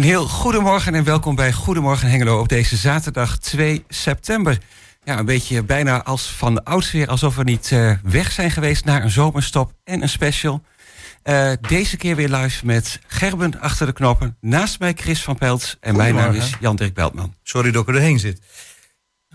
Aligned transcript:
Een 0.00 0.06
heel 0.06 0.28
goedemorgen 0.28 0.94
en 0.94 1.04
welkom 1.04 1.34
bij 1.34 1.52
Goedemorgen 1.52 2.10
Hengelo 2.10 2.40
op 2.40 2.48
deze 2.48 2.76
zaterdag 2.76 3.38
2 3.38 3.84
september. 3.88 4.58
Ja, 5.04 5.18
een 5.18 5.24
beetje 5.24 5.62
bijna 5.62 6.04
als 6.04 6.30
van 6.30 6.54
de 6.54 6.64
oudsfeer, 6.64 7.08
alsof 7.08 7.36
we 7.36 7.42
niet 7.42 7.70
uh, 7.70 7.92
weg 8.02 8.32
zijn 8.32 8.50
geweest 8.50 8.84
naar 8.84 9.02
een 9.02 9.10
zomerstop 9.10 9.72
en 9.84 10.02
een 10.02 10.08
special. 10.08 10.62
Uh, 11.24 11.52
deze 11.68 11.96
keer 11.96 12.16
weer 12.16 12.28
live 12.28 12.66
met 12.66 13.00
Gerben 13.06 13.60
achter 13.60 13.86
de 13.86 13.92
knoppen. 13.92 14.36
Naast 14.40 14.78
mij 14.78 14.92
Chris 14.96 15.22
van 15.22 15.38
Peltz 15.38 15.74
en 15.80 15.96
mijn 15.96 16.14
naam 16.14 16.34
is 16.34 16.54
Jan-Dirk 16.60 16.94
Beltman. 16.94 17.34
Sorry 17.42 17.70
dat 17.70 17.88
ik 17.88 17.94
erheen 17.94 18.18
zit. 18.18 18.40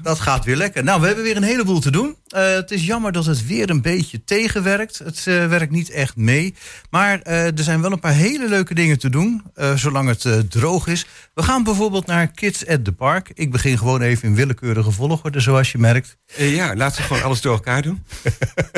Dat 0.02 0.20
gaat 0.20 0.46
weer 0.46 0.56
lekker. 0.56 0.84
Nou, 0.84 1.00
we 1.00 1.06
hebben 1.06 1.24
weer 1.24 1.36
een 1.36 1.44
heleboel 1.44 1.80
te 1.80 1.92
doen. 1.92 2.16
Uh, 2.36 2.54
het 2.54 2.72
is 2.72 2.86
jammer 2.86 3.12
dat 3.12 3.26
het 3.26 3.46
weer 3.46 3.70
een 3.70 3.82
beetje 3.82 4.24
tegenwerkt. 4.24 4.98
Het 4.98 5.26
uh, 5.28 5.48
werkt 5.48 5.72
niet 5.72 5.90
echt 5.90 6.16
mee. 6.16 6.56
Maar 6.90 7.20
uh, 7.24 7.46
er 7.46 7.64
zijn 7.64 7.82
wel 7.82 7.92
een 7.92 8.00
paar 8.00 8.14
hele 8.14 8.48
leuke 8.50 8.74
dingen 8.74 9.00
te 9.00 9.10
doen, 9.10 9.44
zolang 9.76 10.10
het 10.10 10.52
droog 10.52 10.88
is. 10.88 11.06
We 11.34 11.44
gaan 11.44 11.64
bijvoorbeeld 11.64 12.06
naar 12.06 12.28
Kids 12.28 12.68
at 12.68 12.86
the 12.86 12.92
Park. 12.92 13.32
Ik 13.34 13.52
begin 13.52 13.78
gewoon 13.78 14.02
even 14.02 14.28
in 14.28 14.36
willekeurige 14.36 14.92
volgorde, 14.92 15.40
zoals 15.40 15.72
je 15.72 15.78
merkt. 15.78 16.18
ja, 16.36 16.76
laten 16.76 17.02
we 17.02 17.08
gewoon 17.08 17.24
alles 17.24 17.42
door 17.42 17.54
elkaar 17.54 17.82
doen. 17.82 18.06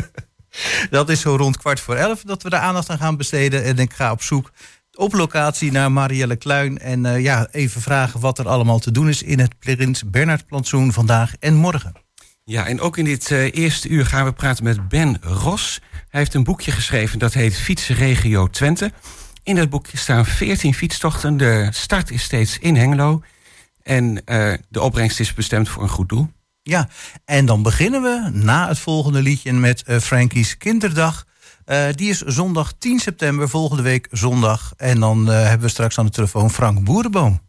dat 0.90 1.10
is 1.10 1.22
zo 1.22 1.36
rond 1.36 1.58
kwart 1.58 1.80
voor 1.80 1.96
elf 1.96 2.22
dat 2.22 2.44
we 2.44 2.50
de 2.50 2.58
aandacht 2.58 2.90
aan 2.90 2.98
gaan 2.98 3.18
besteden. 3.18 3.64
En 3.64 3.78
ik 3.78 3.94
ga 3.94 4.12
op 4.12 4.22
zoek 4.22 4.52
op 4.98 5.14
locatie 5.14 5.72
naar 5.72 5.92
Marielle 5.92 6.36
Kluin. 6.36 6.78
En 6.78 7.06
uh, 7.06 7.20
ja, 7.20 7.48
even 7.52 7.82
vragen 7.82 8.20
wat 8.20 8.40
er 8.40 8.48
allemaal 8.48 8.80
te 8.80 8.92
doen 8.92 9.10
is 9.10 9.24
in 9.24 9.40
het 9.40 9.60
Prins 9.60 10.10
Bernhard 10.10 10.46
plantsoen 10.46 10.94
vandaag 10.94 11.34
en 11.40 11.54
morgen. 11.54 11.94
Ja, 12.44 12.68
en 12.68 12.80
ook 12.80 12.98
in 12.98 13.06
dit 13.06 13.30
uh, 13.30 13.54
eerste 13.54 13.88
uur 13.88 14.06
gaan 14.06 14.26
we 14.26 14.34
praten 14.34 14.64
met 14.64 14.88
Ben 14.88 15.18
Ros. 15.22 15.82
Hij 15.92 16.20
heeft 16.20 16.34
een 16.34 16.44
boekje 16.44 16.72
geschreven 16.72 17.20
dat 17.20 17.34
heet 17.34 17.56
Fietsregio 17.56 18.48
Twente. 18.48 18.92
In 19.44 19.56
dat 19.56 19.70
boekje 19.70 19.98
staan 19.98 20.26
14 20.26 20.74
fietstochten. 20.74 21.38
De 21.38 21.68
start 21.72 22.12
is 22.12 22.24
steeds 22.24 22.58
in 22.60 22.76
Hengelo. 22.76 23.22
En 23.84 24.22
uh, 24.26 24.54
de 24.70 24.82
opbrengst 24.82 25.20
is 25.20 25.34
bestemd 25.34 25.70
voor 25.70 25.84
een 25.84 25.90
goed 25.90 26.10
doel. 26.10 26.30
Ja, 26.64 26.90
en 27.26 27.46
dan 27.46 27.64
beginnen 27.64 28.02
we 28.02 28.30
na 28.34 28.68
het 28.68 28.80
volgende 28.80 29.22
liedje 29.22 29.54
met 29.54 29.84
Frankie's 29.86 30.58
Kinderdag. 30.58 31.27
Uh, 31.68 31.88
die 31.96 32.10
is 32.10 32.22
zondag 32.22 32.74
10 32.78 33.00
september, 33.00 33.50
volgende 33.50 33.84
week 33.84 34.08
zondag. 34.12 34.74
En 34.78 35.00
dan 35.00 35.30
uh, 35.30 35.44
hebben 35.44 35.62
we 35.62 35.68
straks 35.68 35.98
aan 35.98 36.06
de 36.06 36.12
telefoon 36.12 36.52
Frank 36.52 36.84
Boerenboom. 36.84 37.42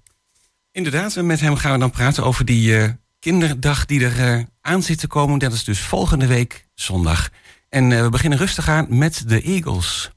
Inderdaad, 0.72 1.16
met 1.16 1.40
hem 1.40 1.56
gaan 1.56 1.72
we 1.72 1.78
dan 1.78 1.90
praten 1.90 2.24
over 2.24 2.44
die 2.44 2.78
uh, 2.78 2.88
kinderdag 3.18 3.86
die 3.86 4.04
er 4.04 4.46
aan 4.60 4.82
zit 4.82 4.98
te 4.98 5.06
komen. 5.06 5.38
Dat 5.38 5.52
is 5.52 5.64
dus 5.64 5.80
volgende 5.80 6.26
week 6.26 6.66
zondag. 6.74 7.28
En 7.68 8.02
we 8.02 8.08
beginnen 8.08 8.38
rustig 8.38 8.68
aan 8.68 8.86
met 8.88 9.22
de 9.26 9.42
Eagles. 9.42 10.10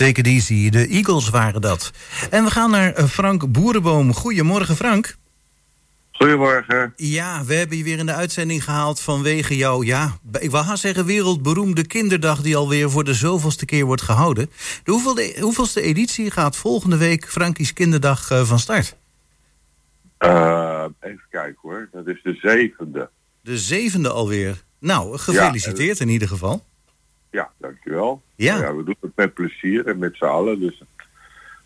Take 0.00 0.20
it 0.20 0.26
easy, 0.26 0.70
de 0.70 0.86
Eagles 0.86 1.28
waren 1.28 1.60
dat. 1.60 1.90
En 2.30 2.44
we 2.44 2.50
gaan 2.50 2.70
naar 2.70 2.92
eh, 2.92 3.04
Frank 3.04 3.52
Boerenboom. 3.52 4.14
Goedemorgen, 4.14 4.76
Frank. 4.76 5.16
Goedemorgen. 6.10 6.92
Ja, 6.96 7.44
we 7.44 7.54
hebben 7.54 7.76
je 7.76 7.84
weer 7.84 7.98
in 7.98 8.06
de 8.06 8.12
uitzending 8.12 8.64
gehaald 8.64 9.00
vanwege 9.00 9.56
jouw, 9.56 9.82
ja, 9.82 10.18
ik 10.38 10.50
wou 10.50 10.64
haast 10.64 10.80
zeggen 10.80 11.04
wereldberoemde 11.04 11.86
kinderdag 11.86 12.42
die 12.42 12.56
alweer 12.56 12.90
voor 12.90 13.04
de 13.04 13.14
zoveelste 13.14 13.64
keer 13.64 13.84
wordt 13.84 14.02
gehouden. 14.02 14.50
De 14.84 14.90
hoeveelste, 14.90 15.40
hoeveelste 15.40 15.80
editie 15.80 16.30
gaat 16.30 16.56
volgende 16.56 16.96
week 16.96 17.28
Frankie's 17.28 17.72
Kinderdag 17.72 18.30
uh, 18.30 18.44
van 18.44 18.58
start? 18.58 18.96
Uh, 20.18 20.84
even 21.00 21.26
kijken 21.30 21.58
hoor, 21.62 21.88
dat 21.92 22.06
is 22.06 22.20
de 22.22 22.34
zevende. 22.34 23.10
De 23.42 23.58
zevende 23.58 24.10
alweer. 24.10 24.62
Nou, 24.78 25.18
gefeliciteerd 25.18 25.98
ja, 25.98 26.04
in 26.04 26.10
ieder 26.10 26.28
geval. 26.28 26.64
Ja, 27.30 27.50
dankjewel. 27.56 28.22
Ja. 28.34 28.56
ja. 28.56 28.74
We 28.74 28.84
doen 28.84 28.96
het 29.00 29.10
met 29.14 29.34
plezier 29.34 29.86
en 29.86 29.98
met 29.98 30.16
z'n 30.16 30.24
allen, 30.24 30.60
dus 30.60 30.82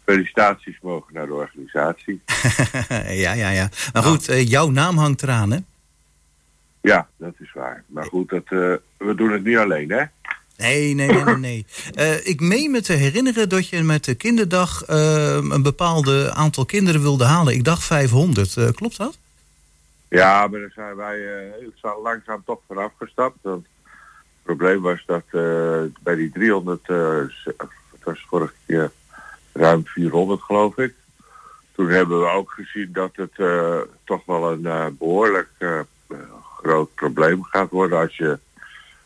felicitaties 0.04 0.78
mogen 0.82 1.14
naar 1.14 1.26
de 1.26 1.34
organisatie. 1.34 2.22
ja, 3.24 3.32
ja, 3.32 3.50
ja. 3.50 3.68
Maar 3.92 4.02
goed, 4.02 4.30
uh, 4.30 4.48
jouw 4.48 4.70
naam 4.70 4.98
hangt 4.98 5.22
eraan, 5.22 5.50
hè? 5.50 5.58
Ja, 6.80 7.08
dat 7.16 7.34
is 7.38 7.52
waar. 7.52 7.84
Maar 7.86 8.04
goed, 8.04 8.28
dat, 8.28 8.42
uh, 8.50 8.74
we 8.96 9.14
doen 9.16 9.32
het 9.32 9.44
niet 9.44 9.56
alleen, 9.56 9.90
hè? 9.90 10.04
Nee, 10.56 10.94
nee, 10.94 11.08
nee, 11.08 11.24
nee. 11.24 11.36
nee. 11.36 11.66
Uh, 11.94 12.26
ik 12.32 12.40
meen 12.40 12.70
me 12.70 12.82
te 12.82 12.92
herinneren 12.92 13.48
dat 13.48 13.68
je 13.68 13.82
met 13.82 14.04
de 14.04 14.14
kinderdag 14.14 14.82
een 14.86 15.62
bepaalde 15.62 16.32
aantal 16.32 16.64
kinderen 16.64 17.00
wilde 17.00 17.24
halen. 17.24 17.54
Ik 17.54 17.64
dacht 17.64 17.84
500. 17.84 18.74
klopt 18.74 18.96
dat? 18.96 19.18
Ja, 20.08 20.46
maar 20.46 20.60
daar 20.60 20.72
zijn 20.74 20.96
wij 20.96 21.18
heel 21.60 22.00
langzaam 22.02 22.42
toch 22.44 22.60
vanaf 22.66 22.92
gestapt. 22.98 23.38
Want 23.42 23.66
probleem 24.44 24.80
was 24.80 25.02
dat 25.06 25.24
bij 26.02 26.14
die 26.14 26.30
300, 26.32 26.86
het 26.86 28.04
was 28.04 28.26
vorige 28.28 28.54
keer 28.66 28.90
ruim 29.52 29.86
400 29.86 30.42
geloof 30.42 30.78
ik. 30.78 30.94
Toen 31.72 31.88
hebben 31.88 32.20
we 32.20 32.26
ook 32.26 32.50
gezien 32.50 32.92
dat 32.92 33.10
het 33.12 33.38
uh, 33.38 33.80
toch 34.04 34.24
wel 34.24 34.52
een 34.52 34.96
behoorlijk 34.98 35.48
groot 36.56 36.94
probleem 36.94 37.44
gaat 37.44 37.70
worden 37.70 37.98
als 37.98 38.16
je 38.16 38.38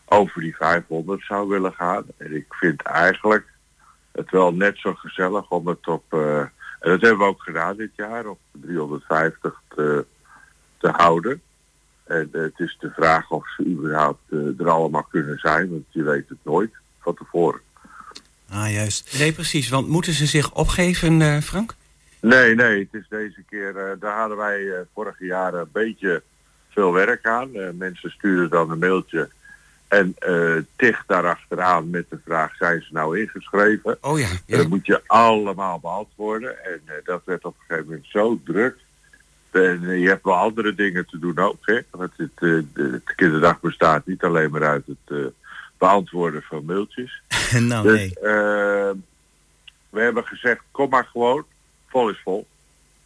over 0.05 0.41
die 0.41 0.55
500 0.55 1.23
zou 1.25 1.47
willen 1.47 1.73
gaan. 1.73 2.03
En 2.17 2.35
ik 2.35 2.45
vind 2.49 2.81
eigenlijk 2.81 3.47
het 4.11 4.31
wel 4.31 4.53
net 4.53 4.77
zo 4.77 4.93
gezellig 4.93 5.49
om 5.49 5.67
het 5.67 5.87
op, 5.87 6.03
en 6.79 6.91
dat 6.91 7.01
hebben 7.01 7.17
we 7.17 7.23
ook 7.23 7.43
gedaan 7.43 7.75
dit 7.75 7.91
jaar, 7.95 8.25
op 8.25 8.39
350 8.51 9.61
te, 9.67 10.05
te 10.77 10.89
houden. 10.89 11.41
En 12.09 12.29
het 12.31 12.53
is 12.59 12.77
de 12.79 12.89
vraag 12.89 13.29
of 13.29 13.47
ze 13.57 13.65
überhaupt 13.65 14.31
er 14.31 14.69
allemaal 14.69 15.07
kunnen 15.09 15.37
zijn, 15.37 15.69
want 15.69 15.83
je 15.89 16.03
weet 16.03 16.29
het 16.29 16.37
nooit 16.43 16.71
van 16.99 17.15
tevoren. 17.15 17.61
Ah, 18.49 18.71
juist. 18.73 19.19
Nee, 19.19 19.33
precies. 19.33 19.69
Want 19.69 19.87
moeten 19.87 20.13
ze 20.13 20.25
zich 20.25 20.53
opgeven, 20.53 21.19
uh, 21.19 21.37
Frank? 21.37 21.75
Nee, 22.19 22.55
nee. 22.55 22.79
Het 22.79 23.01
is 23.01 23.07
deze 23.09 23.43
keer... 23.49 23.97
Daar 23.99 24.19
hadden 24.19 24.37
wij 24.37 24.85
vorige 24.93 25.25
jaar 25.25 25.53
een 25.53 25.69
beetje 25.71 26.23
veel 26.69 26.93
werk 26.93 27.25
aan. 27.25 27.77
mensen 27.77 28.11
stuurden 28.11 28.49
dan 28.49 28.71
een 28.71 28.79
mailtje 28.79 29.29
en 29.87 30.15
tig 30.75 31.03
daarachteraan 31.07 31.89
met 31.89 32.09
de 32.09 32.19
vraag... 32.25 32.55
zijn 32.55 32.81
ze 32.81 32.93
nou 32.93 33.19
ingeschreven? 33.19 33.97
Oh 34.01 34.19
ja. 34.19 34.29
ja. 34.45 34.57
Dat 34.57 34.67
moet 34.67 34.85
je 34.85 35.01
allemaal 35.07 35.79
beantwoorden. 35.79 36.65
En 36.65 36.81
dat 37.03 37.21
werd 37.25 37.45
op 37.45 37.55
een 37.59 37.65
gegeven 37.67 37.89
moment 37.89 38.07
zo 38.09 38.39
druk... 38.45 38.77
En 39.51 39.99
je 39.99 40.07
hebt 40.07 40.23
wel 40.23 40.35
andere 40.35 40.75
dingen 40.75 41.05
te 41.05 41.19
doen 41.19 41.37
ook. 41.37 41.57
Hè? 41.61 41.79
Want 41.89 42.11
het, 42.15 42.31
de, 42.39 42.65
de 42.73 43.01
kinderdag 43.15 43.59
bestaat 43.59 44.05
niet 44.05 44.23
alleen 44.23 44.51
maar 44.51 44.63
uit 44.63 44.83
het 44.85 45.31
beantwoorden 45.79 46.41
van 46.41 46.65
mailtjes. 46.65 47.21
nou, 47.59 47.87
dus, 47.87 47.97
nee. 47.97 48.07
Uh, 48.21 48.91
we 49.89 50.01
hebben 50.01 50.23
gezegd, 50.23 50.61
kom 50.71 50.89
maar 50.89 51.07
gewoon, 51.11 51.45
vol 51.87 52.09
is 52.09 52.19
vol. 52.23 52.47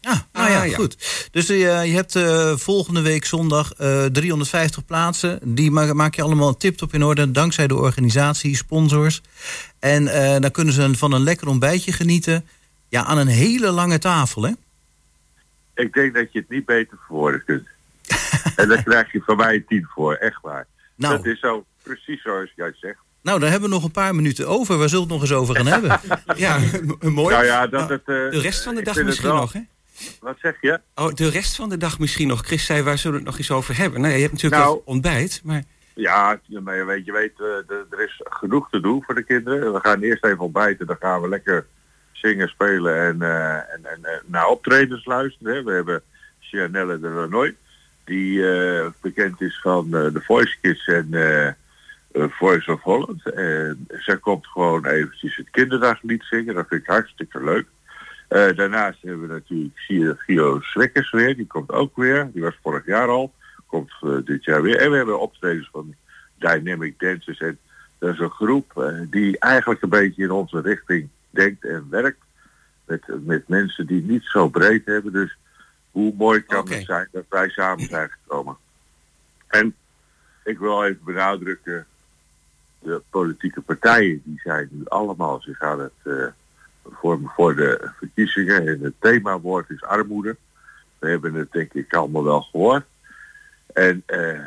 Ah, 0.01 0.19
nou 0.34 0.50
ja, 0.50 0.62
ah, 0.62 0.68
ja. 0.68 0.75
goed. 0.75 1.28
Dus 1.31 1.50
uh, 1.50 1.86
je 1.86 1.92
hebt 1.92 2.16
uh, 2.16 2.56
volgende 2.56 3.01
week 3.01 3.25
zondag 3.25 3.74
350 4.12 4.86
plaatsen. 4.86 5.39
Die 5.44 5.72
ma 5.72 5.94
maak 5.94 6.16
je 6.16 6.22
allemaal 6.22 6.57
tip-top 6.57 6.94
in 6.94 7.04
orde, 7.04 7.31
dankzij 7.31 7.68
de 7.68 7.75
organisatie, 7.75 8.56
sponsors. 8.56 9.22
En 9.80 10.06
dan 10.42 10.51
kunnen 10.51 10.74
ze 10.74 10.96
van 10.96 11.12
een 11.13 11.24
lekker 11.24 11.48
ontbijtje 11.48 11.92
genieten. 11.92 12.46
Ja, 12.89 13.04
aan 13.04 13.18
een 13.18 13.28
hele 13.28 13.72
lange 13.72 14.00
tafel, 14.00 14.44
hè? 14.44 14.51
Ik 15.75 15.94
denk 15.94 16.14
dat 16.14 16.31
je 16.31 16.40
het 16.40 16.50
niet 16.50 16.66
beter 16.66 16.98
verwoorden 17.06 17.44
kunt. 17.46 17.68
en 18.56 18.68
daar 18.70 18.84
krijg 18.84 19.12
je 19.12 19.22
van 19.22 19.38
mij 19.38 19.56
een 19.56 19.66
tien 19.68 19.88
voor, 19.94 20.14
echt 20.14 20.42
waar. 20.42 20.68
Nou. 20.96 21.16
Dat 21.18 21.25
is 21.25 21.40
zo 21.40 21.66
precies 21.84 22.22
zoals 22.22 22.52
jij 22.56 22.74
zegt. 22.75 23.00
Nou, 23.22 23.40
daar 23.40 23.52
hebben 23.52 23.70
we 23.70 23.75
nog 23.75 23.84
een 23.84 23.92
paar 23.92 24.16
minuten 24.16 24.48
over. 24.48 24.78
Waar 24.78 24.90
zullen 24.90 25.08
we 25.08 25.14
het 25.14 25.22
nog 25.22 25.30
eens 25.30 25.40
over 25.40 25.56
gaan 25.56 25.66
hebben? 25.66 26.00
ja, 26.46 26.60
mooi. 27.02 27.34
Nou 27.36 27.46
ja, 27.46 27.68
dat 27.68 27.90
het, 27.90 28.02
uh, 28.06 28.31
de 28.31 28.40
rest 28.40 28.64
van 28.64 28.75
de 28.75 28.81
dag 28.81 29.04
misschien 29.04 29.30
wel... 29.30 29.38
nog, 29.38 29.54
hè? 29.54 29.62
Wat 30.20 30.38
zeg 30.42 30.58
je? 30.62 30.80
Oh, 30.96 31.14
de 31.14 31.30
rest 31.30 31.56
van 31.56 31.70
de 31.70 31.78
dag 31.78 32.00
misschien 32.00 32.28
nog. 32.28 32.46
Chris 32.46 32.66
zei, 32.66 32.81
waar 32.81 32.98
zullen 32.98 33.18
we 33.18 33.24
het 33.24 33.30
nog 33.30 33.38
eens 33.38 33.52
over 33.52 33.78
hebben? 33.78 34.02
Nou 34.02 34.14
je 34.14 34.20
hebt 34.20 34.31
natuurlijk 34.31 34.62
nou, 34.62 34.81
ontbijt, 34.86 35.42
maar... 35.44 35.64
Ja, 35.96 36.40
maar 36.64 36.75
je 36.75 36.84
weet, 36.84 37.06
je 37.06 37.12
weet 37.12 37.40
uh, 37.40 37.48
er 37.92 38.04
is 38.04 38.22
genoeg 38.24 38.70
te 38.70 38.80
doen 38.80 39.04
voor 39.04 39.16
de 39.16 39.24
kinderen. 39.24 39.74
We 39.74 39.80
gaan 39.80 40.02
eerst 40.02 40.25
even 40.25 40.40
ontbijten, 40.40 40.86
dan 40.86 40.98
gaan 41.00 41.22
we 41.22 41.30
lekker 41.30 41.66
zingen, 42.24 42.48
spelen 42.48 42.98
en, 42.98 43.18
uh, 43.22 43.56
en, 43.56 43.86
en 43.86 44.22
naar 44.25 44.48
optredens 44.48 45.06
luisteren. 45.06 45.56
Hè. 45.56 45.64
We 45.64 45.72
hebben 45.72 46.02
Chanelle 46.40 47.00
de 47.00 47.10
Lanoy, 47.10 47.56
die 48.04 48.42
bekend 49.02 49.42
is 49.42 49.60
van 49.62 49.92
de 49.92 50.22
Voice 50.24 50.58
Kids 50.62 50.88
en... 50.88 51.58
Voice 52.16 52.72
of 52.72 52.81
Holland. 52.81 53.30
En 53.30 53.88
zij 53.90 54.18
komt 54.18 54.48
gewoon 54.48 54.86
eventjes 54.86 55.36
het 55.36 55.50
kinderdaglied 55.50 56.24
zingen. 56.24 56.54
Dat 56.54 56.68
vind 56.68 56.81
ik 56.81 56.88
hartstikke 56.88 57.44
leuk. 57.44 57.68
Daarnaast 58.56 59.02
hebben 59.02 59.28
we 59.28 59.34
natuurlijk 59.34 60.20
Gio 60.25 60.60
Swekkers 60.62 61.12
weer. 61.12 61.36
Die 61.36 61.48
komt 61.48 61.72
ook 61.72 61.96
weer. 61.96 62.30
Die 62.34 62.42
was 62.42 62.58
vorig 62.62 62.86
jaar 62.86 63.08
al. 63.08 63.34
Komt 63.68 63.92
dit 64.25 64.44
jaar 64.44 64.62
weer. 64.62 64.78
En 64.78 64.92
we 64.92 64.98
hebben 64.98 65.20
optredens 65.20 65.70
van 65.72 65.96
Dynamic 66.38 67.00
Dancers. 67.00 67.40
En 67.40 67.58
dat 68.00 68.14
is 68.14 68.20
een 68.20 68.30
groep 68.30 68.94
die 69.10 69.40
eigenlijk 69.40 69.81
een 69.81 69.90
beetje 69.90 70.24
in 70.24 70.32
onze 70.32 70.62
richting 70.62 71.10
denkt 71.34 71.66
en 71.66 71.88
werkt. 71.90 72.22
Met, 72.86 73.04
met 73.25 73.48
mensen 73.48 73.88
die 73.88 74.04
niet 74.04 74.24
zo 74.24 74.50
breed 74.50 74.86
hebben. 74.86 75.13
Dus 75.13 75.38
hoe 75.92 76.13
mooi 76.18 76.42
kan 76.42 76.60
okay. 76.60 76.78
het 76.78 76.86
zijn 76.86 77.08
dat 77.12 77.25
wij 77.30 77.50
samen 77.50 77.86
zijn 77.86 78.10
gekomen. 78.10 78.58
En 79.48 79.75
ik 80.44 80.60
wil 80.60 80.84
even 80.84 81.04
benadrukken 81.04 81.86
de 82.80 83.02
politieke 83.10 83.62
partijen 83.62 84.22
die 84.24 84.40
zijn 84.44 84.68
nu 84.72 84.82
allemaal 84.86 85.42
zich 85.42 85.62
aan 85.62 85.80
het 85.80 85.92
uh, 86.04 86.25
vormen 86.92 87.32
voor 87.36 87.56
de 87.56 87.90
verkiezingen. 87.98 88.68
En 88.68 88.80
het 88.82 88.94
themawoord 89.00 89.70
is 89.70 89.84
armoede. 89.84 90.36
We 91.00 91.10
hebben 91.10 91.34
het 91.34 91.52
denk 91.52 91.74
ik 91.74 91.94
allemaal 91.94 92.24
wel 92.24 92.42
gehoord. 92.42 92.86
En 93.74 94.04
uh, 94.08 94.40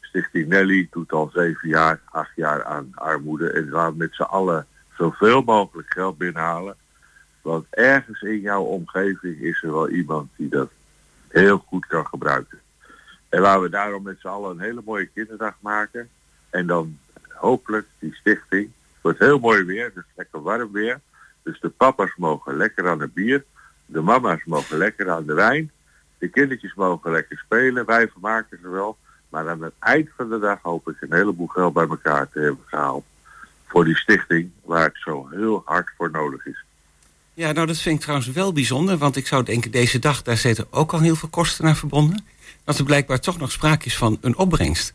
Stichting 0.00 0.48
Nelly 0.48 0.88
doet 0.90 1.12
al 1.12 1.30
zeven 1.34 1.68
jaar, 1.68 2.00
acht 2.04 2.36
jaar 2.36 2.64
aan 2.64 2.92
armoede. 2.94 3.50
En 3.50 3.68
laat 3.68 3.94
met 3.94 4.14
z'n 4.14 4.22
allen 4.22 4.66
zoveel 4.96 5.42
mogelijk 5.42 5.92
geld 5.92 6.18
binnenhalen. 6.18 6.76
Want 7.42 7.66
ergens 7.70 8.22
in 8.22 8.40
jouw 8.40 8.62
omgeving 8.62 9.40
is 9.40 9.62
er 9.62 9.72
wel 9.72 9.88
iemand 9.88 10.30
die 10.36 10.48
dat 10.48 10.70
heel 11.28 11.58
goed 11.66 11.86
kan 11.86 12.06
gebruiken. 12.06 12.58
En 13.28 13.40
waar 13.40 13.60
we 13.60 13.68
daarom 13.68 14.02
met 14.02 14.20
z'n 14.20 14.26
allen 14.26 14.50
een 14.50 14.60
hele 14.60 14.82
mooie 14.84 15.06
kinderdag 15.06 15.54
maken. 15.60 16.08
En 16.50 16.66
dan 16.66 16.98
hopelijk 17.28 17.86
die 17.98 18.14
stichting. 18.14 18.64
Het 18.64 19.02
wordt 19.02 19.18
heel 19.18 19.38
mooi 19.38 19.64
weer, 19.64 19.84
het 19.84 19.96
is 19.96 20.12
lekker 20.14 20.42
warm 20.42 20.72
weer. 20.72 21.00
Dus 21.42 21.60
de 21.60 21.68
papa's 21.68 22.14
mogen 22.16 22.56
lekker 22.56 22.88
aan 22.88 23.00
het 23.00 23.14
bier. 23.14 23.44
De 23.86 24.00
mama's 24.00 24.44
mogen 24.44 24.78
lekker 24.78 25.10
aan 25.10 25.26
de 25.26 25.34
wijn. 25.34 25.70
De 26.18 26.28
kindertjes 26.28 26.74
mogen 26.74 27.10
lekker 27.10 27.38
spelen. 27.38 27.86
Wij 27.86 28.08
vermaken 28.08 28.58
ze 28.62 28.68
wel. 28.68 28.96
Maar 29.28 29.48
aan 29.48 29.62
het 29.62 29.74
eind 29.78 30.08
van 30.16 30.28
de 30.28 30.38
dag 30.38 30.58
hoop 30.62 30.88
ik 30.88 30.96
een 31.00 31.14
heleboel 31.14 31.46
geld 31.46 31.72
bij 31.72 31.88
elkaar 31.88 32.28
te 32.28 32.40
hebben 32.40 32.64
gehaald. 32.66 33.04
Voor 33.66 33.84
die 33.84 33.96
stichting 33.96 34.50
waar 34.64 34.84
het 34.84 34.98
zo 35.04 35.28
heel 35.30 35.62
hard 35.64 35.90
voor 35.96 36.10
nodig 36.10 36.46
is. 36.46 36.64
Ja, 37.34 37.52
nou 37.52 37.66
dat 37.66 37.78
vind 37.78 37.94
ik 37.94 38.00
trouwens 38.00 38.30
wel 38.30 38.52
bijzonder. 38.52 38.96
Want 38.96 39.16
ik 39.16 39.26
zou 39.26 39.44
denken, 39.44 39.70
deze 39.70 39.98
dag, 39.98 40.22
daar 40.22 40.36
zitten 40.36 40.66
ook 40.70 40.92
al 40.92 41.00
heel 41.00 41.16
veel 41.16 41.28
kosten 41.28 41.64
aan 41.64 41.76
verbonden. 41.76 42.26
Dat 42.64 42.78
er 42.78 42.84
blijkbaar 42.84 43.20
toch 43.20 43.38
nog 43.38 43.52
sprake 43.52 43.86
is 43.86 43.96
van 43.96 44.18
een 44.20 44.36
opbrengst. 44.36 44.94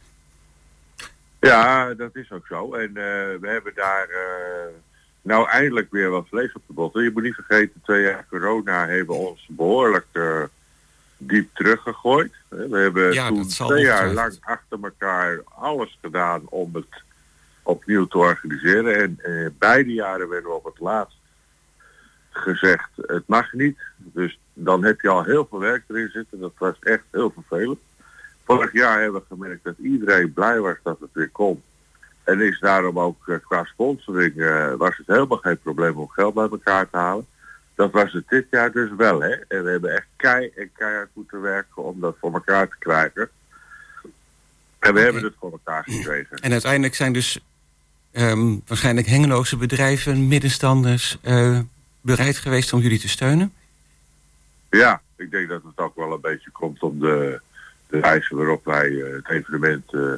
Ja, 1.39 1.93
dat 1.93 2.15
is 2.15 2.31
ook 2.31 2.47
zo. 2.47 2.73
En 2.73 2.89
uh, 2.89 2.93
we 3.41 3.47
hebben 3.47 3.71
daar 3.75 4.07
uh, 4.09 4.73
nou 5.21 5.49
eindelijk 5.49 5.91
weer 5.91 6.09
wat 6.09 6.27
vlees 6.29 6.53
op 6.53 6.61
de 6.67 6.73
botten. 6.73 7.03
Je 7.03 7.11
moet 7.13 7.23
niet 7.23 7.35
vergeten, 7.45 7.81
twee 7.83 8.01
jaar 8.01 8.25
corona 8.29 8.88
hebben 8.88 9.15
ons 9.15 9.45
behoorlijk 9.49 10.05
uh, 10.13 10.43
diep 11.17 11.55
teruggegooid. 11.55 12.33
We 12.47 12.77
hebben 12.77 13.13
ja, 13.13 13.27
toen 13.27 13.47
twee 13.47 13.83
jaar 13.83 14.13
lang 14.13 14.38
achter 14.41 14.77
elkaar 14.81 15.41
alles 15.45 15.97
gedaan 16.01 16.41
om 16.45 16.75
het 16.75 17.03
opnieuw 17.69 18.05
te 18.05 18.17
organiseren. 18.17 19.17
En 19.21 19.55
beide 19.57 19.93
jaren 19.93 20.29
werden 20.29 20.49
we 20.49 20.55
op 20.55 20.65
het 20.65 20.79
laatst 20.79 21.17
gezegd, 22.31 22.89
het 22.95 23.27
mag 23.27 23.53
niet. 23.53 23.77
Dus 23.97 24.39
dan 24.53 24.83
heb 24.83 25.01
je 25.01 25.09
al 25.09 25.23
heel 25.23 25.47
veel 25.49 25.59
werk 25.59 25.83
erin 25.88 26.09
zitten. 26.09 26.39
Dat 26.39 26.53
was 26.57 26.75
echt 26.79 27.03
heel 27.11 27.31
vervelend. 27.31 27.79
Vorig 28.45 28.73
jaar 28.73 29.01
hebben 29.01 29.21
we 29.21 29.35
gemerkt 29.35 29.63
dat 29.63 29.77
iedereen 29.77 30.33
blij 30.33 30.59
was 30.59 30.75
dat 30.83 30.99
het 30.99 31.09
weer 31.13 31.29
kon. 31.29 31.63
En 32.23 32.41
is 32.41 32.59
daarom 32.59 32.99
ook 32.99 33.27
uh, 33.27 33.35
qua 33.47 33.63
sponsoring 33.63 34.35
uh, 34.35 34.73
was 34.73 34.97
het 34.97 35.07
helemaal 35.07 35.38
geen 35.38 35.59
probleem 35.59 35.97
om 35.97 36.09
geld 36.09 36.33
bij 36.33 36.49
elkaar 36.49 36.89
te 36.89 36.97
halen. 36.97 37.25
dat 37.75 37.91
was 37.91 38.13
het 38.13 38.27
dit 38.27 38.45
jaar 38.49 38.71
dus 38.71 38.89
wel. 38.97 39.21
Hè? 39.21 39.31
En 39.47 39.63
we 39.63 39.69
hebben 39.69 39.95
echt 39.95 40.07
kei 40.15 40.51
en 40.55 40.71
keihard 40.73 41.09
moeten 41.13 41.41
werken 41.41 41.83
om 41.83 41.99
dat 41.99 42.15
voor 42.19 42.33
elkaar 42.33 42.67
te 42.67 42.75
krijgen. 42.79 43.29
En 44.79 44.93
we 44.93 44.99
hebben 44.99 45.23
het 45.23 45.33
voor 45.39 45.51
elkaar 45.51 45.83
gekregen. 45.83 46.38
En 46.38 46.51
uiteindelijk 46.51 46.95
zijn 46.95 47.13
dus 47.13 47.39
ehm, 48.11 48.55
waarschijnlijk 48.67 49.07
hengeloze 49.07 49.57
bedrijven, 49.57 50.27
middenstanders... 50.27 51.17
eh, 51.21 51.59
bereid 52.01 52.37
geweest 52.37 52.73
om 52.73 52.79
jullie 52.79 52.99
te 52.99 53.09
steunen? 53.09 53.53
Ja, 54.69 55.01
ik 55.15 55.31
denk 55.31 55.49
dat 55.49 55.63
het 55.63 55.77
ook 55.77 55.95
wel 55.95 56.13
een 56.13 56.21
beetje 56.21 56.51
komt 56.51 56.81
om 56.81 56.99
de, 56.99 57.41
de 57.87 57.99
wijze 57.99 58.35
waarop 58.35 58.65
wij 58.65 59.01
eh, 59.01 59.13
het 59.13 59.29
evenement 59.29 59.93
eh, 59.93 60.13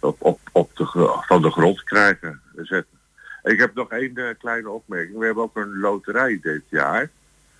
op, 0.00 0.16
op, 0.18 0.40
op 0.52 0.76
de, 0.76 1.20
van 1.26 1.42
de 1.42 1.50
grond 1.50 1.84
krijgen 1.84 2.40
zetten. 2.56 2.98
Ik 3.42 3.58
heb 3.58 3.74
nog 3.74 3.90
één 3.90 4.36
kleine 4.38 4.68
opmerking. 4.68 5.18
We 5.18 5.24
hebben 5.24 5.42
ook 5.42 5.56
een 5.56 5.78
loterij 5.78 6.38
dit 6.42 6.62
jaar. 6.68 7.10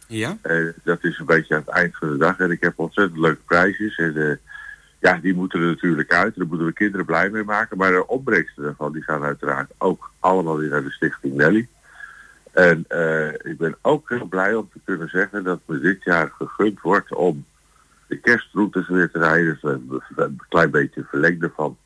Ja? 0.06 0.38
Dat 0.82 1.04
is 1.04 1.18
een 1.18 1.26
beetje 1.26 1.54
aan 1.54 1.62
het 1.66 1.74
eind 1.74 1.96
van 1.96 2.08
de 2.08 2.16
dag. 2.16 2.38
En 2.38 2.50
ik 2.50 2.60
heb 2.60 2.78
ontzettend 2.78 3.20
leuke 3.20 3.40
prijsjes. 3.46 3.96
En 3.96 4.40
ja, 5.02 5.18
die 5.18 5.34
moeten 5.34 5.60
er 5.60 5.66
natuurlijk 5.66 6.12
uit. 6.12 6.36
Daar 6.36 6.46
moeten 6.46 6.66
we 6.66 6.72
kinderen 6.72 7.06
blij 7.06 7.30
mee 7.30 7.44
maken. 7.44 7.76
Maar 7.76 7.92
de 7.92 8.06
opbrengsten 8.06 8.62
daarvan 8.62 8.92
die 8.92 9.02
gaan 9.02 9.22
uiteraard 9.22 9.70
ook 9.78 10.10
allemaal 10.20 10.56
weer 10.56 10.68
naar 10.68 10.82
de 10.82 10.90
Stichting 10.90 11.34
Nelly. 11.34 11.68
En 12.52 12.84
eh, 12.88 13.28
ik 13.28 13.58
ben 13.58 13.76
ook 13.80 14.08
heel 14.08 14.24
blij 14.24 14.54
om 14.54 14.68
te 14.72 14.80
kunnen 14.84 15.08
zeggen 15.08 15.44
dat 15.44 15.60
me 15.64 15.78
dit 15.78 16.04
jaar 16.04 16.32
gegund 16.36 16.80
wordt 16.80 17.14
om 17.14 17.44
de 18.06 18.16
kerstroutes 18.16 18.88
weer 18.88 19.10
te 19.10 19.18
rijden. 19.18 19.58
Dus 19.62 20.02
een, 20.16 20.40
klein 20.48 20.70
beetje 20.70 21.04
verlengde 21.04 21.50
van, 21.54 21.76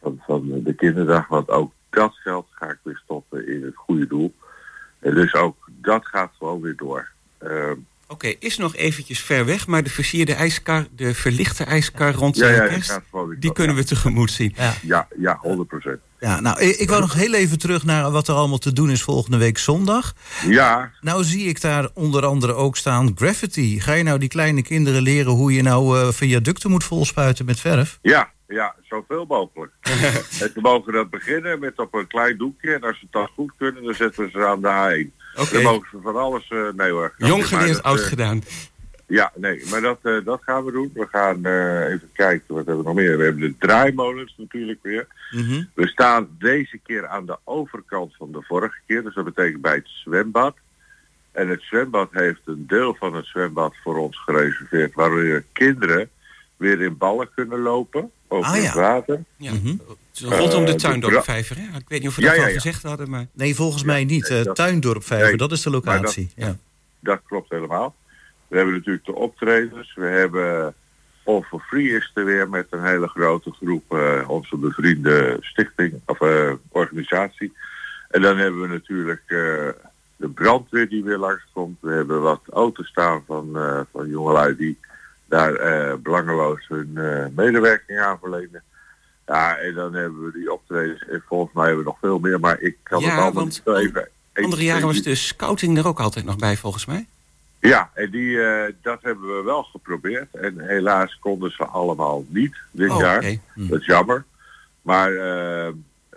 van, 0.00 0.22
van 0.26 0.62
de 0.62 0.74
kinderdag. 0.74 1.28
Want 1.28 1.50
ook 1.50 1.72
dat 1.90 2.14
geld 2.14 2.46
ga 2.50 2.70
ik 2.70 2.78
weer 2.82 3.00
stoppen 3.04 3.48
in 3.48 3.64
het 3.64 3.76
goede 3.76 4.06
doel. 4.06 4.34
En 4.98 5.14
dus 5.14 5.34
ook 5.34 5.56
dat 5.66 6.06
gaat 6.06 6.32
gewoon 6.38 6.60
weer 6.60 6.76
door. 6.76 7.08
Ehm, 7.38 7.78
Oké, 8.08 8.34
is 8.38 8.56
nog 8.56 8.76
eventjes 8.76 9.20
ver 9.20 9.44
weg, 9.44 9.66
maar 9.66 9.82
de 9.82 9.90
versierde 9.90 10.34
ijskar, 10.34 10.86
de 10.90 11.14
verlichte 11.14 11.64
ijskar 11.64 12.14
rond 12.14 12.36
ja, 12.36 12.46
de 12.46 12.52
ja, 12.52 12.60
die 12.60 12.68
kerst, 12.68 13.00
die 13.38 13.52
kunnen 13.52 13.76
we 13.76 13.84
tegemoet 13.84 14.30
zien. 14.30 14.52
Ja. 14.56 14.74
Ja, 14.82 15.08
ja, 15.18 15.38
100 15.40 15.68
procent. 15.68 16.00
Ja, 16.20 16.40
nou, 16.40 16.60
ik, 16.60 16.76
ik 16.76 16.88
wou 16.88 17.00
nog 17.00 17.14
heel 17.14 17.34
even 17.34 17.58
terug 17.58 17.84
naar 17.84 18.10
wat 18.10 18.28
er 18.28 18.34
allemaal 18.34 18.58
te 18.58 18.72
doen 18.72 18.90
is 18.90 19.02
volgende 19.02 19.36
week 19.36 19.58
zondag. 19.58 20.12
Ja, 20.48 20.92
Nou 21.00 21.24
zie 21.24 21.48
ik 21.48 21.60
daar 21.60 21.88
onder 21.94 22.26
andere 22.26 22.54
ook 22.54 22.76
staan 22.76 23.12
graffiti. 23.14 23.80
Ga 23.80 23.92
je 23.92 24.02
nou 24.02 24.18
die 24.18 24.28
kleine 24.28 24.62
kinderen 24.62 25.02
leren 25.02 25.32
hoe 25.32 25.52
je 25.52 25.62
nou 25.62 26.00
eh, 26.00 26.08
viaducten 26.08 26.70
moet 26.70 26.84
volspuiten 26.84 27.44
met 27.44 27.60
verf? 27.60 27.98
ja, 28.02 28.32
ja, 28.48 28.74
zoveel 28.82 29.24
mogelijk. 29.24 29.72
en 30.40 30.50
we 30.54 30.60
mogen 30.60 30.92
dat 30.92 31.10
beginnen 31.10 31.58
met 31.58 31.78
op 31.78 31.94
een 31.94 32.06
klein 32.06 32.38
doekje. 32.38 32.74
En 32.74 32.82
als 32.82 32.98
ze 32.98 33.02
het 33.02 33.12
dan 33.12 33.28
goed 33.34 33.52
kunnen, 33.58 33.84
dan 33.84 33.94
zetten 33.94 34.24
we 34.24 34.30
ze 34.30 34.46
aan 34.46 34.60
de 34.60 34.68
A1. 34.68 35.15
Oké. 35.36 35.52
Dan 35.52 35.62
mogen 35.62 35.88
ze 35.90 35.98
van 36.02 36.16
alles... 36.16 36.48
eh 36.48 36.68
nee 36.76 36.90
hoor. 36.90 37.14
Jong 37.16 37.46
geleerd, 37.46 37.82
oud 37.82 37.98
eh, 37.98 38.04
gedaan. 38.04 38.42
Ja, 39.06 39.32
nee, 39.34 39.62
maar 39.70 39.80
dat, 39.80 39.98
eh, 40.02 40.24
dat 40.24 40.42
gaan 40.42 40.64
we 40.64 40.72
doen. 40.72 40.90
We 40.94 41.06
gaan 41.10 41.36
even 41.86 42.10
kijken, 42.12 42.54
wat 42.54 42.66
hebben 42.66 42.78
we 42.78 42.82
nog 42.82 42.94
meer? 42.94 43.18
We 43.18 43.24
hebben 43.24 43.42
de 43.42 43.54
draaimolens 43.58 44.34
natuurlijk 44.38 44.78
weer. 44.82 45.06
Mhm. 45.30 45.62
We 45.74 45.86
staan 45.86 46.28
deze 46.38 46.78
keer 46.78 47.06
aan 47.06 47.26
de 47.26 47.38
overkant 47.44 48.16
van 48.16 48.32
de 48.32 48.42
vorige 48.42 48.78
keer. 48.86 49.02
Dus 49.02 49.14
dat 49.14 49.24
betekent 49.24 49.62
bij 49.62 49.74
het 49.74 49.88
zwembad. 49.88 50.56
En 51.32 51.48
het 51.48 51.62
zwembad 51.62 52.08
heeft 52.12 52.40
een 52.44 52.64
deel 52.66 52.94
van 52.94 53.14
het 53.14 53.26
zwembad 53.26 53.74
voor 53.82 53.96
ons 53.96 54.18
gereserveerd... 54.18 54.94
waar 54.94 55.42
kinderen 55.52 56.10
weer 56.56 56.80
in 56.82 56.96
ballen 56.96 57.28
kunnen 57.34 57.58
lopen 57.60 58.10
over 58.28 58.50
Ah, 58.50 58.56
ja. 58.56 58.62
het 58.62 58.74
water. 58.74 59.24
Ja. 59.36 59.52
Mhm. 59.52 59.76
Rondom 60.22 60.64
de 60.64 60.66
Eh, 60.66 60.72
de 60.72 60.74
Tuindorpvijver, 60.74 61.56
hè? 61.56 61.62
Ik 61.78 61.88
weet 61.88 62.00
niet 62.00 62.08
of 62.08 62.16
we 62.16 62.22
Ja, 62.22 62.28
dat 62.28 62.36
ja, 62.36 62.46
al 62.46 62.52
gezegd 62.52 62.82
hadden, 62.82 63.10
maar... 63.10 63.26
Nee, 63.32 63.54
volgens 63.54 63.82
mij 63.82 64.04
niet. 64.04 64.28
nee, 64.28 64.38
Eh, 64.38 64.44
dat- 64.44 64.56
Tuindorp 64.56 65.04
Vijver, 65.04 65.28
nee, 65.28 65.36
dat 65.36 65.52
is 65.52 65.62
de 65.62 65.70
dat- 65.70 65.84
locatie. 65.84 66.30
ja. 66.36 66.56
Dat 67.00 67.20
klopt 67.26 67.50
helemaal. 67.50 67.94
We 68.48 68.56
hebben 68.56 68.74
natuurlijk 68.74 69.04
de 69.06 69.14
optredens. 69.14 69.94
We 69.94 70.06
hebben 70.06 70.74
All 71.24 71.42
for 71.42 71.60
Free 71.60 71.88
is 71.90 72.10
er 72.14 72.24
weer 72.24 72.48
met 72.48 72.66
een 72.70 72.84
hele 72.84 73.08
grote 73.08 73.50
groep. 73.50 73.92
eh, 73.94 74.24
onze 74.30 74.56
bevriende 74.56 75.36
stichting 75.40 76.00
of 76.06 76.20
eh, 76.20 76.52
organisatie. 76.68 77.52
En 78.10 78.22
dan 78.22 78.36
hebben 78.38 78.60
we 78.60 78.66
natuurlijk 78.68 79.22
eh, 79.26 79.36
de 80.16 80.28
brandweer 80.34 80.88
die 80.88 81.04
weer 81.04 81.18
langskomt. 81.18 81.76
We 81.80 81.92
hebben 81.92 82.20
wat 82.22 82.40
auto's 82.52 82.86
staan 82.88 83.22
van, 83.26 83.56
eh, 83.58 83.80
van 83.92 84.08
jongelui 84.08 84.56
die 84.56 84.78
daar 85.28 85.54
eh, 85.54 85.94
belangeloos 85.94 86.66
hun 86.68 86.90
eh, 86.94 87.26
medewerking 87.34 87.98
aan 87.98 88.18
verlenen. 88.18 88.62
Ja, 89.26 89.56
en 89.56 89.74
dan 89.74 89.94
hebben 89.94 90.24
we 90.24 90.32
die 90.32 90.52
optredens. 90.52 91.04
En 91.08 91.22
volgens 91.26 91.54
mij 91.54 91.66
hebben 91.66 91.84
we 91.84 91.90
nog 91.90 91.98
veel 92.00 92.18
meer, 92.18 92.40
maar 92.40 92.60
ik 92.60 92.76
kan 92.82 93.00
Ja, 93.00 93.10
het 93.10 93.20
allemaal 93.20 93.44
niet 93.44 93.62
zo 93.64 93.74
even... 93.74 94.08
Andere 94.34 94.64
jaren 94.64 94.86
was 94.86 95.02
de 95.02 95.14
scouting 95.14 95.78
er 95.78 95.86
ook 95.86 96.00
altijd 96.00 96.24
nog 96.24 96.36
bij, 96.36 96.56
volgens 96.56 96.86
mij. 96.86 97.06
Ja, 97.60 97.90
en 97.94 98.10
die, 98.10 98.42
eh, 98.42 98.72
dat 98.82 99.02
hebben 99.02 99.36
we 99.36 99.42
wel 99.42 99.62
geprobeerd. 99.62 100.34
En 100.34 100.60
helaas 100.60 101.18
konden 101.18 101.50
ze 101.50 101.64
allemaal 101.64 102.24
niet 102.28 102.56
dit 102.70 102.90
Oh, 102.90 103.00
jaar. 103.00 103.16
oké. 103.16 103.38
Dat 103.54 103.80
is 103.80 103.86
jammer. 103.86 104.24
Maar 104.82 105.12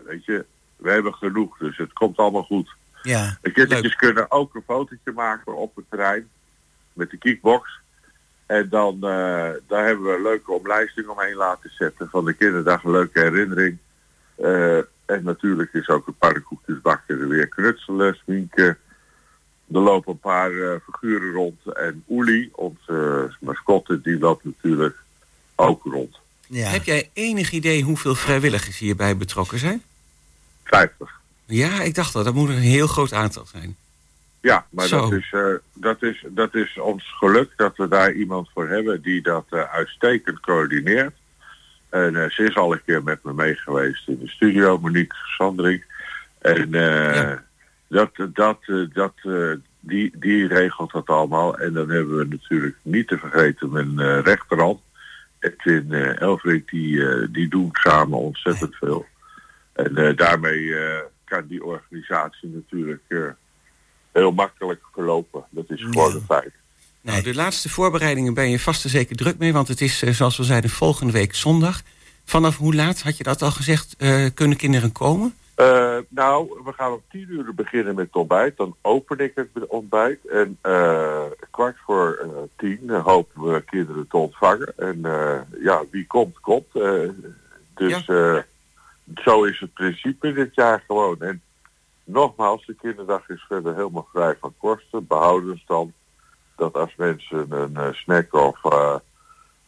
weet 0.06 0.26
je, 0.26 0.46
we 0.76 0.90
hebben 0.90 1.14
genoeg, 1.14 1.58
dus 1.58 1.78
het 1.78 1.94
komt 1.94 2.18
allemaal 2.18 2.44
goed. 2.44 2.76
Ja. 3.02 3.38
De 3.42 3.52
kindertjes 3.52 3.96
kunnen 3.96 4.32
ook 4.32 4.56
een 4.56 4.64
fotootje 4.66 5.12
maken 5.12 5.56
op 5.56 5.76
het 5.76 5.86
terrein 5.90 6.30
met 6.94 7.10
de 7.10 7.18
kickbox. 7.18 7.80
En 8.50 8.70
dan 8.70 8.94
eh, 8.94 9.50
daar 9.68 9.86
hebben 9.86 10.06
we 10.06 10.16
een 10.16 10.22
leuke 10.22 10.52
omlijsting 10.52 11.08
omheen 11.08 11.36
laten 11.36 11.70
zetten 11.74 12.10
van 12.10 12.26
de 12.26 12.34
kinderdag, 12.34 12.84
een 12.84 12.92
leuke 12.92 13.20
herinnering. 13.20 13.78
Eh, 14.36 14.78
en 15.06 15.24
natuurlijk 15.24 15.74
is 15.74 15.88
ook 15.88 16.08
een 16.08 16.18
pannenkoekjesbakker 16.18 17.22
er 17.22 17.28
weer 17.28 17.48
knutselen, 17.48 18.18
sminken. 18.24 18.78
Er 19.74 19.80
lopen 19.80 20.12
een 20.12 20.20
paar 20.20 20.52
eh, 20.52 20.76
figuren 20.86 21.32
rond. 21.32 21.74
En 21.74 22.04
Oeli, 22.10 22.50
onze 22.52 23.30
eh, 23.30 23.48
mascotte, 23.48 24.02
die 24.02 24.20
loopt 24.20 24.44
natuurlijk 24.44 24.98
ook 25.56 25.84
rond. 25.84 26.20
ja. 26.48 26.70
Heb 26.70 26.84
jij 26.84 27.10
enig 27.14 27.52
idee 27.52 27.84
hoeveel 27.84 28.16
vrijwilligers 28.16 28.78
hierbij 28.78 29.18
betrokken 29.18 29.60
zijn? 29.60 29.84
50. 30.64 31.20
Ja, 31.46 31.82
ik 31.82 31.96
dacht 31.96 32.14
dat. 32.14 32.26
Dat 32.26 32.34
moet 32.34 32.50
een 32.50 32.56
heel 32.56 32.88
groot 32.88 33.14
aantal 33.14 33.46
zijn. 33.46 33.76
Ja, 34.42 34.66
maar 34.70 34.88
Zo. 34.88 35.02
dat 35.02 35.20
is, 35.20 35.30
eh, 35.32 35.54
dat, 35.74 36.04
is, 36.04 36.26
dat 36.30 36.56
is 36.56 36.78
ons 36.80 37.16
geluk 37.18 37.52
dat 37.56 37.78
we 37.78 37.88
daar 37.88 38.12
iemand 38.12 38.50
voor 38.54 38.68
hebben 38.68 39.02
die 39.02 39.22
dat 39.22 39.46
eh, 39.50 39.74
uitstekend 39.74 40.40
coördineert. 40.40 41.16
En 41.90 42.16
eh, 42.16 42.30
ze 42.30 42.44
is 42.44 42.56
al 42.56 42.74
een 42.74 42.84
keer 42.86 43.04
met 43.04 43.24
me 43.24 43.34
mee 43.34 43.56
geweest 43.56 44.08
in 44.08 44.20
de 44.20 44.28
studio, 44.30 44.78
Monique 44.80 45.18
Sandring. 45.38 45.84
En 46.42 46.70
Ja. 46.72 47.44
dat, 47.88 48.12
dat, 48.34 48.60
dat, 48.94 49.14
die, 49.80 50.12
die 50.20 50.48
regelt 50.48 50.92
dat 50.92 51.08
allemaal. 51.08 51.58
En 51.58 51.74
dan 51.74 51.90
hebben 51.90 52.18
we 52.18 52.26
natuurlijk 52.26 52.76
niet 52.82 53.08
te 53.08 53.18
vergeten 53.18 53.72
mijn 53.72 54.22
rechterhand. 54.22 54.80
Edwin 55.40 55.94
eh 55.94 56.22
Elfrink, 56.22 56.70
die, 56.70 57.32
die 57.32 57.48
doen 57.48 57.70
samen 57.72 58.18
ontzettend 58.18 58.76
veel. 58.76 59.06
En 59.74 60.16
daarmee 60.16 60.76
kan 61.26 61.48
die 61.48 61.64
organisatie 61.64 62.50
natuurlijk 62.50 63.02
heel 64.20 64.32
makkelijk 64.32 64.82
verlopen. 64.94 65.44
Dat 65.50 65.66
is 65.68 65.82
gewoon 65.82 66.16
een 66.16 66.22
feit. 66.22 66.52
Nou, 67.02 67.22
de 67.22 67.36
laatste 67.36 67.70
voorbereidingen 67.70 68.34
ben 68.34 68.50
je 68.50 68.60
vast 68.60 68.84
en 68.84 68.90
zeker 68.90 69.16
druk 69.16 69.38
mee, 69.38 69.54
want 69.54 69.68
het 69.68 69.82
is, 69.82 70.02
eh, 70.02 70.12
zoals 70.12 70.38
we 70.38 70.44
zeiden, 70.44 70.70
volgende 70.70 71.14
week 71.14 71.36
zondag. 71.36 71.82
Vanaf 72.26 72.58
hoe 72.58 72.76
laat, 72.76 73.02
had 73.02 73.18
je 73.18 73.24
dat 73.24 73.42
al 73.42 73.52
gezegd, 73.52 73.96
eh, 73.98 74.26
kunnen 74.34 74.58
kinderen 74.58 74.92
komen? 74.92 75.34
Eh, 75.56 75.98
nou, 76.10 76.62
we 76.64 76.74
gaan 76.74 76.92
om 76.92 77.02
tien 77.10 77.28
uur 77.30 77.54
beginnen 77.56 77.96
met 77.96 78.06
het 78.06 78.16
ontbijt. 78.16 78.58
Dan 78.58 78.76
open 78.82 79.20
ik 79.20 79.32
het 79.36 79.68
ontbijt. 79.68 80.20
En 80.28 80.58
kwart 81.52 81.78
voor 81.86 82.28
tien 82.58 82.90
hopen 82.90 83.42
we 83.42 83.62
kinderen 83.62 84.08
te 84.08 84.18
ontvangen. 84.18 84.74
En 84.78 85.02
ja, 85.62 85.84
wie 85.92 86.08
komt, 86.08 86.40
komt. 86.40 86.74
Dus 87.74 88.06
zo 89.16 89.44
is 89.44 89.60
het 89.60 89.74
principe 89.74 90.34
dit 90.34 90.56
jaar 90.56 90.84
gewoon. 90.88 91.22
En 91.22 91.42
nogmaals, 92.12 92.66
de 92.66 92.76
kinderdag 92.82 93.30
is 93.30 93.46
verder 93.48 93.76
helemaal 93.76 94.08
vrij 94.14 94.36
van 94.40 94.54
kosten. 94.58 95.08
Behoudens 95.08 95.64
dan 95.66 95.94
dat 96.56 96.74
als 96.74 96.96
mensen 96.98 97.52
een 97.52 97.78
eh, 97.78 97.94
snack 97.94 98.34
of, 98.34 98.66
eh, 98.66 98.96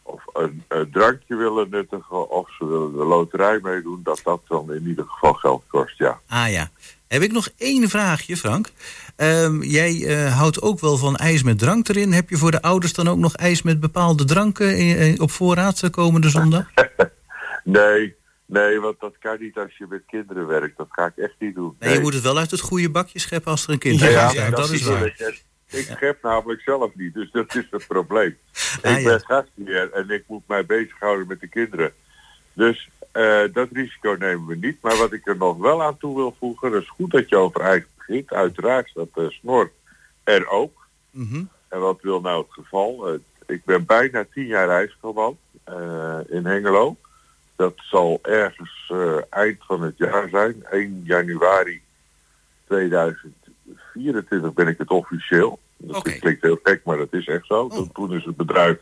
of 0.02 0.22
een, 0.32 0.64
een 0.68 0.90
drankje 0.90 1.36
willen 1.36 1.70
nuttigen... 1.70 2.30
of 2.30 2.54
ze 2.58 2.66
willen 2.66 2.92
de 2.92 3.04
loterij 3.04 3.58
meedoen, 3.62 4.00
dat 4.02 4.20
dat 4.24 4.40
dan 4.48 4.72
in 4.72 4.86
ieder 4.86 5.04
geval 5.08 5.32
geld 5.32 5.62
kost, 5.68 5.98
ja. 5.98 6.20
Ah 6.28 6.50
ja. 6.50 6.70
Heb 7.12 7.22
ik 7.22 7.32
nog 7.32 7.48
één 7.58 7.88
vraagje, 7.88 8.36
Frank? 8.36 8.70
Ehm, 9.16 9.62
jij 9.62 10.06
eh, 10.06 10.36
houdt 10.38 10.62
ook 10.62 10.80
wel 10.80 10.96
van 10.96 11.16
ijs 11.16 11.42
met 11.42 11.58
drank 11.58 11.88
erin. 11.88 12.12
Heb 12.12 12.30
je 12.30 12.36
voor 12.36 12.50
de 12.50 12.62
ouders 12.62 12.92
dan 12.92 13.08
ook 13.08 13.18
nog 13.18 13.36
ijs 13.36 13.62
met 13.62 13.80
bepaalde 13.80 14.24
dranken 14.24 14.74
eh, 14.76 15.20
op 15.20 15.30
voorraad 15.30 15.82
eh, 15.82 15.90
komende 15.90 16.28
zondag? 16.28 16.66
Nee, 17.64 18.14
nee, 18.52 18.80
want 18.80 19.00
dat 19.00 19.18
kan 19.18 19.36
niet 19.40 19.56
als 19.56 19.76
je 19.76 19.86
met 19.88 20.02
kinderen 20.06 20.46
werkt. 20.46 20.76
Dat 20.76 20.88
ga 20.90 21.06
ik 21.06 21.16
echt 21.16 21.34
niet 21.38 21.54
doen. 21.54 21.76
Nee, 21.78 21.92
je 21.94 22.00
moet 22.00 22.14
het 22.14 22.22
wel 22.22 22.38
uit 22.38 22.50
het 22.50 22.60
goede 22.60 22.90
bakje 22.90 23.18
scheppen 23.18 23.50
als 23.50 23.64
er 23.66 23.72
een 23.72 23.78
kind 23.78 24.00
Ja, 24.00 24.28
in 24.28 24.34
ja, 24.34 24.50
dat, 24.50 24.70
is 24.70 24.82
waar. 24.82 25.06
Ik, 25.06 25.44
ik 25.70 25.84
schep 25.84 26.22
namelijk 26.22 26.60
zelf 26.60 26.94
niet, 26.94 27.14
dus 27.14 27.30
dat 27.30 27.54
is 27.54 27.66
het 27.70 27.86
probleem. 27.86 28.36
Ah, 28.82 28.98
ik 28.98 29.04
ben 29.04 29.20
gastheer 29.20 29.92
en 29.92 30.10
ik 30.10 30.24
moet 30.26 30.46
mij 30.46 30.66
bezighouden 30.66 31.26
met 31.26 31.40
de 31.40 31.48
kinderen. 31.48 31.92
Dus 32.52 32.88
eh, 33.12 33.42
dat 33.52 33.68
risico 33.72 34.16
nemen 34.18 34.46
we 34.46 34.56
niet. 34.56 34.76
Maar 34.80 34.96
wat 34.96 35.12
ik 35.12 35.26
er 35.26 35.36
nog 35.36 35.56
wel 35.56 35.82
aan 35.82 35.98
toe 35.98 36.16
wil 36.16 36.36
voegen, 36.38 36.70
dat 36.70 36.82
is 36.82 36.88
goed 36.88 37.10
dat 37.10 37.28
je 37.28 37.36
over 37.36 37.60
ijs 37.60 37.84
begint. 37.96 38.32
Uiteraard 38.32 38.88
staat 38.88 39.14
de 39.14 39.30
snor 39.30 39.72
er 40.24 40.48
ook. 40.48 40.86
Mhm. 41.10 41.44
En 41.68 41.80
wat 41.80 42.00
wil 42.00 42.20
nou 42.20 42.42
het 42.42 42.52
geval? 42.52 43.08
Eh, 43.08 43.18
ik 43.46 43.64
ben 43.64 43.86
bijna 43.86 44.24
tien 44.32 44.46
jaar 44.46 44.66
reisverband 44.66 45.38
eh 45.64 46.18
in 46.28 46.46
Hengelo. 46.46 46.96
Dat 47.62 47.74
zal 47.76 48.18
ergens 48.22 48.90
eh, 48.92 49.16
eind 49.30 49.58
van 49.66 49.82
het 49.82 49.94
jaar 49.96 50.28
zijn. 50.28 50.64
1 50.70 51.02
januari 51.04 51.82
2024 52.66 54.52
ben 54.54 54.68
ik 54.68 54.78
het 54.78 54.90
officieel. 54.90 55.58
Dat 55.76 55.96
Oké. 55.96 56.12
klinkt 56.18 56.42
heel 56.42 56.58
gek, 56.62 56.84
maar 56.84 56.96
dat 56.96 57.12
is 57.12 57.26
echt 57.26 57.46
zo. 57.46 57.62
Oh. 57.62 57.88
Toen, 57.92 58.12
is 58.14 58.24
het 58.24 58.36
bedrijf 58.36 58.78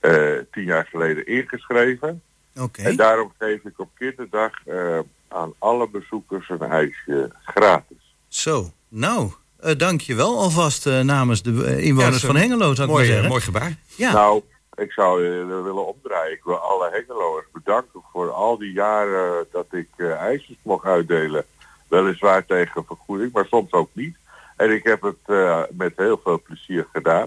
eh, 0.00 0.32
tien 0.52 0.64
jaar 0.64 0.86
geleden 0.86 1.26
ingeschreven. 1.26 2.22
Oké. 2.60 2.82
En 2.82 2.96
daarom 2.96 3.32
geef 3.38 3.64
ik 3.64 3.78
op 3.80 3.90
kinderdag 3.98 4.52
eh, 4.66 4.98
aan 5.28 5.52
alle 5.58 5.88
bezoekers 5.88 6.48
een 6.48 6.62
ijsje 6.62 7.32
gratis. 7.44 8.14
Zo, 8.28 8.72
nou, 8.88 9.32
eh 9.60 9.76
dank 9.76 10.00
je 10.00 10.14
wel 10.14 10.38
alvast 10.38 10.84
namens 10.86 11.42
de 11.42 11.52
Ja, 11.52 11.66
inwoners 11.66 12.24
van 12.24 12.36
Hengelo, 12.36 12.74
zou 12.74 12.88
ik 12.88 12.94
Mooi, 12.94 13.04
maar 13.04 13.12
zeggen. 13.12 13.28
mooi 13.28 13.40
gebaar. 13.42 13.76
Ja, 13.96 14.12
Nou, 14.12 14.42
ik 14.74 14.92
zou 14.92 15.24
je 15.24 15.44
willen 15.44 15.86
omdraaien. 15.86 16.32
Ik 16.32 16.44
wil 16.44 16.56
alle 16.56 16.90
Hengeloers 16.90 17.46
bedanken 17.52 18.02
voor 18.12 18.30
al 18.30 18.58
die 18.58 18.72
jaren 18.72 19.46
dat 19.52 19.66
ik 19.70 19.88
eh, 19.96 20.10
ijsjes 20.10 20.56
mocht 20.62 20.84
uitdelen. 20.84 21.44
Weliswaar 21.88 22.46
tegen 22.46 22.84
vergoeding, 22.84 23.32
maar 23.32 23.46
soms 23.46 23.72
ook 23.72 23.90
niet. 23.92 24.16
En 24.56 24.70
ik 24.70 24.84
heb 24.84 25.02
het 25.02 25.18
eh, 25.24 25.62
met 25.70 25.92
heel 25.96 26.20
veel 26.22 26.42
plezier 26.42 26.86
gedaan. 26.92 27.26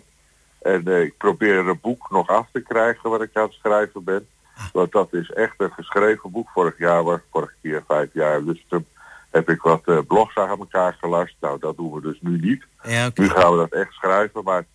En 0.62 0.88
eh, 0.88 1.02
ik 1.02 1.18
probeer 1.18 1.68
een 1.68 1.80
boek 1.82 2.10
nog 2.10 2.28
af 2.28 2.48
te 2.52 2.62
krijgen 2.62 3.10
wat 3.10 3.22
ik 3.22 3.30
aan 3.34 3.44
het 3.44 3.54
schrijven 3.54 4.04
ben. 4.04 4.28
Want 4.74 4.92
dat 4.92 5.14
is 5.14 5.32
echt 5.32 5.54
een 5.58 5.72
geschreven 5.72 6.32
boek. 6.32 6.50
Vorig 6.50 6.78
jaar 6.78 7.04
was 7.04 7.20
vorige 7.32 7.54
keer 7.62 7.84
vijf 7.88 8.10
jaar. 8.14 8.44
Dus 8.44 8.66
toen 8.70 8.86
heb 9.32 9.50
ik 9.50 9.62
wat 9.62 9.82
eh, 9.86 9.98
blogs 10.08 10.36
aan 10.36 10.60
elkaar 10.60 10.98
gelast. 11.00 11.36
Nou, 11.40 11.60
dat 11.60 11.78
doen 11.78 11.94
we 11.94 12.02
dus 12.02 12.18
nu 12.22 12.40
niet. 12.40 12.64
ja. 12.84 13.10
Nu 13.14 13.30
gaan 13.30 13.52
we 13.52 13.58
dat 13.58 13.72
echt 13.72 13.94
schrijven, 13.94 14.44
maar 14.44 14.66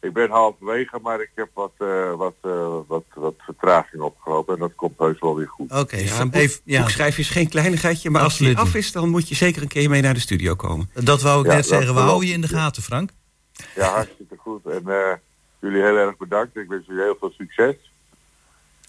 ik 0.00 0.12
ben 0.12 0.30
halverwege, 0.30 0.98
maar 1.02 1.20
ik 1.20 1.30
heb 1.34 1.48
wat, 1.54 1.72
eh, 1.78 2.14
wat, 2.14 2.34
eh, 2.40 2.76
wat, 2.86 3.04
wat 3.14 3.34
vertraging 3.38 4.02
opgelopen 4.02 4.54
en 4.54 4.60
dat 4.60 4.74
komt 4.74 4.98
heus 4.98 5.18
wel 5.20 5.36
weer 5.36 5.48
goed. 5.48 5.72
Oké, 5.72 5.96
Ja, 5.96 6.20
een 6.20 6.30
boek, 6.30 6.40
even, 6.40 6.60
ja, 6.64 6.80
boekschrijven 6.80 7.20
is 7.20 7.28
geen 7.30 7.48
kleinigheidje, 7.48 8.10
maar 8.10 8.22
als 8.22 8.38
die 8.38 8.56
af 8.56 8.74
is, 8.74 8.92
dan 8.92 9.08
moet 9.08 9.28
je 9.28 9.34
zeker 9.34 9.62
een 9.62 9.68
keer 9.68 9.90
mee 9.90 10.02
naar 10.02 10.14
de 10.14 10.20
studio 10.20 10.54
komen. 10.54 10.90
dat 10.94 11.22
wou 11.22 11.40
ik 11.40 11.46
Ja, 11.50 11.54
net 11.54 11.66
zeggen. 11.66 11.94
We 11.94 12.00
houden 12.00 12.28
je 12.28 12.34
in 12.34 12.40
de 12.40 12.48
gaten, 12.48 12.82
Frank. 12.82 13.10
Ja, 13.74 13.88
hartstikke 13.92 14.36
goed. 14.36 14.66
En 14.66 14.82
eh, 14.88 15.12
jullie 15.60 15.82
heel 15.82 15.96
erg 15.96 16.16
bedankt. 16.16 16.56
Ik 16.56 16.68
wens 16.68 16.86
jullie 16.86 17.02
heel 17.02 17.16
veel 17.20 17.30
succes. 17.38 17.74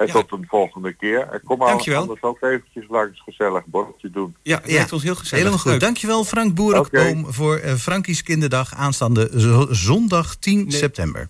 En 0.02 0.08
Ja. 0.08 0.14
tot 0.14 0.32
een 0.32 0.46
volgende 0.50 0.94
keer. 0.94 1.20
En 1.32 1.42
kom 1.44 1.62
al 1.62 1.68
Dankjewel. 1.68 2.02
anders 2.02 2.22
ook 2.22 2.42
eventjes 2.42 2.86
langs 2.90 3.22
gezellig 3.26 3.66
borreltje 3.66 4.10
doen. 4.10 4.36
Ja, 4.44 4.56
het 4.58 4.68
Ja, 4.68 4.74
lijkt 4.76 4.94
ons 4.94 5.04
heel 5.04 5.16
gezellig. 5.16 5.38
Helemaal 5.38 5.60
goed. 5.60 5.72
Leuk. 5.72 5.80
Dankjewel, 5.80 6.24
Frank 6.24 6.56
Boerenboom, 6.56 7.34
voor 7.34 7.56
eh 7.58 7.74
Frankies 7.74 8.24
Kinderdag 8.24 8.76
aanstaande 8.76 9.32
zo- 9.38 9.68
zondag 9.70 10.36
10 10.36 10.58
Nee. 10.68 10.72
september. 10.72 11.28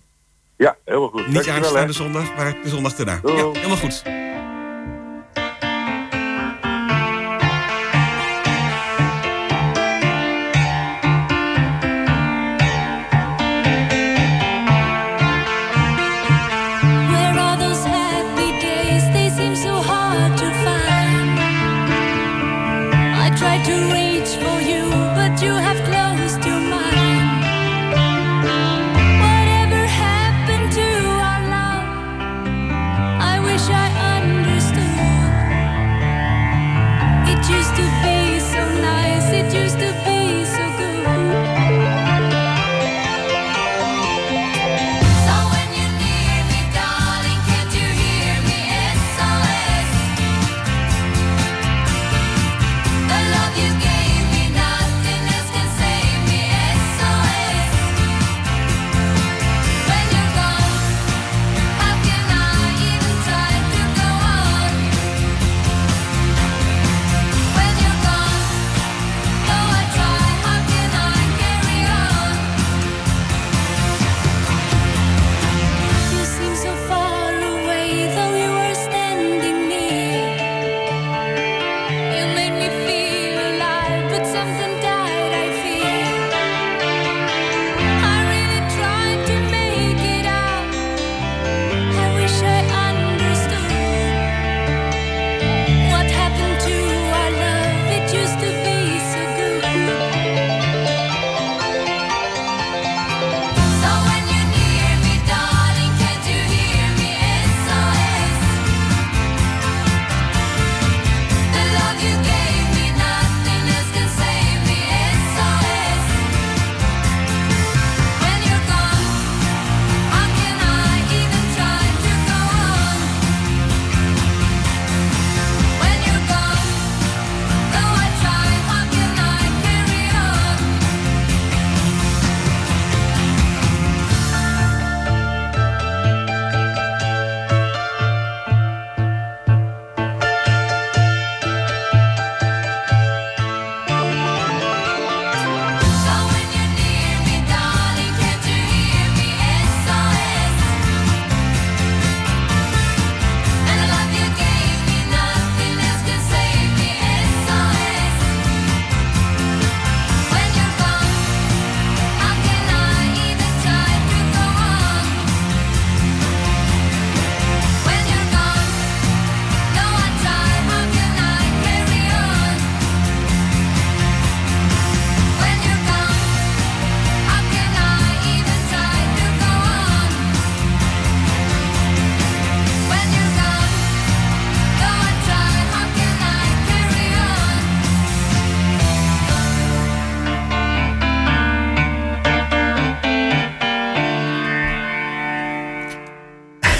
Ja, 0.56 0.76
helemaal 0.84 1.08
goed. 1.08 1.24
Niet 1.26 1.32
Dankjewel, 1.34 1.60
hè. 1.60 1.66
aanstaande 1.66 1.92
zondag, 1.92 2.36
maar 2.36 2.56
de 2.62 2.68
zondag 2.68 2.94
daarna. 2.94 3.20
Ja, 3.24 3.50
helemaal 3.52 3.76
goed. 3.76 4.02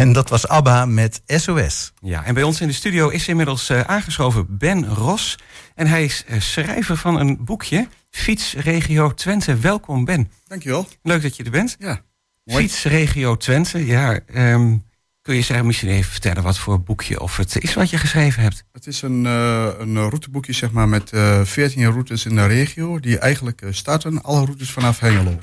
En 0.03 0.13
dat 0.13 0.29
was 0.29 0.49
ABBA 0.49 0.87
met 0.87 1.23
SOS. 1.27 1.93
Ja, 2.01 2.25
en 2.25 2.35
bij 2.35 2.43
ons 2.43 2.61
in 2.61 2.67
de 2.67 2.75
studio 2.75 3.09
is 3.09 3.29
inmiddels 3.29 3.69
eh, 3.69 3.81
aangeschoven 3.81 4.47
Ben 4.59 4.87
Ros. 4.87 5.39
En 5.75 5.87
hij 5.87 6.05
is 6.05 6.25
eh, 6.27 6.41
schrijver 6.41 6.97
van 6.97 7.21
een 7.21 7.45
boekje, 7.45 7.89
Fietsregio 8.11 9.15
Twente. 9.15 9.57
Welkom 9.57 10.05
Ben. 10.05 10.31
Dankjewel. 10.47 10.89
Leuk 11.03 11.23
dat 11.23 11.37
je 11.37 11.45
er 11.45 11.51
bent. 11.51 11.77
Ja. 11.79 12.03
Mooi. 12.45 12.63
Fietsregio 12.63 13.37
Twente, 13.37 13.87
ja. 13.87 14.21
ehm, 14.27 14.77
kun 15.23 15.35
je 15.35 15.43
zeggen, 15.43 15.67
misschien 15.67 15.89
even 15.89 16.11
vertellen 16.11 16.43
wat 16.43 16.59
voor 16.59 16.83
boekje 16.83 17.21
of 17.21 17.37
het 17.37 17.63
is 17.63 17.75
wat 17.75 17.91
je 17.91 17.99
geschreven 17.99 18.43
hebt? 18.43 18.65
Het 18.73 18.87
is 18.87 19.03
een, 19.03 19.27
eh, 19.27 19.69
een 19.79 19.97
routeboekje 19.97 20.53
zeg 20.53 20.71
maar, 20.71 20.89
met 20.89 21.13
eh 21.13 21.45
14 21.45 21.85
routes 21.85 22.25
in 22.25 22.37
de 22.37 22.47
regio 22.47 23.01
die 23.01 23.19
eigenlijk 23.19 23.63
starten, 23.71 24.23
alle 24.23 24.45
routes 24.45 24.71
vanaf 24.71 24.99
Hengelo. 24.99 25.39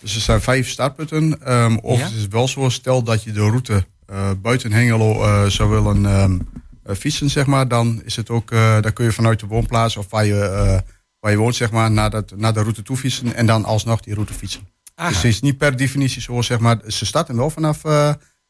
Dus 0.00 0.14
er 0.14 0.20
zijn 0.20 0.40
vijf 0.40 0.68
startpunten. 0.68 1.42
ehm, 1.44 1.76
of 1.76 1.98
Ja. 1.98 2.04
het 2.04 2.14
is 2.14 2.26
wel 2.26 2.48
zo, 2.48 2.68
stel 2.68 3.02
dat 3.02 3.22
je 3.22 3.32
de 3.32 3.40
route 3.40 3.86
eh, 4.06 4.30
buiten 4.42 4.72
Hengelo 4.72 5.22
eh, 5.24 5.44
zou 5.46 5.70
willen 5.70 6.06
ehm, 6.06 6.38
eh, 6.84 6.96
fietsen, 6.96 7.30
zeg 7.30 7.46
maar, 7.46 7.68
dan 7.68 8.02
is 8.04 8.16
het 8.16 8.30
ook, 8.30 8.50
dan 8.50 8.92
kun 8.92 9.04
je 9.04 9.12
vanuit 9.12 9.40
de 9.40 9.46
woonplaats 9.46 9.96
of 9.96 10.10
waar 10.10 10.24
je, 10.26 10.82
waar 11.20 11.30
je 11.30 11.36
woont, 11.36 11.54
zeg 11.56 11.70
maar, 11.70 11.90
naar, 11.90 12.10
dat, 12.10 12.32
naar 12.36 12.52
de 12.52 12.60
route 12.60 12.82
toe 12.82 12.96
fietsen 12.96 13.34
en 13.34 13.46
dan 13.46 13.64
alsnog 13.64 14.00
die 14.00 14.14
route 14.14 14.32
fietsen. 14.34 14.68
Aha. 14.94 15.08
Dus 15.08 15.16
het 15.16 15.26
is 15.26 15.40
niet 15.40 15.58
per 15.58 15.76
definitie 15.76 16.22
zo, 16.22 16.42
zeg 16.42 16.58
maar, 16.58 16.78
ze 16.86 17.06
starten 17.06 17.36
wel 17.36 17.50
vanaf 17.50 17.82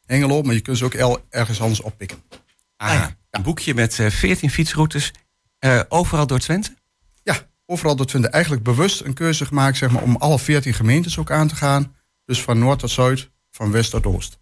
Hengelo, 0.06 0.42
maar 0.42 0.54
je 0.54 0.60
kunt 0.60 0.78
ze 0.78 0.84
ook 0.84 0.94
ergens 1.30 1.60
anders 1.60 1.80
oppikken. 1.80 2.18
Aha. 2.76 3.16
Een 3.30 3.42
boekje 3.42 3.74
met 3.74 3.98
eh 3.98 4.10
14 4.10 4.50
fietsroutes, 4.50 5.12
overal 5.88 6.26
door 6.26 6.38
Twente? 6.38 6.74
Overal 7.70 7.96
door 7.96 8.06
Twente 8.06 8.28
eigenlijk 8.28 8.62
bewust 8.62 9.00
een 9.00 9.14
keuze 9.14 9.46
gemaakt 9.46 9.76
zeg 9.76 9.90
maar, 9.90 10.02
om 10.02 10.16
alle 10.16 10.38
14 10.38 10.74
gemeentes 10.74 11.18
ook 11.18 11.30
aan 11.30 11.48
te 11.48 11.54
gaan. 11.54 11.94
Dus 12.24 12.42
van 12.42 12.58
noord 12.58 12.78
tot 12.78 12.90
zuid, 12.90 13.30
van 13.50 13.70
west 13.70 13.90
tot 13.90 14.06
oost. 14.06 14.38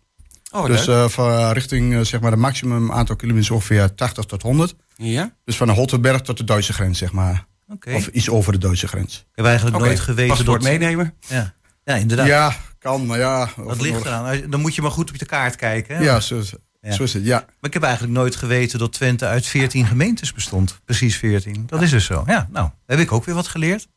Oh, 0.51 0.67
dus 0.67 0.87
eh, 0.87 1.09
van 1.09 1.53
richting 1.53 1.95
eh, 1.95 2.01
zeg 2.01 2.21
maar, 2.21 2.31
de 2.31 2.37
maximum 2.37 2.93
aantal 2.93 3.17
kilometers 3.17 3.51
ongeveer 3.51 3.95
80 3.95 4.25
tot 4.25 4.43
100. 4.43 4.75
ja? 4.97 5.35
Dus 5.45 5.57
van 5.57 5.67
de 5.67 5.73
Holterberg 5.73 6.21
tot 6.21 6.37
de 6.37 6.45
Duitse 6.45 6.73
grens, 6.73 6.99
zeg 6.99 7.13
maar. 7.13 7.47
Oké. 7.69 7.95
Of 7.95 8.07
iets 8.07 8.31
over 8.31 8.53
de 8.53 8.59
Duitse 8.59 8.89
grens. 8.89 9.17
Ik 9.17 9.27
heb 9.35 9.45
eigenlijk 9.47 9.79
nooit 9.79 10.01
geweten 10.01 10.37
paspoort 10.37 10.63
dat... 10.63 10.71
meenemen. 10.71 11.15
Ja. 11.29 11.55
ja, 11.85 11.95
inderdaad. 11.95 12.27
Ja, 12.27 12.57
kan, 12.79 13.07
maar 13.07 13.19
ja. 13.19 13.51
dat 13.57 13.69
het 13.69 13.81
ligt 13.81 14.05
eraan. 14.05 14.51
Dan 14.51 14.61
moet 14.61 14.75
je 14.75 14.83
maar 14.83 14.91
goed 14.91 15.11
op 15.11 15.19
de 15.19 15.27
kaart 15.27 15.57
kijken. 15.57 15.97
Hè? 15.97 16.03
Ja, 16.03 16.21
zo, 16.21 16.43
Ja. 16.87 16.93
zo 16.93 17.03
is 17.03 17.13
het, 17.13 17.25
ja. 17.25 17.39
Maar 17.39 17.57
ik 17.61 17.73
heb 17.73 17.83
eigenlijk 17.83 18.15
nooit 18.15 18.37
geweten 18.37 18.79
dat 18.79 18.93
Twente 18.93 19.27
uit 19.27 19.47
14 19.47 19.87
gemeentes 19.87 20.33
bestond. 20.33 20.81
Precies 20.85 21.17
14. 21.17 21.65
Dat 21.67 21.83
is 21.83 21.91
dus 21.91 22.05
zo. 22.05 22.25
Ja, 22.27 22.49
nou, 22.51 22.71
heb 22.87 22.99
ik 22.99 23.13
ook 23.13 23.25
weer 23.25 23.35
wat 23.35 23.49
geleerd. 23.49 23.89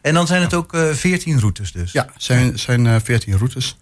En 0.00 0.14
dan 0.14 0.26
zijn 0.26 0.42
het 0.42 0.54
ook 0.54 0.74
eh 0.74 0.90
14 0.90 1.40
routes 1.40 1.72
dus. 1.72 1.92
Ja, 1.92 2.08
zijn, 2.16 2.58
zijn 2.58 2.86
eh 2.86 2.96
14 3.02 3.36
routes. 3.36 3.78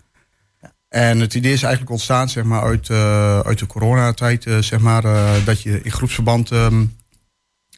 En 0.88 1.20
het 1.20 1.34
idee 1.34 1.52
is 1.52 1.62
eigenlijk 1.62 1.92
ontstaan 1.92 2.28
zeg 2.28 2.44
maar, 2.44 2.62
uit, 2.62 2.90
eh, 2.90 3.40
uit 3.40 3.58
de 3.58 3.66
coronatijd, 3.66 4.46
zeg 4.60 4.78
maar, 4.78 5.02
dat 5.44 5.62
je 5.62 5.82
in 5.82 5.90
groepsverband 5.90 6.50
ehm, 6.50 6.84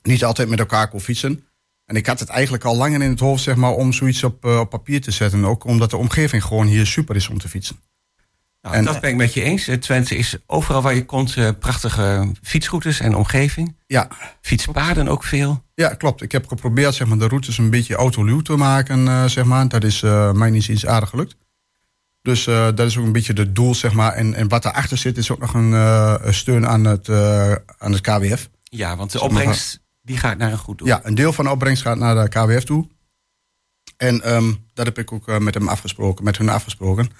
niet 0.03 0.25
altijd 0.25 0.49
met 0.49 0.59
elkaar 0.59 0.89
kon 0.89 1.01
fietsen. 1.01 1.45
En 1.85 1.97
ik 1.97 2.07
had 2.07 2.21
het 2.21 2.29
eigenlijk 2.29 2.65
al 2.65 2.77
langer 2.77 3.03
in 3.03 3.11
het 3.11 3.21
hoofd 3.21 3.43
zeg 3.43 3.57
maar, 3.57 3.73
om 3.73 3.93
zoiets 3.93 4.25
op, 4.25 4.45
op 4.45 4.71
papier 4.71 5.01
te 5.01 5.11
zetten. 5.11 5.45
Ook 5.45 5.65
omdat 5.65 5.91
de 5.91 5.97
omgeving 5.97 6.45
gewoon 6.45 6.67
hier 6.67 6.87
super 6.87 7.17
is 7.17 7.29
om 7.29 7.39
te 7.39 7.49
fietsen. 7.49 7.77
Nou, 8.63 8.75
En- 8.75 8.85
dat 8.85 9.01
ben 9.01 9.11
ik 9.11 9.17
met 9.17 9.35
je 9.35 9.43
eens. 9.43 9.69
Twente 9.81 10.17
is 10.17 10.37
overal 10.47 10.83
waar 10.83 10.95
je 10.95 11.05
komt 11.05 11.37
eh, 11.37 11.49
prachtige 11.59 12.33
fietsroutes 12.43 13.01
en 13.01 13.15
omgeving. 13.17 13.77
Ja, 13.87 14.09
Fietspaden 14.41 15.09
ook 15.09 15.25
veel. 15.25 15.65
ja, 15.75 15.89
klopt. 15.95 16.23
Ik 16.23 16.33
heb 16.33 16.47
geprobeerd 16.47 16.95
zeg 16.95 17.07
maar, 17.09 17.19
de 17.19 17.29
routes 17.29 17.59
een 17.59 17.71
beetje 17.71 17.95
autoluw 17.95 18.41
te 18.41 18.57
maken. 18.57 19.09
eh, 19.09 19.25
zeg 19.25 19.45
maar. 19.45 19.69
Dat 19.69 19.85
is 19.85 20.03
eh, 20.03 20.33
mij 20.33 20.51
niet 20.51 20.69
eens 20.69 20.87
aardig 20.87 21.09
gelukt. 21.09 21.37
Dus 22.23 22.45
dat 22.45 22.81
is 22.81 22.97
ook 22.99 23.05
een 23.05 23.13
beetje 23.13 23.33
het 23.33 23.55
doel. 23.55 23.75
Zeg 23.75 23.93
maar. 23.93 24.13
en, 24.13 24.35
en 24.35 24.49
wat 24.49 24.63
daarachter 24.63 24.97
zit 24.99 25.17
is 25.19 25.31
ook 25.31 25.39
nog 25.39 25.55
een 25.55 26.35
steun 26.35 26.67
aan 26.67 26.85
het, 26.85 27.09
aan 27.79 27.93
het 27.93 28.01
KWF. 28.01 28.49
Ja, 28.63 28.97
want 28.97 29.13
de 29.13 29.19
Zeg 29.19 29.29
maar 29.31 29.39
opbrengst 29.39 29.81
die 30.03 30.17
gaat 30.17 30.39
naar 30.39 30.53
een 30.53 30.59
goed 30.59 30.79
doel. 30.79 30.87
Ja, 30.89 31.01
een 31.03 31.15
deel 31.15 31.33
van 31.33 31.45
de 31.45 31.51
opbrengst 31.51 31.83
gaat 31.83 31.99
naar 31.99 32.15
de 32.15 32.29
KWF 32.29 32.65
toe. 32.65 32.89
En 33.97 34.23
ehm, 34.23 34.53
dat 34.75 34.87
heb 34.87 34.99
ik 34.99 35.13
ook 35.13 35.39
met 35.39 35.55
hem 35.55 35.69
afgesproken, 35.69 36.25
met 36.25 36.39
hun 36.39 36.49
afgesproken. 36.49 37.11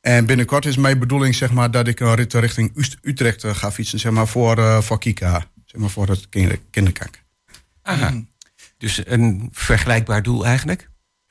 En 0.00 0.26
binnenkort 0.26 0.64
is 0.66 0.76
mijn 0.76 0.98
bedoeling 0.98 1.34
zeg 1.34 1.50
maar, 1.50 1.70
dat 1.70 1.86
ik 1.88 2.00
een 2.00 2.14
rit 2.14 2.34
richting 2.34 2.70
Ust- 2.76 2.96
Utrecht 3.02 3.44
eh, 3.44 3.54
ga 3.54 3.72
fietsen 3.72 3.98
zeg 3.98 4.12
maar, 4.12 4.26
voor, 4.28 4.58
eh, 4.58 4.80
voor 4.80 4.98
Kika. 4.98 5.44
Zeg 5.64 5.80
maar, 5.80 5.90
voor 5.90 6.08
het 6.08 6.28
kinder, 6.28 6.58
kinderkanker. 6.70 7.22
Aha. 7.82 8.22
Dus 8.78 9.02
een 9.06 9.48
vergelijkbaar 9.52 10.22
doel 10.22 10.46
eigenlijk. 10.46 10.90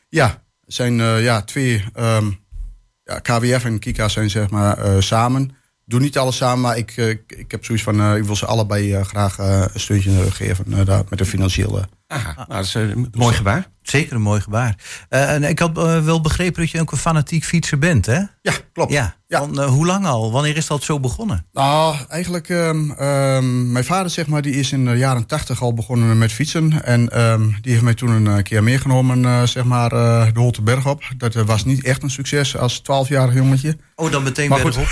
Ja, 0.09 0.43
zijn 0.65 0.99
eh, 0.99 1.23
ja, 1.23 1.41
twee. 1.41 1.83
ehm, 1.93 2.31
ja, 3.03 3.19
KWF 3.19 3.65
en 3.65 3.79
Kika 3.79 4.07
zijn 4.07 4.29
zeg 4.29 4.49
maar 4.49 5.03
samen. 5.03 5.51
Doe 5.85 5.99
niet 5.99 6.17
alles 6.17 6.37
samen, 6.37 6.61
maar 6.61 6.77
ik, 6.77 6.97
ik, 6.97 7.21
ik 7.27 7.51
heb 7.51 7.65
zoiets 7.65 7.83
van: 7.83 7.99
eh, 8.01 8.15
ik 8.15 8.23
wil 8.23 8.35
ze 8.35 8.45
allebei 8.45 9.03
graag 9.03 9.39
eh, 9.39 9.65
een 9.73 9.79
steuntje 9.79 10.31
geven 10.31 10.85
daar, 10.85 11.03
met 11.09 11.19
een 11.19 11.25
financiële. 11.25 11.89
Aha. 12.11 12.33
Nou, 12.35 12.47
dat 12.47 12.65
is 12.65 12.75
eh, 12.75 12.81
een 12.81 13.07
mooi 13.11 13.35
gebaar. 13.35 13.67
Zeker 13.81 14.15
een 14.15 14.21
mooi 14.21 14.41
gebaar. 14.41 14.75
Eh, 15.09 15.33
en 15.33 15.43
ik 15.43 15.59
had 15.59 15.77
eh, 15.77 16.03
wel 16.03 16.21
begrepen 16.21 16.61
dat 16.61 16.71
je 16.71 16.79
ook 16.79 16.91
een 16.91 16.97
fanatiek 16.97 17.43
fietser 17.43 17.79
bent, 17.79 18.05
hè? 18.05 18.19
Ja, 18.41 18.53
klopt. 18.73 18.91
Ja. 18.91 19.15
Ja. 19.27 19.39
Van, 19.39 19.59
hoe 19.63 19.85
lang 19.85 20.05
al? 20.05 20.31
Wanneer 20.31 20.57
is 20.57 20.67
dat 20.67 20.83
zo 20.83 20.99
begonnen? 20.99 21.45
Nou, 21.51 21.95
eigenlijk, 22.07 22.49
ehm, 22.49 22.91
ehm, 22.91 23.71
mijn 23.71 23.85
vader 23.85 24.11
zeg 24.11 24.27
maar, 24.27 24.41
die 24.41 24.53
is 24.53 24.71
in 24.71 24.85
de 24.85 24.95
jaren 24.95 25.25
tachtig 25.25 25.61
al 25.61 25.73
begonnen 25.73 26.17
met 26.17 26.31
fietsen. 26.31 26.83
En 26.83 27.09
ehm, 27.09 27.47
die 27.61 27.71
heeft 27.71 27.83
mij 27.83 27.93
toen 27.93 28.25
een 28.25 28.43
keer 28.43 28.63
meegenomen, 28.63 29.47
zeg 29.47 29.63
maar, 29.63 29.89
de 29.89 30.31
Holteberg 30.33 30.87
op. 30.87 31.03
Dat 31.17 31.33
was 31.33 31.65
niet 31.65 31.83
echt 31.83 32.03
een 32.03 32.09
succes 32.09 32.57
als 32.57 32.81
12-jarig 32.81 33.33
jongetje. 33.33 33.77
Oh, 33.95 34.11
dan 34.11 34.23
meteen 34.23 34.49
Maar 34.49 34.63
de 34.63 34.71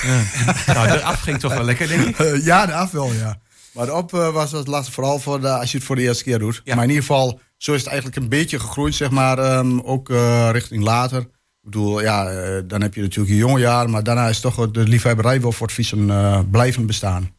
Ja. 0.65 0.73
nou, 0.73 0.87
de 0.87 1.03
af 1.03 1.19
ging 1.19 1.39
toch 1.39 1.53
wel 1.53 1.63
lekker, 1.63 1.87
denk 1.87 2.17
ik. 2.17 2.43
Ja, 2.43 2.65
de 2.65 2.73
af 2.73 2.91
wel, 2.91 3.13
ja. 3.13 3.39
Maar 3.77 3.93
op 3.93 4.13
eh, 4.13 4.33
was 4.33 4.51
het 4.51 4.67
lastig, 4.67 4.93
vooral 4.93 5.19
voor 5.19 5.41
de, 5.41 5.49
als 5.49 5.71
je 5.71 5.77
het 5.77 5.85
voor 5.85 5.95
de 5.95 6.01
eerste 6.01 6.23
keer 6.23 6.39
doet. 6.39 6.61
Ja. 6.63 6.75
Maar 6.75 6.83
in 6.83 6.89
ieder 6.89 7.05
geval, 7.05 7.39
zo 7.57 7.73
is 7.73 7.79
het 7.79 7.89
eigenlijk 7.89 8.21
een 8.21 8.29
beetje 8.29 8.59
gegroeid, 8.59 8.95
zeg 8.95 9.09
maar, 9.09 9.37
ehm, 9.37 9.79
ook 9.79 10.09
eh, 10.09 10.49
richting 10.51 10.83
later. 10.83 11.19
Ik 11.21 11.73
bedoel, 11.73 12.01
ja, 12.01 12.29
eh, 12.29 12.61
dan 12.65 12.81
heb 12.81 12.93
je 12.93 13.01
natuurlijk 13.01 13.29
je 13.29 13.37
jonge 13.37 13.59
jaren, 13.59 13.89
maar 13.89 14.03
daarna 14.03 14.27
is 14.27 14.39
toch 14.39 14.71
de 14.71 14.87
liefhebberij 14.87 15.41
wel 15.41 15.51
voor 15.51 15.65
het 15.65 15.75
fietsen 15.75 16.07
blijven 16.51 16.85
bestaan. 16.85 17.31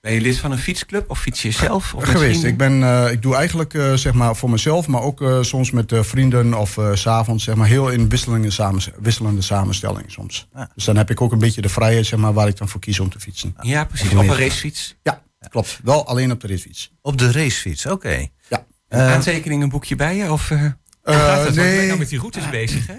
Ben 0.00 0.12
je 0.12 0.20
lid 0.20 0.38
van 0.38 0.52
een 0.52 0.58
fietsclub 0.58 1.10
of 1.10 1.20
fiets 1.20 1.42
je 1.42 1.50
zelf? 1.50 1.94
Of 1.94 2.04
geweest. 2.04 2.44
Ik, 2.44 2.56
ben, 2.56 3.10
ik 3.10 3.22
doe 3.22 3.34
eigenlijk 3.34 3.72
zeg 3.94 4.12
maar 4.12 4.36
voor 4.36 4.50
mezelf, 4.50 4.86
maar 4.86 5.02
ook 5.02 5.24
soms 5.40 5.70
met 5.70 5.92
vrienden 6.00 6.54
of 6.54 6.78
s'avonds, 6.94 7.44
zeg 7.44 7.54
maar, 7.54 7.66
heel 7.66 7.88
in 7.88 8.08
wisselende, 8.08 8.50
samens 8.50 8.90
wisselende 9.00 9.42
samenstelling 9.42 10.04
soms. 10.10 10.48
Dus 10.74 10.84
dan 10.84 10.96
heb 10.96 11.10
ik 11.10 11.20
ook 11.20 11.32
een 11.32 11.38
beetje 11.38 11.62
de 11.62 11.68
vrijheid, 11.68 12.06
zeg 12.06 12.18
maar, 12.18 12.32
waar 12.32 12.48
ik 12.48 12.56
dan 12.56 12.68
voor 12.68 12.80
kies 12.80 13.00
om 13.00 13.10
te 13.10 13.20
fietsen. 13.20 13.56
Ja, 13.60 13.84
precies. 13.84 14.12
Op 14.12 14.18
een 14.18 14.36
racefiets. 14.36 14.96
Ja, 15.02 15.22
klopt. 15.48 15.80
Wel 15.82 16.06
alleen 16.06 16.30
op 16.30 16.40
de 16.40 16.46
ritfiets. 16.46 16.92
Op 17.00 17.18
de 17.18 17.32
racefiets, 17.32 17.86
oké. 17.86 18.26
Ja. 18.48 18.66
Een 18.88 19.00
aantekening, 19.00 19.62
een 19.62 19.68
boekje 19.68 19.96
bij 19.96 20.16
je? 20.16 20.32
Of, 20.32 20.50
eh, 20.50 20.64
Eh, 20.64 20.72
hoe 21.02 21.14
gaat 21.14 21.54
nee. 21.54 21.76
bent 21.76 21.86
nou 21.86 21.98
met 21.98 22.08
die 22.08 22.18
routes 22.18 22.50
bezig, 22.50 22.86
hè? 22.86 22.94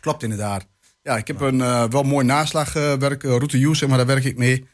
Klopt 0.00 0.22
inderdaad. 0.22 0.66
Ja, 1.02 1.16
ik 1.16 1.26
heb 1.26 1.40
een 1.40 1.60
eh, 1.60 1.84
wel 1.84 2.02
mooi 2.02 2.26
naslagwerk, 2.26 3.24
eh, 3.24 3.30
route 3.30 3.64
use, 3.64 3.74
zeg 3.74 3.88
maar, 3.88 3.98
daar 3.98 4.06
werk 4.06 4.24
ik 4.24 4.36
mee. 4.38 4.66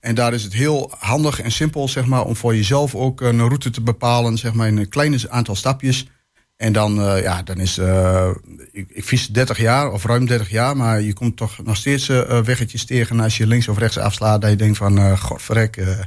En 0.00 0.14
daar 0.14 0.34
is 0.34 0.42
het 0.42 0.52
heel 0.52 0.94
handig 0.98 1.40
en 1.40 1.50
simpel, 1.52 1.88
zeg 1.88 2.06
maar, 2.06 2.24
om 2.24 2.36
voor 2.36 2.54
jezelf 2.56 2.94
ook 2.94 3.20
een 3.20 3.38
route 3.38 3.70
te 3.70 3.80
bepalen, 3.80 4.38
zeg 4.38 4.52
maar, 4.52 4.66
in 4.68 4.76
een 4.76 4.88
klein 4.88 5.30
aantal 5.30 5.54
stapjes. 5.54 6.06
En 6.56 6.72
dan, 6.72 7.00
eh, 7.02 7.22
ja, 7.22 7.42
dan 7.42 7.58
is, 7.58 7.78
eh, 7.78 8.30
ik, 8.72 8.90
ik 8.90 9.04
fiets 9.04 9.26
30 9.26 9.58
jaar 9.58 9.92
of 9.92 10.04
ruim 10.04 10.26
30 10.26 10.50
jaar, 10.50 10.76
maar 10.76 11.00
je 11.00 11.12
komt 11.12 11.36
toch 11.36 11.62
nog 11.64 11.76
steeds 11.76 12.08
eh, 12.08 12.40
weggetjes 12.40 12.84
tegen 12.84 13.20
als 13.20 13.36
je 13.36 13.46
links 13.46 13.68
of 13.68 13.78
rechts 13.78 13.98
afslaat, 13.98 14.40
dat 14.40 14.50
je 14.50 14.56
denkt 14.56 14.76
van, 14.76 14.98
eh 14.98 15.20
godverrek, 15.20 15.76
eh, 15.76 15.98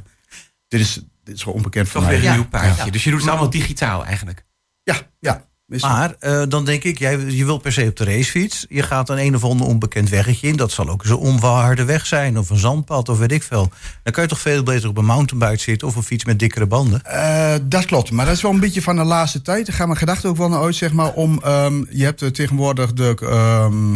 dit, 0.70 0.80
is, 0.80 0.94
dit 1.24 1.34
is 1.34 1.42
gewoon 1.42 1.56
onbekend 1.56 1.88
voor 1.88 2.00
Toch 2.00 2.10
mij. 2.10 2.20
weer 2.20 2.28
een 2.30 2.34
nieuw 2.36 2.48
paardje. 2.48 2.84
Ja. 2.84 2.90
Dus 2.90 3.04
je 3.04 3.10
doet 3.10 3.20
het 3.20 3.28
allemaal 3.28 3.50
digitaal 3.50 4.04
eigenlijk. 4.04 4.44
Ja, 4.82 4.96
ja. 5.20 5.48
Maar 5.80 6.14
eh, 6.18 6.42
dan 6.48 6.64
denk 6.64 6.82
ik, 6.84 6.98
jij, 6.98 7.18
je 7.18 7.44
wil 7.44 7.58
per 7.58 7.72
se 7.72 7.86
op 7.88 7.96
de 7.96 8.04
racefiets. 8.04 8.66
Je 8.68 8.82
gaat 8.82 9.08
een 9.08 9.18
een 9.18 9.34
of 9.34 9.44
ander 9.44 9.66
onbekend 9.66 10.08
weggetje 10.08 10.48
in. 10.48 10.56
Dat 10.56 10.72
zal 10.72 10.88
ook 10.88 11.04
zo'n 11.04 11.18
onverharde 11.18 11.84
weg 11.84 12.06
zijn. 12.06 12.38
Of 12.38 12.50
een 12.50 12.58
zandpad 12.58 13.08
of 13.08 13.18
weet 13.18 13.32
ik 13.32 13.42
veel. 13.42 13.70
Dan 14.02 14.12
kan 14.12 14.22
je 14.22 14.28
toch 14.28 14.40
veel 14.40 14.62
beter 14.62 14.88
op 14.88 14.96
een 14.96 15.04
mountainbike 15.04 15.62
zitten. 15.62 15.88
Of 15.88 15.96
een 15.96 16.02
fiets 16.02 16.24
met 16.24 16.38
dikkere 16.38 16.66
banden. 16.66 17.04
Eh, 17.04 17.54
dat 17.62 17.84
klopt, 17.84 18.10
maar 18.10 18.26
dat 18.26 18.34
is 18.36 18.42
wel 18.42 18.50
een 18.50 18.60
beetje 18.60 18.82
van 18.82 18.96
de 18.96 19.02
laatste 19.04 19.42
tijd. 19.42 19.66
Daar 19.66 19.74
gaan 19.76 19.86
mijn 19.86 19.98
gedachten 19.98 20.28
ook 20.30 20.36
wel 20.36 20.48
naar 20.48 20.62
uit, 20.62 20.74
zeg 20.74 20.92
maar. 20.92 21.12
Om, 21.12 21.40
ehm, 21.42 21.84
je 21.90 22.04
hebt 22.04 22.22
eh, 22.22 22.28
tegenwoordig 22.28 22.92
de, 22.92 23.16
ehm 23.20 23.94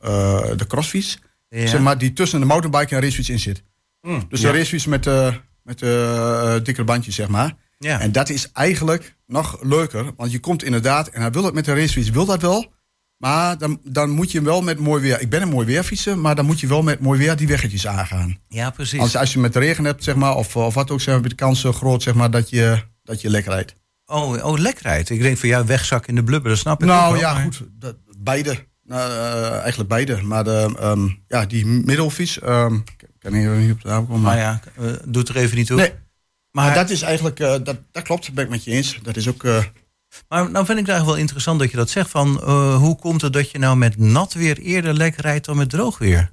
eh, 0.00 0.56
de 0.56 0.66
crossfiets, 0.66 1.18
Ja. 1.48 1.66
zeg 1.66 1.80
maar, 1.80 1.98
die 1.98 2.12
tussen 2.12 2.40
de 2.40 2.46
mountainbike 2.46 2.94
en 2.94 3.00
racefiets 3.02 3.28
in 3.28 3.38
zit. 3.38 3.62
dus 4.28 4.40
ja. 4.40 4.50
de 4.52 4.58
racefiets 4.58 4.86
met, 4.86 5.06
eh 5.06 5.34
met 5.64 5.82
eh 5.82 6.54
dikkere 6.62 6.84
bandjes, 6.86 7.14
zeg 7.14 7.28
maar. 7.28 7.54
Ja. 7.78 8.00
En 8.00 8.12
dat 8.12 8.28
is 8.28 8.50
eigenlijk 8.52 9.16
nog 9.26 9.58
leuker, 9.62 10.10
want 10.16 10.32
je 10.32 10.38
komt 10.40 10.62
inderdaad, 10.62 11.08
en 11.08 11.20
hij 11.20 11.30
wil 11.30 11.44
het 11.44 11.54
met 11.54 11.64
de 11.64 11.74
racefiets, 11.74 12.10
wil 12.10 12.24
dat 12.26 12.40
wel. 12.42 12.72
Maar 13.16 13.58
dan, 13.58 13.80
dan 13.84 14.10
moet 14.10 14.32
je 14.32 14.42
wel 14.42 14.62
met 14.62 14.78
mooi 14.78 15.02
weer. 15.02 15.20
Ik 15.20 15.30
ben 15.30 15.42
een 15.42 15.48
mooi 15.48 15.66
weer 15.66 15.82
fietsen, 15.82 16.20
maar 16.20 16.34
dan 16.34 16.44
moet 16.46 16.60
je 16.60 16.66
wel 16.66 16.82
met 16.82 17.00
mooi 17.00 17.18
weer 17.18 17.36
die 17.36 17.46
weggetjes 17.46 17.86
aangaan. 17.86 18.38
ja, 18.48 18.70
precies. 18.70 19.00
Als, 19.00 19.16
als 19.16 19.32
je 19.32 19.38
met 19.38 19.56
regen 19.56 19.84
hebt, 19.84 20.04
zeg 20.04 20.14
maar, 20.14 20.34
of, 20.36 20.56
of 20.56 20.74
wat 20.74 20.90
ook, 20.90 21.00
zeg 21.00 21.20
maar, 21.20 21.28
de 21.28 21.34
kans 21.34 21.60
zo 21.60 21.72
groot, 21.72 22.02
zeg 22.02 22.14
maar, 22.14 22.30
dat 22.30 22.48
je, 22.50 22.82
dat 23.02 23.20
je 23.20 23.30
lekker 23.30 23.52
rijdt. 23.52 23.74
Oh, 24.06 24.44
oh 24.44 24.58
lekkerheid. 24.58 25.10
Ik 25.10 25.22
denk 25.22 25.38
van 25.38 25.48
jou 25.48 25.66
wegzak 25.66 26.06
in 26.06 26.14
de 26.14 26.24
blubber, 26.24 26.50
dat 26.50 26.58
snap 26.58 26.82
ik 26.82 26.88
ook 26.88 26.94
Nou 26.94 27.12
wel, 27.12 27.20
ja, 27.20 27.32
maar- 27.32 27.42
goed. 27.42 27.62
Dat, 27.72 27.96
beide. 28.18 28.64
Nou, 28.82 29.10
eh, 29.10 29.58
eigenlijk 29.58 29.88
beide. 29.88 30.22
Maar 30.22 30.44
de, 30.44 30.74
ehm, 30.78 31.08
ja, 31.28 31.46
die 31.46 31.66
middelfiets, 31.66 32.38
ehm, 32.40 32.78
kan 33.24 33.32
hier 33.32 33.50
niet 33.50 33.72
op 33.72 33.82
de 33.82 33.88
naam 33.88 34.06
komen. 34.06 34.20
Maar 34.22 34.36
Maar, 34.36 34.44
ja, 34.44 34.60
eh, 34.88 34.96
doet 35.04 35.28
er 35.28 35.36
even 35.36 35.56
niet 35.56 35.66
toe. 35.66 35.76
nee, 35.76 35.92
maar, 36.50 36.64
maar 36.64 36.74
dat 36.74 36.90
is 36.90 37.02
eigenlijk, 37.02 37.40
eh, 37.40 37.54
dat, 37.62 37.76
dat 37.92 38.02
klopt, 38.02 38.24
dat 38.24 38.34
ben 38.34 38.44
ik 38.44 38.50
met 38.50 38.64
je 38.64 38.70
eens. 38.70 38.98
Dat 39.02 39.16
is 39.16 39.28
ook, 39.28 39.44
eh, 39.44 39.64
maar 40.28 40.50
nou 40.50 40.66
vind 40.66 40.78
ik 40.78 40.86
het 40.86 40.88
eigenlijk 40.88 41.06
wel 41.06 41.16
interessant 41.16 41.58
dat 41.60 41.70
je 41.70 41.76
dat 41.76 41.90
zegt. 41.90 42.10
Van, 42.10 42.50
hoe 42.74 42.96
komt 42.96 43.22
het 43.22 43.32
dat 43.32 43.50
je 43.50 43.58
nou 43.58 43.76
met 43.76 43.98
nat 43.98 44.32
weer 44.32 44.58
eerder 44.58 44.94
lek 44.94 45.16
rijdt 45.16 45.44
dan 45.44 45.56
met 45.56 45.70
droog 45.70 45.98
weer? 45.98 46.32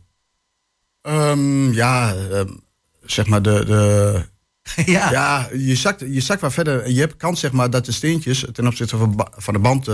ehm, 1.01 1.71
ja, 1.71 2.13
ehm, 2.13 2.47
zeg 3.03 3.25
maar 3.25 3.41
de, 3.41 3.65
de, 3.65 4.25
ja. 4.91 5.11
Ja, 5.11 5.49
je 5.53 5.75
zakt, 5.75 5.99
je 5.99 6.21
zakt 6.21 6.41
wat 6.41 6.53
verder. 6.53 6.89
Je 6.89 6.99
hebt 6.99 7.17
kans 7.17 7.39
zeg 7.39 7.51
maar, 7.51 7.69
dat 7.69 7.85
de 7.85 7.91
steentjes 7.91 8.45
ten 8.51 8.67
opzichte 8.67 8.97
van, 8.97 9.53
de 9.53 9.59
band 9.59 9.85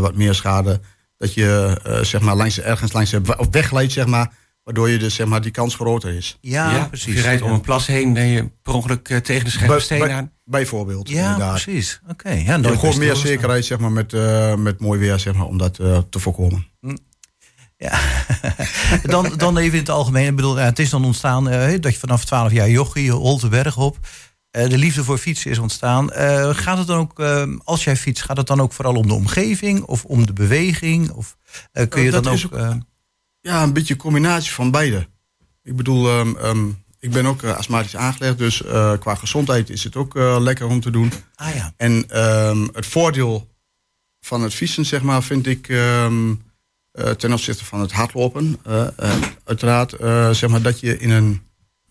wat 0.00 0.14
meer 0.14 0.34
schade. 0.34 0.80
Dat 1.16 1.34
je 1.34 1.78
zeg 2.02 2.20
maar, 2.20 2.36
langs, 2.36 2.60
ergens 2.60 2.92
langs 2.92 3.14
of 3.14 3.48
wegleidt, 3.50 3.92
zeg 3.92 4.06
maar, 4.06 4.32
waardoor 4.64 4.90
je 4.90 4.98
dus, 4.98 5.14
zeg 5.14 5.26
maar, 5.26 5.40
die 5.40 5.50
kans 5.50 5.74
groter 5.74 6.14
is. 6.14 6.38
Ja, 6.40 6.70
Ja, 6.76 6.84
precies. 6.88 7.14
Je 7.14 7.20
rijdt 7.20 7.42
om 7.42 7.50
een 7.52 7.60
plas 7.60 7.86
heen 7.86 8.16
en 8.16 8.26
je 8.26 8.50
per 8.62 8.74
ongeluk 8.74 9.08
eh, 9.08 9.16
tegen 9.18 9.44
de 9.44 9.50
scherpe 9.50 9.72
Bij- 9.72 9.80
steen 9.82 9.98
bij- 9.98 10.12
aan. 10.12 10.32
Bijvoorbeeld. 10.44 11.08
Ja, 11.08 11.22
inderdaad. 11.32 11.62
precies. 11.62 12.00
Oké. 12.08 12.28
Ja, 12.28 12.34
Je 12.34 12.42
hebt 12.44 12.62
nooit 12.62 12.78
gewoon 12.78 12.98
meer 12.98 13.16
zekerheid 13.16 13.64
zeg 13.64 13.78
maar, 13.78 13.92
met, 13.92 14.12
eh, 14.12 14.54
met 14.54 14.80
mooi 14.80 15.00
weer 15.00 15.18
zeg 15.18 15.34
maar, 15.34 15.46
om 15.46 15.58
dat 15.58 15.78
eh, 15.78 15.98
te 16.10 16.18
voorkomen. 16.18 16.66
Ja. 17.76 18.00
dan, 19.02 19.32
dan 19.36 19.56
even 19.58 19.72
in 19.72 19.78
het 19.78 19.88
algemeen. 19.90 20.26
Ik 20.28 20.36
bedoel, 20.36 20.58
ja, 20.58 20.64
het 20.64 20.78
is 20.78 20.90
dan 20.90 21.04
ontstaan 21.04 21.48
eh, 21.48 21.80
dat 21.80 21.92
je 21.92 21.98
vanaf 21.98 22.24
12 22.24 22.52
jaar 22.52 22.70
jochie, 22.70 23.10
holt 23.12 23.40
de 23.40 23.48
berg 23.48 23.76
op. 23.76 23.98
De 24.50 24.78
liefde 24.78 25.04
voor 25.04 25.18
fietsen 25.18 25.50
is 25.50 25.58
ontstaan. 25.58 26.12
Eh, 26.12 26.50
gaat 26.52 26.78
het 26.78 26.86
dan 26.86 26.98
ook, 26.98 27.20
als 27.64 27.84
jij 27.84 27.96
fietst, 27.96 28.24
gaat 28.24 28.36
het 28.36 28.46
dan 28.46 28.60
ook 28.60 28.72
vooral 28.72 28.94
om 28.94 29.06
de 29.06 29.14
omgeving 29.14 29.82
of 29.82 30.04
om 30.04 30.26
de 30.26 30.32
beweging? 30.32 31.10
Of 31.10 31.36
eh, 31.72 31.88
kun 31.88 32.02
je 32.02 32.10
dat 32.10 32.24
dan 32.24 32.32
ook. 32.32 32.44
ook- 32.44 32.58
eh, 32.58 32.74
Ja, 33.46 33.62
een 33.62 33.72
beetje 33.72 33.94
een 33.94 34.00
combinatie 34.00 34.52
van 34.52 34.70
beide. 34.70 35.08
Ik 35.62 35.76
bedoel, 35.76 36.08
ehm, 36.08 36.36
ehm, 36.36 36.68
ik 37.00 37.10
ben 37.10 37.26
ook 37.26 37.42
eh, 37.42 37.56
astmatisch 37.56 37.96
aangelegd, 37.96 38.38
dus 38.38 38.62
eh, 38.64 38.92
qua 38.98 39.14
gezondheid 39.14 39.70
is 39.70 39.84
het 39.84 39.96
ook 39.96 40.16
eh, 40.16 40.36
lekker 40.40 40.66
om 40.66 40.80
te 40.80 40.90
doen. 40.90 41.12
ah 41.34 41.54
ja. 41.54 41.72
En 41.76 42.04
ehm, 42.10 42.66
het 42.72 42.86
voordeel 42.86 43.48
van 44.20 44.42
het 44.42 44.54
fietsen, 44.54 44.84
zeg 44.86 45.02
maar, 45.02 45.22
vind 45.22 45.46
ik 45.46 45.66
ten 47.16 47.32
opzichte 47.32 47.64
van 47.64 47.80
het 47.80 47.92
hardlopen, 47.92 48.58
uiteraard, 49.44 49.90
zeg 50.36 50.50
maar, 50.50 50.62
dat 50.62 50.80
je, 50.80 50.98
in 50.98 51.10
een, 51.10 51.42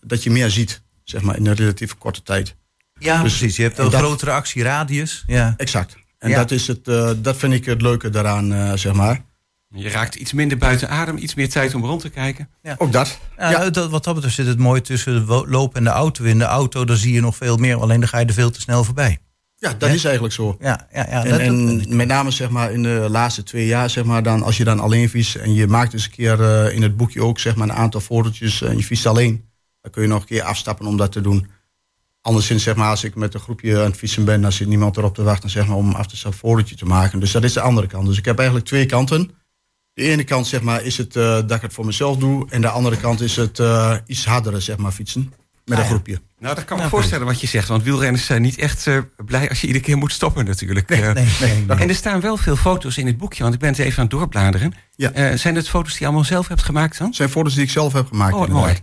dat 0.02 0.24
je 0.24 0.30
meer 0.32 0.50
ziet, 0.50 0.82
zeg 1.04 1.22
maar, 1.22 1.38
in 1.38 1.46
een 1.46 1.54
relatief 1.56 1.98
korte 1.98 2.24
tijd. 2.24 2.56
Ja, 3.00 3.22
Dus- 3.24 3.38
precies. 3.38 3.56
Je 3.56 3.64
hebt 3.64 3.78
en 3.78 3.86
een 3.86 3.92
dat- 3.92 4.00
grotere 4.00 4.32
actieradius. 4.32 5.24
Ja. 5.28 5.54
Exact. 5.58 5.96
En 6.18 6.30
Ja. 6.30 6.38
dat, 6.38 6.52
is 6.52 6.68
het, 6.68 6.86
dat 7.24 7.38
vind 7.38 7.54
ik 7.54 7.66
het 7.66 7.82
leuke 7.82 8.10
daaraan, 8.10 8.78
zeg 8.78 8.94
maar. 8.94 9.22
Je 9.76 9.90
raakt 9.90 10.16
iets 10.16 10.34
minder 10.34 10.58
buiten 10.58 10.90
adem, 10.90 11.18
iets 11.18 11.34
meer 11.36 11.50
tijd 11.50 11.76
om 11.76 11.86
rond 11.86 12.02
te 12.02 12.10
kijken. 12.10 12.50
Ook 12.78 12.92
dat. 12.92 13.20
Ja, 13.38 13.50
Ja. 13.52 13.70
Dat, 13.70 13.90
wat 13.90 14.04
dat 14.04 14.14
betreft 14.14 14.36
zit 14.36 14.48
het 14.48 14.60
mooi 14.60 14.82
tussen 14.82 15.26
de 15.28 15.44
loop 15.48 15.76
en 15.76 15.84
de 15.84 15.90
auto. 15.90 16.24
In 16.24 16.38
de 16.38 16.44
auto 16.46 16.86
dan 16.86 16.96
zie 16.98 17.14
je 17.14 17.22
nog 17.22 17.36
veel 17.36 17.58
meer, 17.58 17.76
alleen 17.82 18.00
dan 18.00 18.10
ga 18.10 18.18
je 18.20 18.26
er 18.26 18.34
veel 18.34 18.50
te 18.52 18.62
snel 18.62 18.84
voorbij. 18.84 19.18
Ja, 19.58 19.74
dat 19.78 19.90
is 19.90 20.04
eigenlijk 20.04 20.34
zo. 20.34 20.58
Ja, 20.60 20.88
ja, 20.94 21.06
ja. 21.10 21.24
En, 21.24 21.30
dat- 21.30 21.40
en 21.40 21.96
met 21.96 22.08
name 22.08 22.32
zeg 22.32 22.50
maar, 22.50 22.72
in 22.72 22.84
de 22.84 23.06
laatste 23.10 23.44
twee 23.44 23.66
jaar, 23.66 23.90
zeg 23.90 24.04
maar, 24.04 24.24
dan, 24.24 24.44
als 24.44 24.58
je 24.58 24.64
dan 24.64 24.80
alleen 24.80 25.10
fietst 25.10 25.36
en 25.36 25.54
je 25.54 25.68
maakt 25.68 25.94
eens 25.94 26.06
een 26.06 26.12
keer 26.12 26.42
eh, 26.42 26.76
in 26.76 26.82
het 26.82 26.98
boekje 26.98 27.24
ook 27.24 27.40
zeg 27.40 27.56
maar, 27.56 27.70
een 27.70 27.76
aantal 27.76 28.02
fotootjes 28.02 28.62
en 28.62 28.78
je 28.78 28.84
fietst 28.84 29.06
alleen, 29.06 29.46
dan 29.82 29.92
kun 29.92 30.02
je 30.02 30.08
nog 30.08 30.22
een 30.22 30.28
keer 30.28 30.42
afstappen 30.44 30.86
om 30.86 30.98
dat 30.98 31.12
te 31.12 31.22
doen. 31.22 31.48
Anderszins, 32.22 32.64
zeg 32.64 32.76
maar, 32.76 32.90
als 32.90 33.04
ik 33.04 33.16
met 33.16 33.34
een 33.34 33.40
groepje 33.40 33.78
aan 33.80 33.84
het 33.86 33.98
fietsen 33.98 34.26
ben, 34.26 34.42
dan 34.42 34.52
zit 34.52 34.68
niemand 34.68 34.98
erop 34.98 35.16
te 35.16 35.24
wachten 35.24 35.50
zeg 35.50 35.68
maar, 35.68 35.78
om 35.78 35.92
af 35.92 36.08
te 36.08 36.18
stappen 36.18 36.40
een 36.44 36.50
fotootje 36.50 36.76
te 36.76 36.86
maken. 36.86 37.20
Dus 37.20 37.32
dat 37.32 37.44
is 37.44 37.54
de 37.54 37.62
andere 37.62 37.88
kant. 37.88 38.08
Dus 38.08 38.18
ik 38.18 38.26
heb 38.26 38.38
eigenlijk 38.38 38.68
twee 38.68 38.86
kanten. 38.86 39.32
De 39.94 40.04
ene 40.04 40.24
kant 40.24 40.48
zeg 40.48 40.62
maar, 40.62 40.84
is 40.84 40.98
het 40.98 41.16
eh, 41.16 41.24
dat 41.24 41.52
ik 41.52 41.62
het 41.62 41.74
voor 41.74 41.86
mezelf 41.86 42.18
doe. 42.18 42.48
En 42.50 42.62
de 42.62 42.70
andere 42.70 42.98
kant 42.98 43.22
is 43.22 43.36
het 43.36 43.60
eh, 43.60 43.96
iets 44.06 44.26
hardere 44.26 44.60
zeg 44.60 44.78
maar, 44.78 44.92
fietsen. 44.92 45.34
Met 45.66 45.78
Ah, 45.78 45.84
een 45.84 45.90
ja. 45.90 45.96
groepje. 45.96 46.22
Nou, 46.40 46.56
dat 46.56 46.66
kan 46.66 46.76
me 46.78 46.84
Nou, 46.84 46.96
voorstellen 46.96 47.26
wat 47.26 47.42
je 47.42 47.48
zegt. 47.48 47.68
Want 47.68 47.84
wielrenners 47.84 48.26
zijn 48.26 48.42
niet 48.42 48.58
echt 48.58 48.88
eh, 48.88 48.98
blij 49.26 49.50
als 49.50 49.62
je 49.62 49.68
iedere 49.68 49.86
keer 49.86 49.98
moet 49.98 50.12
stoppen 50.12 50.46
natuurlijk. 50.46 50.90
Nee, 50.90 51.02
nee, 51.02 51.26
nee. 51.40 51.78
En 51.78 51.90
er 51.90 51.96
staan 51.96 52.20
wel 52.22 52.38
veel 52.38 52.56
foto's 52.56 52.98
in 52.98 53.06
het 53.08 53.18
boekje, 53.18 53.42
want 53.44 53.54
ik 53.54 53.60
ben 53.60 53.70
het 53.70 53.80
even 53.80 53.98
aan 53.98 54.04
het 54.08 54.12
doorbladeren. 54.12 54.74
Ja. 54.96 55.12
Eh, 55.12 55.38
zijn 55.38 55.56
het 55.56 55.70
foto's 55.70 55.92
die 55.92 56.00
je 56.00 56.06
allemaal 56.06 56.24
zelf 56.24 56.48
hebt 56.48 56.64
gemaakt 56.64 56.98
dan? 56.98 57.14
Zijn 57.14 57.30
foto's 57.30 57.54
die 57.54 57.64
ik 57.64 57.70
zelf 57.70 57.94
heb 57.94 58.08
gemaakt. 58.08 58.34
Oh, 58.34 58.48
mooi. 58.48 58.74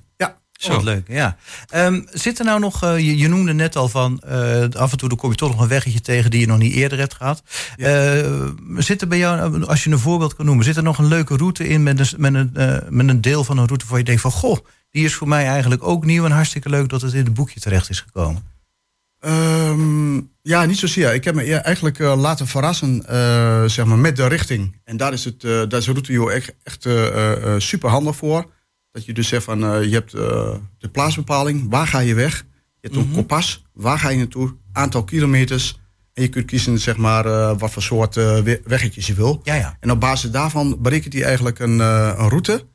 Ja. 0.62 0.74
Wat 0.74 0.82
leuk, 0.82 1.08
ja. 1.08 1.36
Ehm, 1.68 2.00
zit 2.10 2.38
er 2.38 2.44
nou 2.44 2.60
nog, 2.60 2.82
eh, 2.82 2.98
je, 2.98 3.16
je 3.16 3.28
noemde 3.28 3.52
net 3.52 3.76
al 3.76 3.88
van, 3.88 4.20
eh, 4.20 4.62
af 4.72 4.92
en 4.92 4.98
toe 4.98 5.08
dan 5.08 5.18
kom 5.18 5.30
je 5.30 5.36
toch 5.36 5.50
nog 5.50 5.60
een 5.60 5.68
weggetje 5.68 6.00
tegen 6.00 6.30
die 6.30 6.40
je 6.40 6.46
nog 6.46 6.58
niet 6.58 6.72
eerder 6.72 6.98
hebt 6.98 7.14
gehad. 7.14 7.42
Eh, 7.76 8.48
zit 8.76 9.00
er 9.00 9.08
bij 9.08 9.18
jou, 9.18 9.64
als 9.64 9.84
je 9.84 9.90
een 9.90 9.98
voorbeeld 9.98 10.34
kan 10.34 10.44
noemen, 10.44 10.64
zit 10.64 10.76
er 10.76 10.82
nog 10.82 10.98
een 10.98 11.08
leuke 11.08 11.36
route 11.36 11.68
in 11.68 11.82
met 11.82 11.98
een, 11.98 12.20
met 12.20 12.34
een, 12.34 12.82
met 12.88 13.08
een 13.08 13.20
deel 13.20 13.44
van 13.44 13.58
een 13.58 13.66
route 13.66 13.86
waar 13.88 13.98
je 13.98 14.04
denkt 14.04 14.20
van, 14.20 14.30
goh, 14.30 14.58
die 14.90 15.04
is 15.04 15.14
voor 15.14 15.28
mij 15.28 15.46
eigenlijk 15.46 15.82
ook 15.82 16.04
nieuw 16.04 16.24
en 16.24 16.30
hartstikke 16.30 16.68
leuk 16.68 16.88
dat 16.88 17.02
het 17.02 17.12
in 17.12 17.24
het 17.24 17.34
boekje 17.34 17.60
terecht 17.60 17.90
is 17.90 18.00
gekomen. 18.00 18.42
Ehm, 19.20 20.16
ja, 20.42 20.64
niet 20.64 20.78
zozeer. 20.78 21.14
Ik 21.14 21.24
heb 21.24 21.34
me 21.34 21.54
eigenlijk 21.54 21.98
laten 21.98 22.46
verrassen 22.46 23.02
zeg 23.70 23.84
maar, 23.84 23.98
met 23.98 24.16
de 24.16 24.26
richting. 24.26 24.76
En 24.84 24.96
daar 24.96 25.12
is, 25.12 25.24
het, 25.24 25.40
daar 25.40 25.74
is 25.74 25.84
de 25.84 25.92
route 25.92 26.32
echt, 26.32 26.52
echt 26.62 26.88
super 27.62 27.90
handig 27.90 28.16
voor. 28.16 28.46
Dat 28.92 29.04
je 29.04 29.12
dus 29.12 29.28
zegt 29.28 29.44
van, 29.44 29.64
eh, 29.64 29.82
je 29.84 29.90
hebt 29.94 30.14
eh, 30.14 30.54
de 30.78 30.88
plaatsbepaling, 30.88 31.66
waar 31.70 31.86
ga 31.86 31.98
je 31.98 32.14
weg? 32.14 32.44
Je 32.80 32.88
hebt 32.88 32.96
een 32.96 33.12
kompas, 33.12 33.64
waar 33.72 33.98
ga 33.98 34.08
je 34.08 34.16
naartoe? 34.18 34.54
Aantal 34.72 35.04
kilometers. 35.04 35.80
En 36.14 36.22
je 36.22 36.28
kunt 36.28 36.44
kiezen 36.46 36.78
zeg 36.78 36.96
maar, 36.96 37.26
eh, 37.26 37.58
wat 37.58 37.70
voor 37.72 37.82
soort 37.82 38.14
we- 38.14 38.60
weggetjes 38.64 39.06
je 39.06 39.14
wil. 39.14 39.40
Ja, 39.44 39.54
ja. 39.54 39.76
En 39.80 39.90
op 39.90 40.00
basis 40.00 40.30
daarvan 40.30 40.76
berekent 40.80 41.12
hij 41.12 41.22
eigenlijk 41.24 41.58
een, 41.58 41.78
een 41.78 42.28
route. 42.28 42.66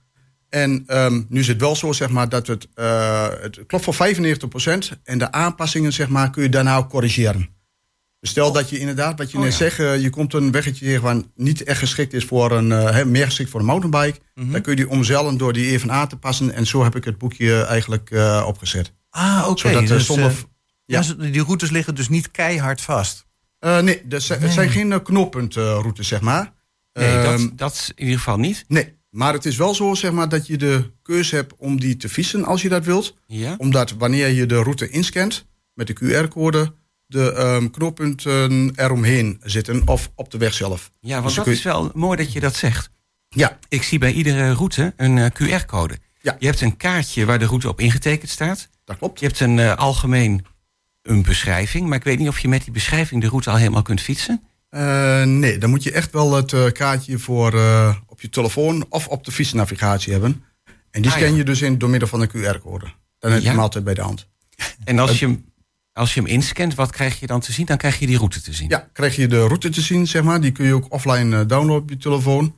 En 0.50 0.84
ehm, 0.88 1.22
nu 1.30 1.40
is 1.40 1.48
het 1.48 1.60
wel 1.60 1.76
zo, 1.76 1.92
zeg 1.92 2.10
maar, 2.10 2.30
dat 2.30 2.48
het, 2.48 2.68
het 3.42 3.60
klopt 3.68 3.84
voor 3.84 3.94
95% 3.94 5.00
en 5.04 5.18
de 5.18 5.32
aanpassingen, 5.32 5.94
zeg 5.94 6.10
maar, 6.10 6.30
kun 6.30 6.44
je 6.44 6.50
daarna 6.50 6.78
ook 6.78 6.90
corrigeren. 6.90 7.50
Dus 8.26 8.34
stel 8.34 8.52
dat 8.52 8.70
je 8.70 8.80
inderdaad, 8.80 9.18
wat 9.18 9.32
je 9.32 9.38
Oh, 9.38 9.44
net 9.44 9.52
ja. 9.52 9.58
zegt, 9.58 9.80
eh, 9.80 10.02
je 10.02 10.10
komt 10.10 10.34
een 10.34 10.52
weggetje 10.52 10.86
tegen 10.86 11.02
wat 11.02 11.26
niet 11.36 11.64
echt 11.64 11.80
geschikt 11.80 12.14
is 12.14 12.26
voor 12.26 12.52
een, 12.52 12.72
eh, 12.72 13.04
meer 13.06 13.26
geschikt 13.26 13.50
voor 13.50 13.60
een 13.60 13.66
mountainbike. 13.66 14.20
Mhm. 14.36 14.52
Dan 14.52 14.62
kun 14.62 14.72
je 14.72 14.78
die 14.78 14.90
omzeilen 14.90 15.38
door 15.38 15.54
die 15.54 15.66
even 15.72 15.92
aan 15.92 16.08
te 16.08 16.16
passen. 16.18 16.52
En 16.54 16.66
zo 16.68 16.84
heb 16.84 16.96
ik 16.96 17.04
het 17.04 17.18
boekje 17.18 17.62
eigenlijk 17.64 18.12
eh, 18.12 18.44
opgezet. 18.48 18.94
Ah, 19.10 19.46
oké. 19.50 19.60
Zodat 19.60 19.88
dus, 19.88 20.06
zonder- 20.06 20.26
eh, 20.26 20.36
ja. 20.86 21.04
die 21.18 21.44
routes 21.44 21.70
liggen 21.70 21.96
dus 21.96 22.10
niet 22.10 22.32
keihard 22.32 22.82
vast. 22.82 23.26
Nee, 23.60 24.02
zijn- 24.08 24.42
het 24.42 24.52
zijn 24.52 24.70
geen 24.70 25.02
knooppuntroutes, 25.04 26.08
zeg 26.08 26.22
maar. 26.22 26.54
Nee, 26.94 27.08
Ehm, 27.08 27.24
dat, 27.42 27.58
dat 27.58 27.74
is 27.74 27.92
in 27.96 28.04
ieder 28.04 28.18
geval 28.18 28.38
niet. 28.38 28.66
Nee, 28.68 28.94
maar 29.10 29.34
het 29.34 29.46
is 29.46 29.56
wel 29.56 29.74
zo 29.76 29.94
zeg 29.94 30.12
maar, 30.12 30.30
dat 30.30 30.48
je 30.48 30.58
de 30.58 30.92
keuze 31.02 31.36
hebt 31.36 31.54
om 31.58 31.80
die 31.80 31.98
te 31.98 32.10
fietsen 32.10 32.46
als 32.46 32.62
je 32.62 32.70
dat 32.70 32.86
wilt. 32.86 33.16
Ja? 33.28 33.56
Omdat 33.58 33.92
wanneer 33.98 34.28
je 34.30 34.46
de 34.46 34.56
route 34.64 34.90
inscant 34.90 35.46
met 35.74 35.88
de 35.88 35.94
QR-code, 35.94 36.74
de 37.16 37.32
ehm, 37.34 37.70
knooppunten 37.70 38.72
eromheen 38.76 39.40
zitten 39.44 39.82
of 39.88 40.12
op 40.16 40.32
de 40.32 40.38
weg 40.38 40.54
zelf. 40.54 40.92
Ja, 41.00 41.14
want 41.14 41.26
Dus 41.26 41.36
dat 41.36 41.44
kun 41.44 41.54
is 41.54 41.62
wel 41.64 41.92
mooi 41.94 42.18
dat 42.18 42.34
je 42.34 42.40
dat 42.40 42.56
zegt. 42.56 42.90
Ja, 43.30 43.58
Ik 43.70 43.84
zie 43.84 44.00
bij 44.00 44.12
iedere 44.12 44.52
route 44.54 44.94
een 44.98 45.18
eh, 45.18 45.26
QR-code. 45.62 45.98
Ja. 46.22 46.36
Je 46.40 46.46
hebt 46.46 46.62
een 46.62 46.78
kaartje 46.78 47.26
waar 47.26 47.40
de 47.40 47.46
route 47.46 47.68
op 47.70 47.80
ingetekend 47.80 48.30
staat. 48.32 48.70
dat 48.84 48.98
klopt. 48.98 49.20
Je 49.20 49.26
hebt 49.26 49.40
een 49.40 49.60
eh, 49.60 49.76
algemeen 49.76 50.46
een 51.02 51.22
beschrijving, 51.24 51.88
maar 51.88 51.98
ik 51.98 52.04
weet 52.04 52.20
niet 52.20 52.28
of 52.28 52.40
je 52.40 52.48
met 52.48 52.64
die 52.64 52.72
beschrijving 52.74 53.22
de 53.22 53.28
route 53.28 53.50
al 53.50 53.56
helemaal 53.58 53.82
kunt 53.82 54.02
fietsen. 54.02 54.44
Eh, 54.70 55.24
nee, 55.24 55.58
dan 55.58 55.70
moet 55.70 55.84
je 55.84 55.92
echt 55.92 56.12
wel 56.12 56.34
het 56.34 56.72
kaartje 56.72 57.20
voor 57.20 57.48
op 58.08 58.22
je 58.22 58.30
telefoon 58.30 58.86
of 58.90 59.08
op 59.08 59.24
de 59.26 59.32
fietsnavigatie 59.32 60.12
hebben. 60.12 60.44
En 60.92 61.02
die 61.02 61.12
Ah, 61.12 61.18
scan 61.18 61.30
ja. 61.32 61.38
je 61.38 61.44
dus 61.44 61.62
in 61.62 61.78
door 61.78 61.90
middel 61.90 62.08
van 62.10 62.22
een 62.22 62.30
QR-code. 62.30 62.86
Dan 63.20 63.32
heb 63.32 63.40
je 63.40 63.46
Ja. 63.46 63.52
hem 63.52 63.60
altijd 63.62 63.84
bij 63.84 63.94
de 63.94 64.02
hand. 64.02 64.28
En 64.84 65.00
als 65.00 65.20
je, 65.20 65.26
hem, 65.26 65.46
als 65.96 66.14
je 66.14 66.20
hem 66.22 66.30
inscant, 66.30 66.76
wat 66.76 66.92
krijg 66.92 67.20
je 67.20 67.28
dan 67.28 67.40
te 67.40 67.52
zien? 67.52 67.66
Dan 67.66 67.78
krijg 67.78 68.00
je 68.00 68.08
die 68.08 68.18
route 68.18 68.42
te 68.42 68.54
zien. 68.54 68.70
Ja, 68.70 68.88
krijg 68.94 69.16
je 69.16 69.28
de 69.28 69.40
route 69.48 69.70
te 69.70 69.82
zien, 69.82 70.08
zeg 70.08 70.24
maar. 70.24 70.42
Die 70.42 70.52
kun 70.52 70.66
je 70.66 70.74
ook 70.74 70.86
offline 70.94 71.40
eh, 71.40 71.48
downloaden 71.48 71.84
op 71.84 71.90
je 71.90 71.98
telefoon. 71.98 72.56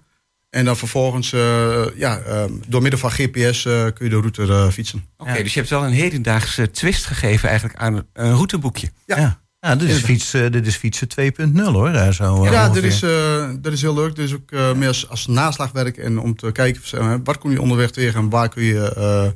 En 0.49 0.65
dan 0.65 0.77
vervolgens, 0.77 1.33
eh, 1.33 1.85
ja, 1.95 2.19
ehm, 2.19 2.51
door 2.67 2.81
middel 2.81 2.99
van 2.99 3.11
GPS 3.11 3.65
eh, 3.65 3.83
kun 3.93 4.05
je 4.05 4.09
de 4.09 4.15
route 4.15 4.41
eh, 4.47 4.69
fietsen. 4.69 5.05
Oké, 5.17 5.33
Ja. 5.33 5.43
dus 5.43 5.53
je 5.53 5.59
hebt 5.59 5.71
wel 5.71 5.85
een 5.85 5.91
hedendaagse 5.91 6.71
twist 6.71 7.05
gegeven 7.05 7.49
eigenlijk 7.49 7.79
aan 7.79 8.05
een, 8.13 8.33
routeboekje. 8.33 8.89
Ja. 9.05 9.17
Ja. 9.17 9.45
Ja, 9.59 9.75
dit, 9.75 9.89
is 9.89 10.31
dit 10.31 10.67
is 10.67 10.75
fietsen 10.75 11.07
2.0 11.07 11.61
hoor. 11.63 12.13
Zo, 12.13 12.43
Ja, 12.45 12.69
dat 12.69 12.83
is, 12.83 13.01
eh, 13.01 13.49
dat 13.59 13.73
is 13.73 13.81
heel 13.81 13.93
leuk. 13.93 14.15
Dit 14.15 14.25
is 14.25 14.33
ook 14.33 14.51
eh, 14.51 14.73
meer 14.73 14.87
als, 14.87 15.09
als 15.09 15.27
naslagwerk. 15.27 15.97
En 15.97 16.19
om 16.19 16.35
te 16.35 16.51
kijken, 16.51 16.81
zeg 16.87 16.99
maar, 16.99 17.23
wat 17.23 17.37
kom 17.37 17.51
je 17.51 17.61
onderweg 17.61 17.91
tegen 17.91 18.19
en 18.19 18.29
waar 18.29 18.49
kun 18.49 18.63
je 18.63 18.93
eh, 18.93 19.27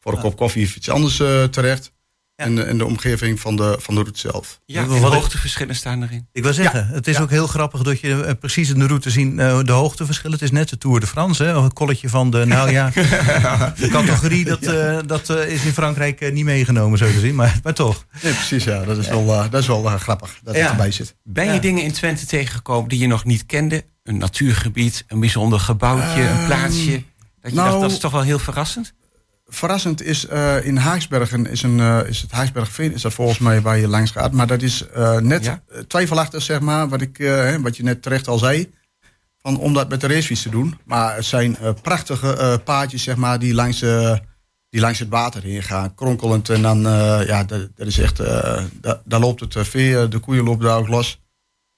voor 0.00 0.12
een 0.12 0.20
kop 0.20 0.36
koffie 0.36 0.64
of 0.66 0.76
iets 0.76 0.90
anders 0.90 1.20
eh, 1.20 1.44
terecht. 1.44 1.92
Ja. 2.36 2.44
En, 2.44 2.66
en 2.68 2.78
de 2.78 2.84
omgeving 2.84 3.40
van 3.40 3.56
de, 3.56 3.76
van 3.80 3.94
de 3.94 4.00
route 4.00 4.18
zelf. 4.18 4.60
Ja, 4.66 4.86
Wat 4.86 5.12
hoogteverschillen 5.12 5.74
staan 5.74 6.02
erin. 6.02 6.28
Ik 6.32 6.42
wil 6.42 6.52
zeggen, 6.52 6.86
het 6.86 7.06
is 7.08 7.18
ook 7.20 7.30
heel 7.30 7.46
grappig 7.46 7.82
dat 7.82 8.00
je 8.00 8.22
eh, 8.24 8.32
precies 8.40 8.70
in 8.70 8.78
de 8.78 8.86
route 8.86 9.10
ziet 9.10 9.38
eh, 9.38 9.58
de 9.64 9.72
hoogteverschillen. 9.72 10.32
Het 10.32 10.42
is 10.42 10.50
net 10.50 10.68
de 10.68 10.78
Tour 10.78 11.00
de 11.00 11.06
France, 11.06 11.44
hè? 11.44 11.52
een 11.52 11.72
kolletje 11.72 12.08
van 12.08 12.30
de, 12.30 12.44
nou 12.46 12.70
ja, 12.70 12.90
de 13.80 13.88
categorie, 13.90 14.44
dat, 14.44 14.62
eh, 14.62 14.98
dat 15.06 15.30
eh, 15.30 15.48
is 15.48 15.64
in 15.64 15.72
Frankrijk 15.72 16.32
niet 16.32 16.44
meegenomen 16.44 16.98
zo 16.98 17.06
te 17.06 17.20
zien, 17.20 17.34
maar, 17.34 17.58
maar 17.62 17.74
toch. 17.74 18.04
Nee, 18.22 18.32
precies, 18.32 18.64
ja. 18.64 18.84
Dat 18.84 18.98
is 18.98 19.08
wel, 19.08 19.26
dat 19.50 19.60
is 19.60 19.66
wel 19.66 19.82
grappig 19.82 20.38
dat 20.42 20.54
Ja. 20.54 20.60
het 20.60 20.70
erbij 20.70 20.90
zit. 20.90 21.16
Ben 21.22 21.44
Ja. 21.46 21.52
je 21.52 21.60
dingen 21.60 21.82
in 21.82 21.92
Twente 21.92 22.26
tegengekomen 22.26 22.88
die 22.88 22.98
je 22.98 23.06
nog 23.06 23.24
niet 23.24 23.46
kende? 23.46 23.84
een 24.02 24.18
natuurgebied, 24.18 25.04
een 25.08 25.20
bijzonder 25.20 25.60
gebouwtje, 25.60 26.22
een 26.22 26.46
plaatsje? 26.46 27.02
Dat 27.40 27.50
je 27.50 27.56
nou- 27.56 27.68
dacht, 27.68 27.80
dat 27.80 27.90
is 27.90 27.98
toch 27.98 28.12
wel 28.12 28.22
heel 28.22 28.38
verrassend? 28.38 28.92
Verrassend 29.54 30.02
is 30.02 30.26
eh, 30.26 30.64
in 30.66 30.76
Haaksbergen, 30.76 31.46
is, 31.46 31.62
een, 31.62 31.80
eh, 31.80 32.00
is 32.08 32.20
het 32.20 32.30
Haaksbergveen, 32.30 32.92
is 32.92 33.02
dat 33.02 33.12
volgens 33.14 33.38
mij 33.38 33.60
waar 33.60 33.78
je 33.78 33.88
langs 33.88 34.10
gaat. 34.10 34.32
Maar 34.32 34.46
dat 34.46 34.62
is 34.62 34.86
eh, 34.88 35.16
net 35.18 35.44
Ja. 35.44 35.62
twijfelachtig, 35.86 36.42
zeg 36.42 36.60
maar, 36.60 36.88
wat, 36.88 37.00
ik, 37.00 37.18
wat 37.62 37.76
je 37.76 37.82
net 37.82 38.02
terecht 38.02 38.28
al 38.28 38.38
zei. 38.38 38.72
Van, 39.38 39.58
om 39.58 39.74
dat 39.74 39.88
met 39.88 40.00
de 40.00 40.06
racefiets 40.06 40.42
te 40.42 40.48
doen. 40.48 40.78
Maar 40.84 41.14
het 41.16 41.24
zijn 41.24 41.56
prachtige 41.82 42.60
paadjes, 42.64 43.02
zeg 43.02 43.16
maar, 43.16 43.38
die 43.38 43.54
langs, 43.54 43.78
die 44.70 44.80
langs 44.80 44.98
het 44.98 45.08
water 45.08 45.42
heen 45.42 45.62
gaan. 45.62 45.94
Kronkelend. 45.94 46.48
En 46.48 46.62
dan, 46.62 46.80
ja, 47.26 47.44
dat, 47.44 47.68
dat 47.74 47.86
is 47.86 47.98
echt, 47.98 48.16
da- 48.16 49.00
daar 49.04 49.20
loopt 49.20 49.40
het 49.54 49.68
vee, 49.68 50.08
de 50.08 50.18
koeien 50.18 50.44
lopen 50.44 50.64
daar 50.66 50.76
ook 50.78 50.88
los. 50.88 51.22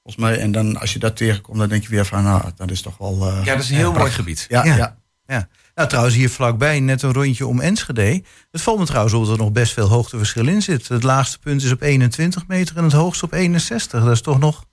Volgens 0.02 0.24
mij. 0.24 0.38
En 0.40 0.52
dan, 0.52 0.80
als 0.80 0.92
je 0.92 0.98
dat 0.98 1.16
tegenkomt, 1.16 1.58
dan 1.58 1.68
denk 1.68 1.82
je 1.82 1.88
weer 1.88 2.06
van, 2.06 2.22
nou, 2.22 2.42
dat 2.56 2.70
is 2.70 2.82
toch 2.82 2.98
wel... 2.98 3.26
Ja, 3.44 3.44
dat 3.54 3.62
is 3.62 3.70
een 3.70 3.76
heel 3.76 3.92
mooi 3.92 4.10
gebied. 4.10 4.46
ja, 4.48 4.64
Ja. 4.64 4.76
ja. 4.76 4.96
Ja. 5.26 5.48
Nou, 5.76 5.88
trouwens, 5.88 6.16
hier 6.16 6.30
vlakbij 6.30 6.80
net 6.80 7.02
een 7.02 7.12
rondje 7.12 7.46
om 7.46 7.60
Enschede. 7.60 8.22
Het 8.50 8.60
valt 8.60 8.78
me 8.78 8.84
trouwens 8.84 9.14
op 9.14 9.22
dat 9.24 9.32
er 9.32 9.38
nog 9.38 9.52
best 9.52 9.72
veel 9.72 9.88
hoogteverschil 9.88 10.46
in 10.48 10.62
zit. 10.62 10.88
Het 10.88 11.02
laagste 11.02 11.38
punt 11.38 11.62
is 11.62 11.72
op 11.72 11.80
21 11.82 12.46
meter 12.46 12.76
en 12.76 12.84
het 12.84 12.92
hoogste 12.92 13.24
op 13.24 13.32
61. 13.32 14.02
Dat 14.02 14.12
is 14.12 14.20
toch 14.20 14.38
nog, 14.38 14.64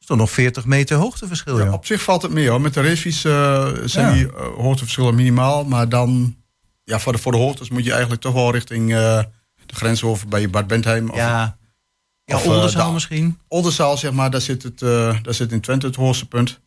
is 0.00 0.06
toch 0.06 0.16
nog 0.16 0.30
40 0.30 0.64
meter 0.64 0.96
hoogteverschil. 0.96 1.58
Ja, 1.58 1.64
joh. 1.64 1.72
op 1.72 1.86
zich 1.86 2.02
valt 2.02 2.22
het 2.22 2.30
mee 2.32 2.48
hoor. 2.48 2.60
Met 2.60 2.74
de 2.74 2.82
racefiets 2.82 3.24
eh, 3.24 3.68
zijn 3.84 4.06
Ja. 4.08 4.12
die 4.14 4.26
eh, 4.36 4.46
hoogteverschillen 4.56 5.14
minimaal. 5.14 5.64
Maar 5.64 5.88
dan, 5.88 6.36
ja, 6.84 6.98
voor 6.98 7.12
de, 7.12 7.18
voor 7.18 7.32
de 7.32 7.38
hoogtes 7.38 7.70
moet 7.70 7.84
je 7.84 7.90
eigenlijk 7.92 8.20
toch 8.20 8.34
wel 8.34 8.52
richting 8.52 8.92
eh, 8.92 9.22
de 9.66 9.74
grens 9.74 10.02
over 10.02 10.28
bij 10.28 10.50
Bad 10.50 10.66
Bentheim. 10.66 11.10
Of 11.10 11.16
ja, 11.16 11.56
ja 12.24 12.36
of, 12.36 12.46
Oldenzaal 12.46 12.86
de- 12.86 12.92
misschien. 12.92 13.38
Oldenzaal, 13.48 13.96
zeg 13.96 14.12
maar, 14.12 14.30
daar 14.30 14.40
zit, 14.40 14.62
het, 14.62 14.78
daar 14.78 15.34
zit 15.34 15.52
in 15.52 15.60
Twente 15.60 15.86
het 15.86 15.96
hoogste 15.96 16.26
punt. 16.28 16.60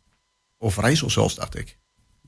Overijssel 0.58 1.10
zelfs, 1.10 1.36
dacht 1.36 1.58
ik. 1.58 1.78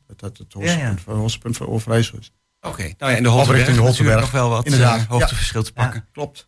Dat 0.09 0.19
dat 0.19 0.37
het 0.37 0.53
hoogste, 0.53 0.77
Ja, 0.77 0.95
ja. 1.07 1.37
Punt 1.39 1.57
van 1.57 1.67
Overijssel 1.67 2.17
is. 2.17 2.31
Oké, 2.61 2.81
nou 2.97 3.11
ja, 3.11 3.17
en 3.17 3.23
de 3.23 3.29
natuurlijk 3.29 4.19
nog 4.19 4.31
wel 4.31 4.49
wat 4.49 4.65
Inderdaad, 4.65 4.95
eh, 4.95 5.01
ja. 5.01 5.07
hoogteverschil 5.09 5.63
te 5.63 5.73
pakken. 5.73 6.05
Klopt. 6.11 6.47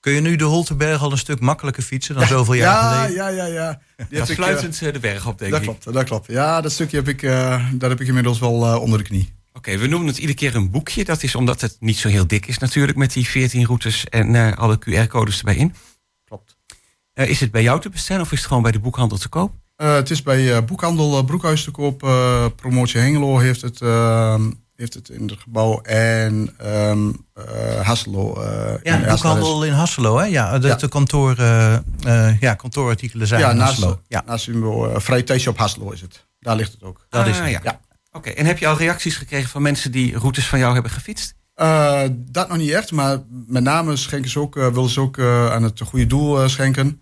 Kun 0.00 0.12
je 0.12 0.20
nu 0.20 0.36
de 0.36 0.44
Holterberg 0.44 1.02
al 1.02 1.12
een 1.12 1.18
stuk 1.18 1.40
makkelijker 1.40 1.82
fietsen 1.82 2.14
dan 2.14 2.26
zoveel 2.26 2.54
jaar 2.54 2.74
Ja, 2.74 2.92
geleden? 2.92 3.14
ja, 3.16 3.28
ja, 3.28 3.44
ja. 3.44 3.80
Die 3.96 4.06
Ja, 4.10 4.18
heb 4.18 4.28
ik, 4.28 4.38
eh, 4.38 4.86
eh, 4.86 4.92
de 4.92 4.98
berg 4.98 5.26
op, 5.26 5.38
denk 5.38 5.50
dat 5.50 5.60
ik. 5.60 5.66
klopt, 5.66 5.92
dat 5.92 6.04
klopt. 6.04 6.26
Ja, 6.26 6.60
dat 6.60 6.72
stukje 6.72 6.96
heb 6.96 7.08
ik, 7.08 7.22
eh, 7.22 7.66
dat 7.74 7.90
heb 7.90 8.00
ik 8.00 8.06
inmiddels 8.06 8.38
wel 8.38 8.80
onder 8.80 8.98
de 8.98 9.04
knie. 9.04 9.32
Oké, 9.52 9.76
we 9.78 9.86
noemen 9.86 10.08
het 10.08 10.16
iedere 10.18 10.38
keer 10.38 10.54
een 10.54 10.70
boekje. 10.70 11.04
Dat 11.04 11.22
is 11.22 11.34
omdat 11.34 11.60
het 11.60 11.76
niet 11.80 11.96
zo 11.98 12.08
heel 12.08 12.26
dik 12.26 12.46
is 12.46 12.58
natuurlijk... 12.58 12.98
met 12.98 13.12
die 13.12 13.26
14 13.28 13.64
routes 13.64 14.04
en 14.04 14.34
eh, 14.34 14.52
alle 14.52 14.78
QR-codes 14.78 15.38
erbij 15.38 15.56
in. 15.56 15.74
Klopt. 16.24 16.56
Eh, 17.12 17.28
is 17.28 17.40
het 17.40 17.50
bij 17.50 17.62
jou 17.62 17.80
te 17.80 17.88
bestellen 17.88 18.22
of 18.22 18.32
is 18.32 18.38
het 18.38 18.46
gewoon 18.46 18.62
bij 18.62 18.72
de 18.72 18.78
boekhandel 18.78 19.18
te 19.18 19.28
koop? 19.28 19.52
Eh, 19.84 19.94
het 19.94 20.10
is 20.10 20.22
bij 20.22 20.56
eh, 20.56 20.62
boekhandel 20.64 21.18
eh, 21.18 21.24
Broekhuis 21.24 21.64
te 21.64 21.70
koop. 21.70 22.02
eh, 22.02 22.44
Promotie 22.56 23.00
Hengelo 23.00 23.38
heeft 23.38 23.60
het, 23.62 23.80
eh, 23.80 24.40
heeft 24.76 24.94
het 24.94 25.08
in 25.08 25.28
het 25.28 25.38
gebouw. 25.40 25.80
En 25.82 26.54
ehm 26.58 27.08
eh, 27.34 27.80
Hasselo. 27.80 28.34
eh, 28.42 28.74
in 28.82 29.00
Ja, 29.00 29.08
boekhandel 29.08 29.64
in 29.64 29.72
Hasselo, 29.72 30.18
hè? 30.18 30.24
Ja, 30.24 30.58
de, 30.58 30.66
Ja. 30.68 30.74
de 30.74 30.88
kantoor, 30.88 31.36
ja, 32.40 32.54
kantoorartikelen 32.56 33.26
zijn 33.26 33.40
Ja, 33.40 33.50
in 33.50 33.56
naast, 33.56 33.70
Hasselo. 33.70 34.00
Ja, 34.08 34.22
naast 34.26 34.44
Jumbo, 34.44 34.86
eh, 34.88 35.00
Vrije 35.00 35.24
Tijdshop 35.24 35.58
Hasselo 35.58 35.90
is 35.90 36.00
het. 36.00 36.26
Daar 36.40 36.56
ligt 36.56 36.72
het 36.72 36.82
ook. 36.82 37.06
dat 37.08 37.26
is 37.26 37.36
Ah, 37.38 37.42
het. 37.42 37.50
ja. 37.50 37.60
Ja. 37.62 37.80
Oké, 38.12 38.30
en 38.30 38.46
heb 38.46 38.58
je 38.58 38.66
al 38.66 38.76
reacties 38.76 39.16
gekregen 39.16 39.48
van 39.50 39.62
mensen 39.62 39.92
die 39.92 40.18
routes 40.18 40.46
van 40.46 40.58
jou 40.58 40.72
hebben 40.72 40.90
gefietst? 40.92 41.34
Eh, 41.54 42.02
dat 42.14 42.48
nog 42.48 42.56
niet 42.56 42.70
echt, 42.70 42.92
maar 42.92 43.18
met 43.46 43.62
name 43.62 43.96
schenken 43.96 44.30
ze 44.30 44.38
ook, 44.40 44.54
willen 44.54 44.88
ze 44.90 45.00
ook 45.00 45.18
eh, 45.18 45.50
aan 45.52 45.62
het 45.62 45.80
goede 45.80 46.06
doel 46.06 46.48
schenken. 46.48 47.00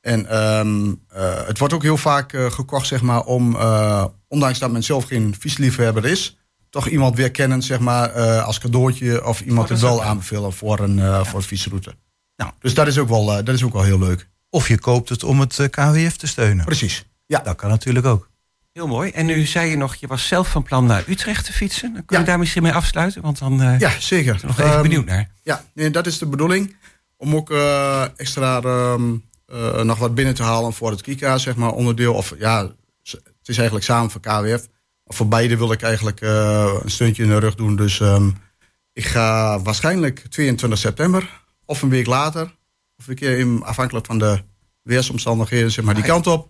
En 0.00 0.26
ehm, 0.28 0.92
eh, 1.08 1.46
het 1.46 1.58
wordt 1.58 1.74
ook 1.74 1.82
heel 1.82 1.96
vaak 1.96 2.32
eh, 2.32 2.50
gekocht, 2.50 2.86
zeg 2.86 3.02
maar, 3.02 3.20
om, 3.24 3.56
eh, 3.56 4.04
ondanks 4.28 4.58
dat 4.58 4.70
men 4.70 4.82
zelf 4.84 5.04
geen 5.04 5.34
fietsliefhebber 5.38 6.04
is, 6.06 6.36
toch 6.70 6.86
iemand 6.88 7.16
weer 7.16 7.30
kennen, 7.30 7.62
zeg 7.62 7.78
maar, 7.78 8.10
eh, 8.14 8.44
als 8.44 8.58
cadeautje 8.58 9.26
of 9.26 9.40
iemand 9.40 9.64
Oh, 9.66 9.72
het 9.72 9.80
wel 9.80 10.02
aanbevelen 10.04 10.52
voor 10.52 10.78
een, 10.80 10.98
eh, 10.98 11.24
voor 11.24 11.38
een 11.38 11.44
fietsroute. 11.44 11.94
Nou. 12.36 12.50
Dus 12.60 12.74
dat 12.74 12.86
is, 12.86 12.98
ook 12.98 13.08
wel, 13.08 13.24
dat 13.26 13.48
is 13.48 13.62
ook 13.62 13.72
wel 13.72 13.82
heel 13.82 13.98
leuk. 13.98 14.28
Of 14.50 14.68
je 14.68 14.78
koopt 14.78 15.08
het 15.08 15.24
om 15.24 15.40
het 15.40 15.68
KWF 15.70 16.16
te 16.16 16.26
steunen. 16.26 16.64
Precies. 16.64 17.04
Ja. 17.26 17.38
Dat 17.38 17.56
kan 17.56 17.70
natuurlijk 17.70 18.06
ook. 18.06 18.28
Heel 18.72 18.86
mooi. 18.86 19.10
En 19.10 19.26
nu 19.26 19.46
zei 19.46 19.70
je 19.70 19.76
nog, 19.76 19.94
je 19.94 20.06
was 20.06 20.26
zelf 20.26 20.48
van 20.48 20.62
plan 20.62 20.86
naar 20.86 21.04
Utrecht 21.06 21.44
te 21.44 21.52
fietsen. 21.52 21.92
Dan 21.94 22.04
kun 22.04 22.16
je 22.16 22.22
Ja. 22.22 22.28
daar 22.28 22.38
misschien 22.38 22.62
mee 22.62 22.72
afsluiten, 22.72 23.22
want 23.22 23.38
dan 23.38 23.62
eh 23.62 23.78
Ja, 23.78 23.90
zeker. 23.98 24.32
ben 24.32 24.40
ik 24.40 24.46
nog 24.46 24.58
even 24.58 24.72
Ehm, 24.72 24.82
benieuwd 24.82 25.04
naar. 25.04 25.30
Ja, 25.42 25.64
nee, 25.74 25.90
dat 25.90 26.06
is 26.06 26.18
de 26.18 26.26
bedoeling. 26.26 26.76
Om 27.16 27.34
ook 27.36 27.50
eh, 27.50 28.04
extra 28.16 28.60
ehm, 28.60 29.12
eh, 29.50 29.82
nog 29.82 29.98
wat 29.98 30.14
binnen 30.14 30.34
te 30.34 30.42
halen 30.42 30.72
voor 30.72 30.90
het 30.90 31.02
Kika, 31.02 31.38
zeg 31.38 31.56
maar, 31.56 31.72
onderdeel. 31.72 32.14
Of 32.14 32.34
ja, 32.38 32.70
het 33.02 33.48
is 33.48 33.56
eigenlijk 33.56 33.86
samen 33.86 34.10
voor 34.10 34.20
KWF. 34.20 34.66
Maar 35.04 35.16
voor 35.16 35.28
beide 35.28 35.56
wil 35.56 35.72
ik 35.72 35.82
eigenlijk 35.82 36.20
eh, 36.20 36.74
een 36.82 36.90
steuntje 36.90 37.22
in 37.22 37.28
de 37.28 37.38
rug 37.38 37.54
doen. 37.54 37.76
Dus 37.76 38.00
ehm, 38.00 38.30
ik 38.92 39.04
ga 39.04 39.60
waarschijnlijk 39.60 40.26
22 40.28 40.78
september 40.78 41.42
of 41.64 41.82
een 41.82 41.88
week 41.88 42.06
later. 42.06 42.54
Of 42.98 43.08
een 43.08 43.14
keer 43.14 43.38
in, 43.38 43.62
afhankelijk 43.62 44.06
van 44.06 44.18
de 44.18 44.42
weersomstandigheden, 44.82 45.70
zeg 45.70 45.84
maar, 45.84 45.94
die 45.94 46.02
Ah, 46.02 46.08
kant 46.08 46.26
op. 46.26 46.48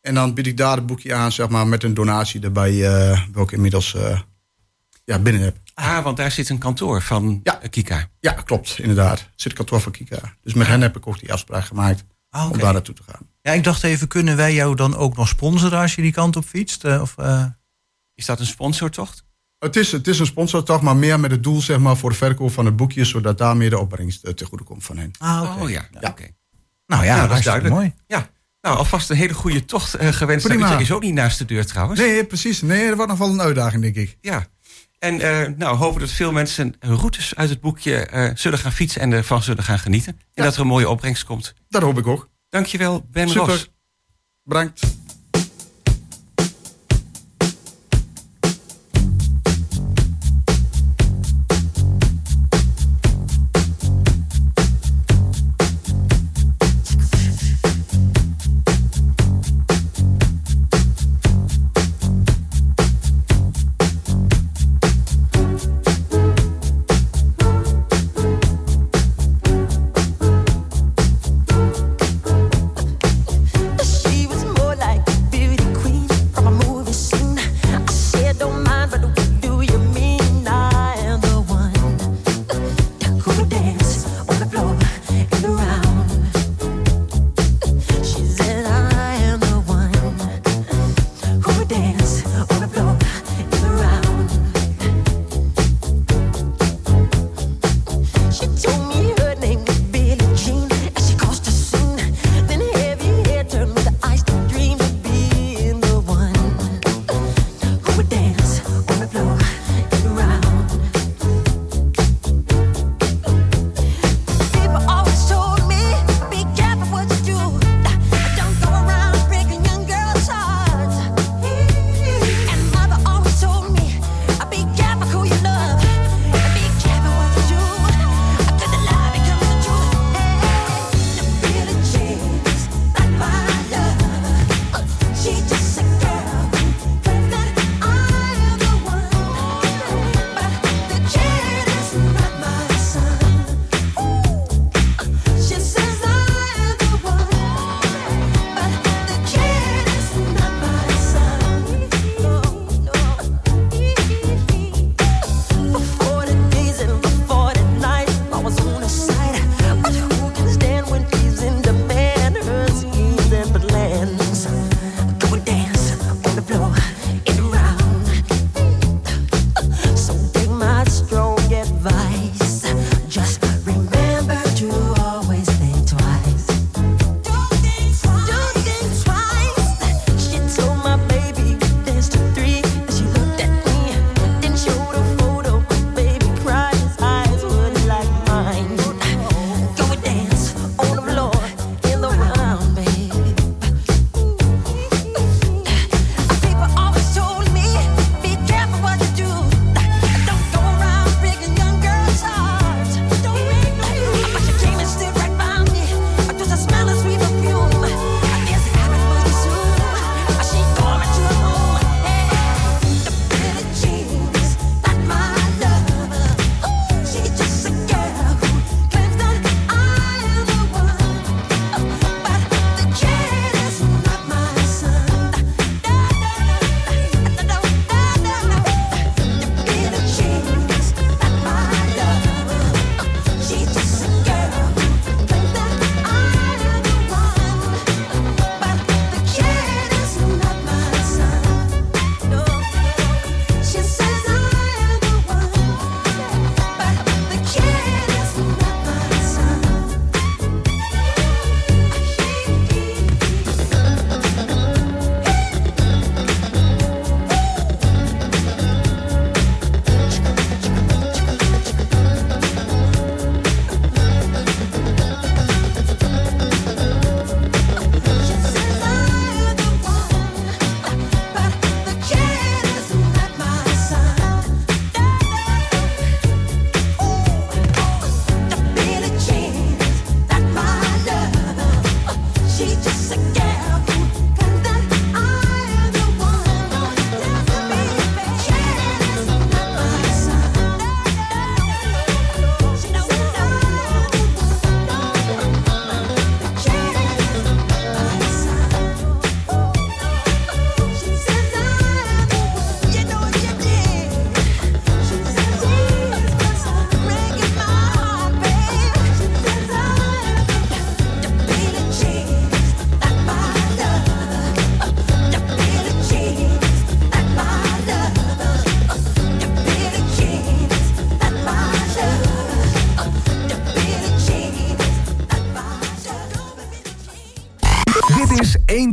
En 0.00 0.14
dan 0.14 0.34
bied 0.34 0.46
ik 0.46 0.56
daar 0.56 0.76
het 0.76 0.86
boekje 0.86 1.14
aan, 1.14 1.32
zeg 1.32 1.48
maar, 1.48 1.66
met 1.66 1.82
een 1.82 1.94
donatie 1.94 2.40
erbij, 2.40 2.86
eh 2.86 3.20
welke 3.32 3.50
ik 3.50 3.56
inmiddels 3.56 3.96
ja, 5.04 5.18
binnen 5.18 5.42
heb. 5.42 5.56
Ah, 5.74 6.04
want 6.04 6.16
daar 6.16 6.30
zit 6.30 6.48
een 6.48 6.58
kantoor 6.58 7.02
van 7.02 7.40
Ja. 7.42 7.60
Kika. 7.70 8.08
Ja, 8.20 8.32
klopt, 8.32 8.78
inderdaad. 8.78 9.18
Er 9.18 9.26
zit 9.36 9.52
kantoor 9.52 9.80
van 9.80 9.92
Kika. 9.92 10.36
Dus 10.42 10.54
met 10.54 10.66
hen 10.66 10.80
heb 10.80 10.96
ik 10.96 11.06
ook 11.06 11.18
die 11.20 11.32
afspraak 11.32 11.64
gemaakt 11.64 12.04
Ah, 12.36 12.50
om 12.50 12.58
daar 12.58 12.72
naartoe 12.72 12.94
te 12.94 13.02
gaan. 13.02 13.28
Ja, 13.42 13.52
ik 13.52 13.64
dacht 13.64 13.82
even, 13.82 14.08
kunnen 14.08 14.36
wij 14.36 14.54
jou 14.54 14.74
dan 14.74 14.96
ook 14.96 15.16
nog 15.16 15.28
sponsoren 15.28 15.78
als 15.78 15.94
je 15.94 16.02
die 16.02 16.12
kant 16.12 16.36
op 16.36 16.44
fietst? 16.44 16.84
Eh, 16.84 17.00
of, 17.02 17.14
eh, 17.18 17.44
Is 18.14 18.26
dat 18.26 18.40
een 18.40 18.46
sponsortocht? 18.46 19.24
Het 19.58 19.76
is, 19.76 19.92
het 19.92 20.06
is 20.08 20.18
een 20.18 20.26
sponsor 20.26 20.62
toch, 20.62 20.82
maar 20.82 20.96
meer 20.96 21.20
met 21.20 21.30
het 21.30 21.42
doel 21.42 21.60
zeg 21.60 21.78
maar, 21.78 21.96
voor 21.96 22.10
de 22.10 22.16
verkoop 22.16 22.52
van 22.52 22.64
het 22.66 22.76
boekje, 22.76 23.04
zodat 23.04 23.38
daarmee 23.38 23.70
de 23.70 23.78
opbrengst 23.78 24.24
eh, 24.24 24.32
ten 24.32 24.46
goede 24.46 24.64
komt 24.64 24.84
van 24.84 24.96
hen. 24.96 25.10
Ah, 25.18 25.50
oké. 25.52 25.62
Oh 25.62 25.70
ja, 25.70 25.88
Ja. 26.00 26.08
oké. 26.08 26.26
Nou 26.86 27.04
ja, 27.04 27.26
dat 27.26 27.38
is 27.38 27.44
duidelijk. 27.44 27.74
mooi. 27.74 27.94
Ja, 28.06 28.28
nou 28.60 28.76
alvast 28.76 29.10
een 29.10 29.16
hele 29.16 29.34
goede 29.34 29.64
tocht 29.64 29.96
gewenst. 30.00 30.46
Prima. 30.46 30.70
Dat 30.70 30.80
is 30.80 30.92
ook 30.92 31.02
niet 31.02 31.14
naast 31.14 31.38
de 31.38 31.44
deur 31.44 31.66
trouwens. 31.66 32.00
Nee, 32.00 32.24
precies. 32.24 32.62
Nee, 32.62 32.86
dat 32.86 32.94
wordt 32.96 33.10
nog 33.10 33.18
wel 33.20 33.30
een 33.30 33.40
uitdaging, 33.40 33.82
denk 33.82 33.94
ik. 33.96 34.18
Ja. 34.20 34.46
En 34.98 35.20
eh, 35.20 35.48
nou, 35.56 35.76
hopen 35.76 36.00
dat 36.00 36.10
veel 36.10 36.32
mensen 36.32 36.74
routes 36.80 37.34
uit 37.34 37.48
het 37.50 37.60
boekje 37.60 37.96
eh, 38.06 38.30
zullen 38.34 38.58
gaan 38.58 38.72
fietsen 38.72 39.00
en 39.00 39.12
ervan 39.12 39.42
zullen 39.42 39.64
gaan 39.64 39.78
genieten. 39.78 40.12
En 40.12 40.24
Ja. 40.34 40.42
dat 40.44 40.54
er 40.54 40.60
een 40.60 40.66
mooie 40.66 40.88
opbrengst 40.88 41.24
komt. 41.24 41.54
Dat 41.68 41.82
hoop 41.82 41.98
ik 41.98 42.06
ook. 42.06 42.28
Dankjewel, 42.48 43.06
Ben 43.10 43.28
Super. 43.28 43.48
Ros. 43.48 43.70
Bedankt. 44.42 44.80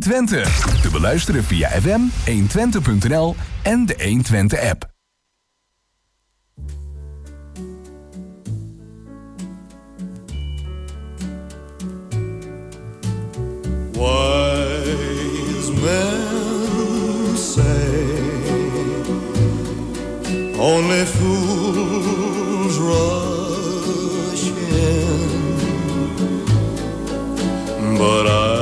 120. 0.06 0.82
Te 0.82 0.90
beluisteren 0.92 1.44
via 1.44 1.70
FM 1.70 2.04
120.nl 2.26 3.36
en 3.64 3.86
de 3.86 3.94
120 3.98 4.70
app. 4.70 4.92
Wise 13.92 15.72
men 15.82 17.38
say 17.38 18.20
only 20.60 21.06
fools 21.06 22.78
rush 22.78 24.48
in, 24.48 25.38
but 27.98 28.28
I 28.28 28.53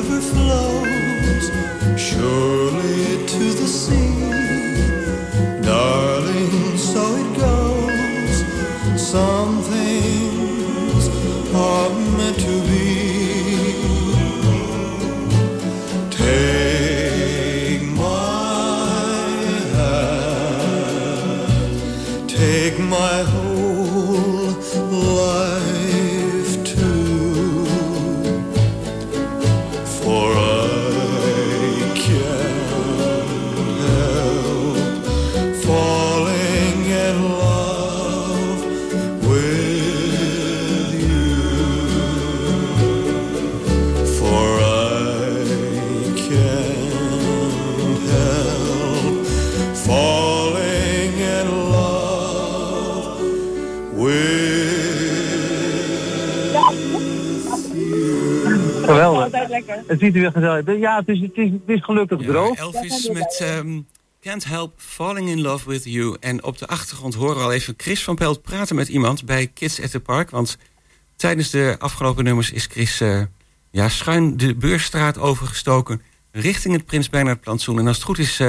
river 0.00 0.20
flows 0.20 1.50
surely 2.00 3.26
to 3.26 3.52
the 3.60 3.66
sea. 3.66 4.39
Het 59.90 60.00
ziet 60.00 60.14
er 60.14 60.20
weer 60.20 60.32
gezellig 60.32 60.66
uit. 60.66 60.78
Ja, 60.78 60.98
het 60.98 61.08
is, 61.08 61.20
het 61.20 61.36
is, 61.36 61.50
het 61.50 61.60
is 61.66 61.82
gelukkig 61.82 62.18
droog. 62.18 62.58
Elvis 62.58 63.10
met 63.12 63.38
ehm, 63.42 63.80
Can't 64.20 64.44
Help 64.44 64.72
Falling 64.76 65.28
in 65.28 65.40
Love 65.40 65.68
with 65.68 65.84
You. 65.84 66.16
En 66.20 66.44
op 66.44 66.58
de 66.58 66.66
achtergrond 66.66 67.14
horen 67.14 67.36
we 67.36 67.42
al 67.42 67.52
even 67.52 67.74
Chris 67.76 68.04
van 68.04 68.14
Pelt 68.14 68.42
praten 68.42 68.76
met 68.76 68.88
iemand 68.88 69.24
bij 69.24 69.46
Kids 69.46 69.82
at 69.82 69.90
the 69.90 70.00
Park. 70.00 70.30
Want 70.30 70.58
tijdens 71.16 71.50
de 71.50 71.76
afgelopen 71.78 72.24
nummers 72.24 72.50
is 72.50 72.66
Chris 72.66 73.00
eh, 73.00 73.22
ja, 73.70 73.88
schuin 73.88 74.36
de 74.36 74.54
Beurstraat 74.54 75.18
overgestoken 75.18 76.02
richting 76.32 76.74
het 76.74 76.84
Prins 76.84 77.08
Bernhard 77.08 77.40
plantsoen. 77.40 77.78
En 77.78 77.86
als 77.86 77.96
het 77.96 78.06
goed 78.06 78.18
is, 78.18 78.40
eh, 78.40 78.46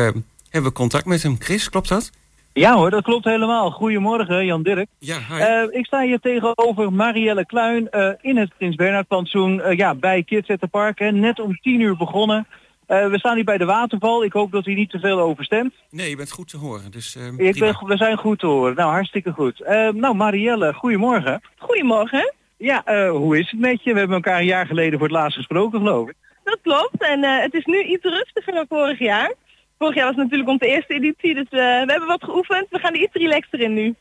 hebben 0.49 0.71
we 0.71 0.71
contact 0.71 1.05
met 1.05 1.23
hem. 1.23 1.35
Chris, 1.39 1.69
klopt 1.69 1.87
dat? 1.87 2.11
Ja 2.53 2.75
hoor, 2.75 2.89
dat 2.89 3.03
klopt 3.03 3.25
helemaal. 3.25 3.71
Goedemorgen, 3.71 4.45
Jan 4.45 4.63
Dirk. 4.63 4.87
Ja, 4.99 5.17
hi. 5.29 5.39
Eh, 5.39 5.63
ik 5.79 5.85
sta 5.85 6.01
hier 6.01 6.19
tegenover 6.19 6.93
Marielle 6.93 7.45
Kluin 7.45 7.89
eh, 7.89 8.09
in 8.21 8.37
het 8.37 8.51
Prins 8.57 8.75
Bernhard 8.75 9.07
plantsoen. 9.07 9.61
eh, 9.61 9.77
ja, 9.77 9.95
bij 9.95 10.23
Kids 10.23 10.49
at 10.49 10.59
the 10.59 10.67
Park. 10.67 10.99
Hè. 10.99 11.11
Net 11.11 11.39
om 11.39 11.59
tien 11.61 11.79
uur 11.79 11.97
begonnen. 11.97 12.47
Eh, 12.85 13.07
we 13.07 13.19
staan 13.19 13.35
hier 13.35 13.43
bij 13.43 13.57
de 13.57 13.65
waterval. 13.65 14.23
Ik 14.23 14.33
hoop 14.33 14.51
dat 14.51 14.65
u 14.65 14.73
niet 14.73 14.89
te 14.89 14.99
veel 14.99 15.19
overstemt. 15.19 15.73
Nee, 15.89 16.09
je 16.09 16.15
bent 16.15 16.31
goed 16.31 16.49
te 16.49 16.57
horen. 16.57 16.91
Dus, 16.91 17.15
ehm, 17.15 17.39
Ik 17.39 17.59
ben, 17.59 17.75
we 17.85 17.97
zijn 17.97 18.17
goed 18.17 18.39
te 18.39 18.45
horen. 18.47 18.75
Nou, 18.75 18.91
hartstikke 18.91 19.31
goed. 19.31 19.59
Nou, 19.93 20.15
Marielle, 20.15 20.73
goedemorgen. 20.73 21.41
Goedemorgen. 21.57 22.33
Ja, 22.57 22.85
eh, 22.85 23.09
hoe 23.11 23.39
is 23.39 23.51
het 23.51 23.59
met 23.59 23.83
je? 23.83 23.93
We 23.93 23.99
hebben 23.99 24.15
elkaar 24.17 24.39
een 24.39 24.45
jaar 24.45 24.65
geleden 24.65 24.99
voor 24.99 25.07
het 25.07 25.17
laatst 25.17 25.37
gesproken, 25.37 25.79
geloof 25.79 26.09
ik. 26.09 26.15
Dat 26.43 26.59
klopt. 26.61 27.03
En 27.03 27.23
eh, 27.23 27.41
het 27.41 27.53
is 27.53 27.65
nu 27.65 27.81
iets 27.83 28.03
rustiger 28.03 28.53
dan 28.53 28.65
vorig 28.69 28.99
jaar. 28.99 29.33
Vorig 29.81 29.95
jaar 29.95 30.05
was 30.05 30.15
het 30.15 30.23
natuurlijk 30.23 30.49
onze 30.49 30.67
eerste 30.67 30.93
editie, 30.93 31.33
dus 31.33 31.49
eh, 31.49 31.59
we 31.59 31.91
hebben 31.91 32.07
wat 32.07 32.23
geoefend. 32.23 32.65
We 32.69 32.79
gaan 32.79 32.93
er 32.93 33.01
iets 33.01 33.13
relaxter 33.13 33.59
in 33.59 33.73
nu. 33.73 33.95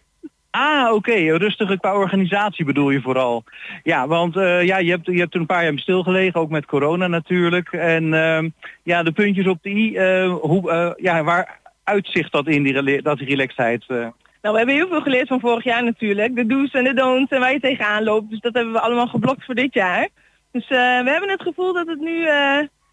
Ah, 0.50 0.92
oké. 0.94 1.36
Rustiger 1.36 1.78
qua 1.78 1.94
organisatie 1.94 2.64
bedoel 2.64 2.90
je 2.90 3.00
vooral. 3.00 3.44
Ja, 3.82 4.06
want 4.06 4.36
eh, 4.36 4.62
ja, 4.62 4.78
je, 4.78 4.90
hebt, 4.90 5.06
je 5.06 5.18
hebt 5.18 5.34
er 5.34 5.40
een 5.40 5.46
paar 5.46 5.64
jaar 5.64 5.78
stilgelegen, 5.78 6.40
ook 6.40 6.50
met 6.50 6.66
corona 6.66 7.06
natuurlijk. 7.06 7.72
En 7.72 8.14
ehm, 8.14 8.48
ja, 8.82 9.02
de 9.02 9.12
puntjes 9.12 9.46
op 9.46 9.58
de 9.62 9.70
i, 9.70 9.96
eh, 9.96 10.32
hoe, 10.34 10.94
ja, 10.98 11.22
waar 11.22 11.60
uitzicht 11.84 12.32
dat 12.32 12.46
in, 12.46 12.62
die, 12.62 13.02
dat 13.02 13.18
die 13.18 13.28
relaxedheid? 13.28 13.88
Nou, 13.88 14.12
we 14.40 14.56
hebben 14.56 14.74
heel 14.74 14.88
veel 14.88 15.02
geleerd 15.02 15.28
van 15.28 15.40
vorig 15.40 15.64
jaar 15.64 15.84
natuurlijk. 15.84 16.34
De 16.34 16.46
do's 16.46 16.72
en 16.72 16.84
de 16.84 16.94
don'ts 16.94 17.32
en 17.32 17.40
waar 17.40 17.52
je 17.52 17.60
tegenaan 17.60 18.04
loopt. 18.04 18.30
Dus 18.30 18.40
dat 18.40 18.54
hebben 18.54 18.72
we 18.72 18.80
allemaal 18.80 19.08
geblokt 19.08 19.44
voor 19.44 19.54
dit 19.54 19.74
jaar. 19.74 20.08
Dus 20.52 20.68
we 20.68 21.02
hebben 21.04 21.30
het 21.30 21.42
gevoel 21.42 21.72
dat 21.72 21.86
het 21.86 22.00
nu 22.00 22.26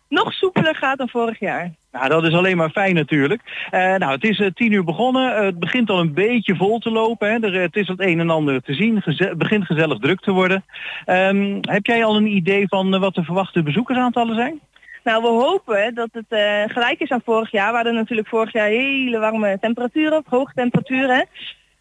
nog 0.10 0.34
soepeler 0.34 0.76
gaat 0.76 0.98
dan 0.98 1.10
vorig 1.10 1.40
jaar. 1.40 1.72
Nou, 1.92 2.10
dat 2.10 2.24
is 2.24 2.34
alleen 2.34 2.58
maar 2.58 2.70
fijn 2.70 2.96
natuurlijk. 2.96 3.42
Eh, 3.72 3.96
nou, 3.96 4.12
het 4.12 4.24
is 4.24 4.40
eh, 4.40 4.48
tien 4.54 4.72
uur 4.72 4.84
begonnen. 4.84 5.36
Eh, 5.36 5.44
het 5.44 5.60
begint 5.60 5.90
al 5.90 6.00
een 6.00 6.14
beetje 6.14 6.56
vol 6.56 6.80
te 6.80 6.92
lopen. 6.92 7.32
Hè. 7.32 7.40
Er, 7.40 7.62
het 7.62 7.76
is 7.76 7.88
het 7.88 8.00
een 8.00 8.20
en 8.20 8.30
ander 8.30 8.62
te 8.62 8.74
zien. 8.74 9.02
Geze- 9.02 9.24
Het 9.28 9.38
begint 9.38 9.66
gezellig 9.66 10.00
druk 10.00 10.20
te 10.20 10.32
worden. 10.32 10.66
Ehm, 11.06 11.58
heb 11.62 11.86
jij 11.86 12.04
al 12.06 12.16
een 12.16 12.36
idee 12.36 12.68
van 12.68 13.00
wat 13.00 13.16
de 13.16 13.24
verwachte 13.24 13.64
bezoekersaantallen 13.64 14.36
zijn? 14.36 14.60
Nou, 15.04 15.22
we 15.22 15.28
hopen 15.28 15.94
dat 15.96 16.10
het 16.12 16.26
gelijk 16.72 17.00
is 17.00 17.10
aan 17.10 17.22
vorig 17.26 17.52
jaar. 17.52 17.70
We 17.70 17.76
hadden 17.76 17.94
natuurlijk 17.96 18.28
vorig 18.28 18.54
jaar 18.54 18.68
hele 18.68 19.20
warme 19.20 19.58
temperaturen, 19.62 20.24
hoge 20.28 20.52
temperaturen. 20.54 21.26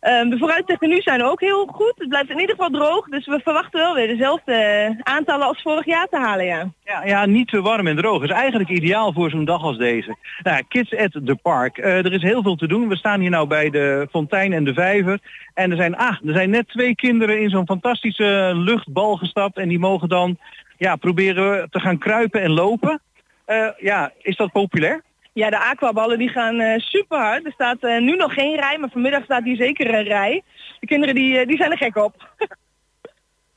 Ehm, 0.06 0.28
de 0.28 0.38
vooruitzichten 0.38 0.88
nu 0.88 1.00
zijn 1.00 1.24
ook 1.24 1.40
heel 1.40 1.66
goed. 1.66 1.92
Het 1.96 2.08
blijft 2.08 2.30
in 2.30 2.40
ieder 2.40 2.54
geval 2.54 2.70
droog. 2.70 3.08
Dus 3.08 3.26
we 3.26 3.40
verwachten 3.44 3.80
wel 3.80 3.94
weer 3.94 4.06
dezelfde 4.06 4.52
eh, 4.52 5.14
aantallen 5.14 5.46
als 5.46 5.62
vorig 5.62 5.84
jaar 5.84 6.06
te 6.10 6.16
halen, 6.16 6.44
ja. 6.44 6.70
Ja, 6.84 7.04
ja, 7.04 7.26
niet 7.26 7.48
te 7.48 7.60
warm 7.60 7.86
en 7.86 7.96
droog. 7.96 8.22
is 8.22 8.30
eigenlijk 8.30 8.70
ideaal 8.70 9.12
voor 9.12 9.30
zo'n 9.30 9.44
dag 9.44 9.62
als 9.62 9.78
deze. 9.78 10.16
Nou, 10.42 10.62
Kids 10.68 10.96
at 10.96 11.12
the 11.12 11.38
Park. 11.42 11.78
Eh, 11.78 12.04
er 12.04 12.12
is 12.12 12.22
heel 12.22 12.42
veel 12.42 12.56
te 12.56 12.68
doen. 12.68 12.88
We 12.88 12.96
staan 12.96 13.20
hier 13.20 13.30
nou 13.30 13.46
bij 13.46 13.70
de 13.70 14.08
fontein 14.10 14.52
en 14.52 14.64
de 14.64 14.74
vijver. 14.74 15.18
En 15.54 15.70
er 15.70 15.76
zijn, 15.76 15.96
ah, 15.96 16.16
er 16.26 16.34
zijn 16.34 16.50
net 16.50 16.68
twee 16.68 16.94
kinderen 16.94 17.40
in 17.40 17.50
zo'n 17.50 17.66
fantastische 17.66 18.52
luchtbal 18.54 19.16
gestapt. 19.16 19.56
En 19.56 19.68
die 19.68 19.78
mogen 19.78 20.08
dan 20.08 20.38
ja, 20.76 20.96
proberen 20.96 21.70
te 21.70 21.80
gaan 21.80 21.98
kruipen 21.98 22.42
en 22.42 22.50
lopen. 22.50 23.00
Eh, 23.44 23.68
ja, 23.78 24.12
is 24.22 24.36
dat 24.36 24.52
populair? 24.52 25.02
Ja, 25.36 25.50
de 25.50 25.58
aquaballen 25.58 26.18
die 26.18 26.28
gaan 26.28 26.60
eh, 26.60 26.78
super 26.78 27.18
hard. 27.18 27.44
Er 27.44 27.52
staat 27.52 27.78
eh, 27.80 28.00
nu 28.00 28.16
nog 28.16 28.34
geen 28.34 28.56
rij, 28.56 28.78
maar 28.78 28.90
vanmiddag 28.90 29.24
staat 29.24 29.44
hier 29.44 29.56
zeker 29.56 29.94
een 29.94 30.02
rij. 30.02 30.42
De 30.80 30.86
kinderen 30.86 31.14
die, 31.14 31.38
eh, 31.38 31.46
die 31.46 31.56
zijn 31.56 31.70
er 31.70 31.76
gek 31.76 31.96
op. 31.96 32.14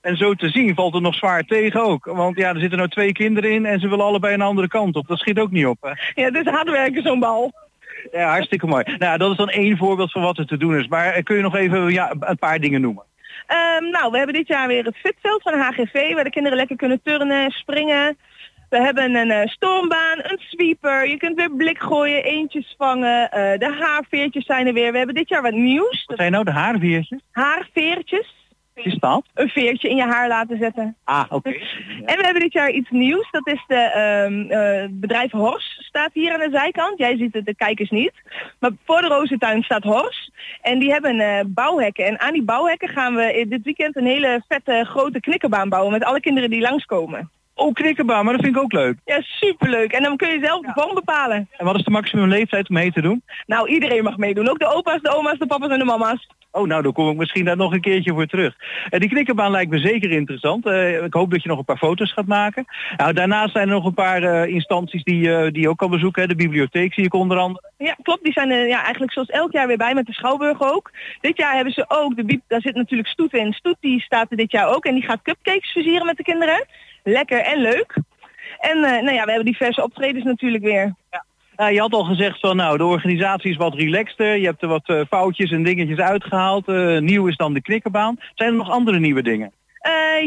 En 0.02 0.18
zo 0.18 0.34
te 0.34 0.50
zien 0.50 0.76
valt 0.76 0.94
het 0.94 1.04
nog 1.04 1.16
zwaar 1.16 1.44
tegen 1.44 1.82
ook. 1.82 2.06
Want 2.06 2.38
ja, 2.38 2.50
er 2.50 2.60
zitten 2.60 2.78
nou 2.78 2.90
twee 2.90 3.12
kinderen 3.12 3.52
in 3.52 3.66
en 3.66 3.80
ze 3.80 3.88
willen 3.88 4.06
allebei 4.06 4.34
een 4.34 4.42
andere 4.42 4.68
kant 4.68 4.96
op. 4.96 5.08
Dat 5.08 5.20
schiet 5.20 5.40
ook 5.40 5.52
niet 5.52 5.66
op. 5.66 5.78
Hè? 5.82 6.22
Ja, 6.22 6.32
het 6.32 6.36
is 6.36 6.54
hard 6.54 6.70
werken 6.70 7.02
zo'n 7.02 7.20
bal. 7.20 7.52
Ja, 8.12 8.30
hartstikke 8.30 8.68
mooi. 8.68 8.84
Nou, 8.98 9.18
dat 9.18 9.32
is 9.32 9.38
dan 9.38 9.50
één 9.50 9.78
voorbeeld 9.78 10.12
van 10.12 10.22
wat 10.22 10.38
er 10.38 10.46
te 10.46 10.58
doen 10.58 10.78
is. 10.78 10.88
Maar 10.88 11.24
kun 11.24 11.36
je 11.36 11.42
nog 11.42 11.56
even 11.56 11.92
ja, 11.92 12.16
een 12.20 12.38
paar 12.38 12.60
dingen 12.60 12.82
noemen? 12.82 13.04
Ehm, 13.48 13.90
nou, 13.90 14.12
we 14.12 14.18
hebben 14.18 14.36
dit 14.36 14.48
jaar 14.48 14.68
weer 14.68 14.86
het 14.86 14.98
fitveld 14.98 15.42
van 15.42 15.52
de 15.52 15.64
HGV, 15.64 16.14
waar 16.14 16.24
de 16.24 16.30
kinderen 16.30 16.58
lekker 16.58 16.76
kunnen 16.76 17.02
turnen, 17.04 17.52
springen. 17.52 18.18
We 18.70 18.78
hebben 18.82 19.16
een 19.16 19.32
eh, 19.32 19.48
stormbaan, 19.48 20.18
een 20.18 20.40
sweeper, 20.40 21.10
je 21.10 21.18
kunt 21.18 21.36
weer 21.36 21.52
blik 21.56 21.80
gooien, 21.82 22.24
eentjes 22.24 22.76
vangen. 22.78 23.30
eh, 23.32 23.60
de 23.60 23.78
haarveertjes 23.80 24.46
zijn 24.46 24.68
er 24.68 24.74
weer. 24.74 24.92
We 24.92 24.98
hebben 24.98 25.16
dit 25.16 25.30
jaar 25.30 25.42
wat 25.42 25.54
nieuws. 25.54 26.04
Wat 26.06 26.18
zijn 26.18 26.32
nou 26.32 26.44
de 26.44 26.52
haarveertjes? 26.52 27.22
Haarveertjes. 27.32 28.38
Is 28.74 28.98
dat? 29.00 29.24
Een 29.34 29.50
veertje 29.50 29.90
in 29.90 29.96
je 29.96 30.04
haar 30.04 30.28
laten 30.28 30.58
zetten. 30.58 30.96
Ah, 31.04 31.26
oké. 31.30 31.50
En 32.06 32.18
we 32.18 32.24
hebben 32.24 32.42
dit 32.42 32.54
jaar 32.54 32.72
iets 32.72 32.90
nieuws. 32.90 33.32
Dat 33.32 33.48
is 33.48 33.64
de 33.68 33.76
ehm, 33.76 34.52
eh, 34.52 34.88
bedrijf 34.92 35.32
Hors. 35.32 35.78
Staat 35.80 36.10
hier 36.14 36.34
aan 36.34 36.40
de 36.40 36.58
zijkant. 36.58 36.98
Jij 36.98 37.18
ziet 37.18 37.34
het, 37.34 37.46
de 37.46 37.56
kijkers 37.56 37.90
niet. 37.90 38.14
Maar 38.60 38.72
voor 38.86 39.02
de 39.02 39.08
rozentuin 39.08 39.64
staat 39.64 39.84
Hors. 39.84 40.32
En 40.62 40.80
die 40.80 40.92
hebben 40.92 41.20
eh, 41.20 41.40
bouwhekken. 41.48 42.06
En 42.06 42.20
aan 42.20 42.34
die 42.34 42.44
bouwhekken 42.44 42.90
gaan 42.90 43.16
we 43.16 43.46
dit 43.50 43.64
weekend 43.64 43.96
een 43.96 44.06
hele 44.06 44.44
vette 44.48 44.86
grote 44.90 45.20
knikkerbaan 45.20 45.70
bouwen. 45.70 45.92
Met 45.92 46.04
alle 46.04 46.20
kinderen 46.20 46.50
die 46.50 46.62
langskomen. 46.62 47.30
Oh, 47.60 47.74
knikkerbaan, 47.74 48.24
maar 48.24 48.34
dat 48.34 48.44
vind 48.44 48.56
ik 48.56 48.62
ook 48.62 48.72
leuk. 48.72 48.98
Ja, 49.06 49.22
superleuk. 49.22 49.92
En 49.92 50.04
dan 50.04 50.18
kun 50.18 50.30
je 50.30 50.46
zelf 50.46 50.62
de 50.62 50.72
vorm 50.76 50.94
bepalen. 50.94 51.50
En 51.58 51.66
wat 51.66 51.76
is 51.76 51.84
de 51.84 51.92
maximum 51.92 52.28
leeftijd 52.28 52.70
om 52.70 52.76
mee 52.76 52.92
te 52.92 53.02
doen? 53.02 53.24
Nou, 53.46 53.70
iedereen 53.70 54.04
mag 54.04 54.18
meedoen. 54.18 54.50
Ook 54.50 54.60
de 54.60 54.74
opa's, 54.74 55.02
de 55.02 55.16
oma's, 55.16 55.38
de 55.38 55.46
papa's 55.46 55.70
en 55.70 55.80
de 55.80 55.86
mama's. 55.86 56.28
Oh, 56.52 56.68
nou, 56.68 56.82
dan 56.82 56.94
kom 56.94 57.10
ik 57.10 57.18
misschien 57.18 57.46
daar 57.46 57.58
nog 57.58 57.74
een 57.74 57.82
keertje 57.82 58.14
voor 58.14 58.26
terug. 58.26 58.56
Eh, 58.90 59.00
die 59.00 59.10
knikkerbaan 59.10 59.52
lijkt 59.52 59.72
me 59.72 59.80
zeker 59.80 60.12
interessant. 60.12 60.66
Eh, 60.66 61.04
ik 61.04 61.14
hoop 61.14 61.32
dat 61.32 61.44
je 61.44 61.50
nog 61.50 61.58
een 61.58 61.66
paar 61.66 61.78
foto's 61.78 62.14
gaat 62.14 62.26
maken. 62.26 62.66
Nou, 62.98 63.14
daarnaast 63.14 63.52
zijn 63.52 63.68
er 63.68 63.74
nog 63.74 63.86
een 63.86 63.94
paar 63.94 64.24
eh, 64.24 64.54
instanties 64.54 65.04
die, 65.04 65.36
eh, 65.36 65.52
die 65.52 65.62
je 65.62 65.70
ook 65.70 65.78
kan 65.78 65.90
bezoeken. 65.90 66.22
Hè. 66.22 66.28
De 66.28 66.36
bibliotheek 66.36 66.94
zie 66.94 67.06
ik 67.06 67.14
onder 67.14 67.38
andere. 67.38 67.72
Ja, 67.78 67.96
klopt. 68.02 68.24
Die 68.24 68.34
zijn 68.34 68.52
er 68.52 68.68
ja, 68.68 68.82
eigenlijk 68.82 69.14
zoals 69.14 69.30
elk 69.30 69.52
jaar 69.52 69.68
weer 69.68 69.78
bij 69.78 69.94
met 69.94 70.06
de 70.06 70.14
Schouwburg 70.14 70.62
ook. 70.62 70.92
Dit 71.22 71.38
jaar 71.38 71.56
hebben 71.56 71.74
ze 71.74 71.86
ook, 71.88 72.16
de 72.16 72.24
biep, 72.24 72.42
daar 72.48 72.62
zit 72.62 72.76
natuurlijk 72.76 73.10
Stoet 73.10 73.34
in. 73.34 73.54
Stoet 73.54 73.78
die 73.80 74.02
staat 74.02 74.32
er 74.32 74.38
dit 74.38 74.52
jaar 74.52 74.76
ook 74.76 74.86
en 74.86 74.94
die 74.94 75.06
gaat 75.06 75.22
cupcakes 75.22 75.72
versieren 75.72 76.06
met 76.06 76.18
de 76.18 76.24
kinderen. 76.24 76.66
Lekker 77.12 77.40
en 77.40 77.62
leuk. 77.62 77.98
En 78.60 78.84
eh, 78.84 78.92
nou 78.92 79.14
ja, 79.14 79.24
we 79.24 79.32
hebben 79.32 79.46
diverse 79.46 79.84
optredens 79.84 80.24
natuurlijk 80.24 80.64
weer. 80.64 80.94
Nou, 81.56 81.74
je 81.74 81.80
had 81.80 81.94
al 81.94 82.04
gezegd 82.04 82.40
van 82.40 82.56
nou, 82.56 82.78
de 82.78 82.86
organisatie 82.86 83.52
is 83.52 83.58
wat 83.58 83.74
relaxter. 83.74 84.36
Je 84.36 84.46
hebt 84.46 84.62
er 84.62 84.68
wat 84.68 84.88
eh, 84.88 85.02
foutjes 85.10 85.52
en 85.52 85.64
dingetjes 85.64 86.00
uitgehaald. 86.00 86.68
Eh, 86.68 86.98
nieuw 86.98 87.28
is 87.28 87.36
dan 87.36 87.54
de 87.54 87.62
knikkerbaan. 87.62 88.20
Zijn 88.36 88.50
er 88.50 88.56
nog 88.56 88.70
andere 88.70 89.00
nieuwe 89.00 89.22
dingen? 89.22 89.52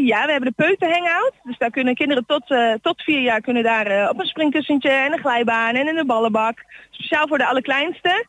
Ja, 0.03 0.25
we 0.25 0.31
hebben 0.31 0.53
de 0.55 0.63
peuter 0.63 0.91
hangout. 0.91 1.33
Dus 1.43 1.57
daar 1.57 1.69
kunnen 1.69 1.95
kinderen 1.95 2.25
tot, 2.25 2.55
tot 2.81 3.01
vier 3.01 3.21
jaar 3.21 3.41
kunnen 3.41 3.63
daar 3.63 4.09
op 4.09 4.19
een 4.19 4.25
springkussentje 4.25 4.89
en 4.89 5.13
een 5.13 5.19
glijbaan 5.19 5.75
en 5.75 5.87
in 5.87 5.95
de 5.95 6.05
ballenbak. 6.05 6.63
Speciaal 6.89 7.27
voor 7.27 7.37
de 7.37 7.45
allerkleinste. 7.45 8.25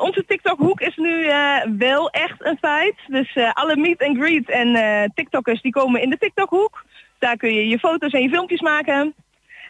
Onze 0.00 0.24
TikTok 0.26 0.58
hoek 0.58 0.80
is 0.80 0.96
nu 0.96 1.26
wel 1.78 2.10
echt 2.10 2.44
een 2.44 2.58
feit. 2.60 2.94
Dus 3.06 3.36
alle 3.52 3.76
meet 3.76 4.02
and 4.02 4.16
greet 4.16 4.50
en 4.50 5.12
TikTokkers 5.14 5.62
die 5.62 5.72
komen 5.72 6.02
in 6.02 6.10
de 6.10 6.18
TikTok 6.18 6.50
hoek. 6.50 6.84
Daar 7.18 7.36
kun 7.36 7.54
je 7.54 7.68
je 7.68 7.78
foto's 7.78 8.12
en 8.12 8.22
je 8.22 8.28
filmpjes 8.28 8.60
maken. 8.60 9.14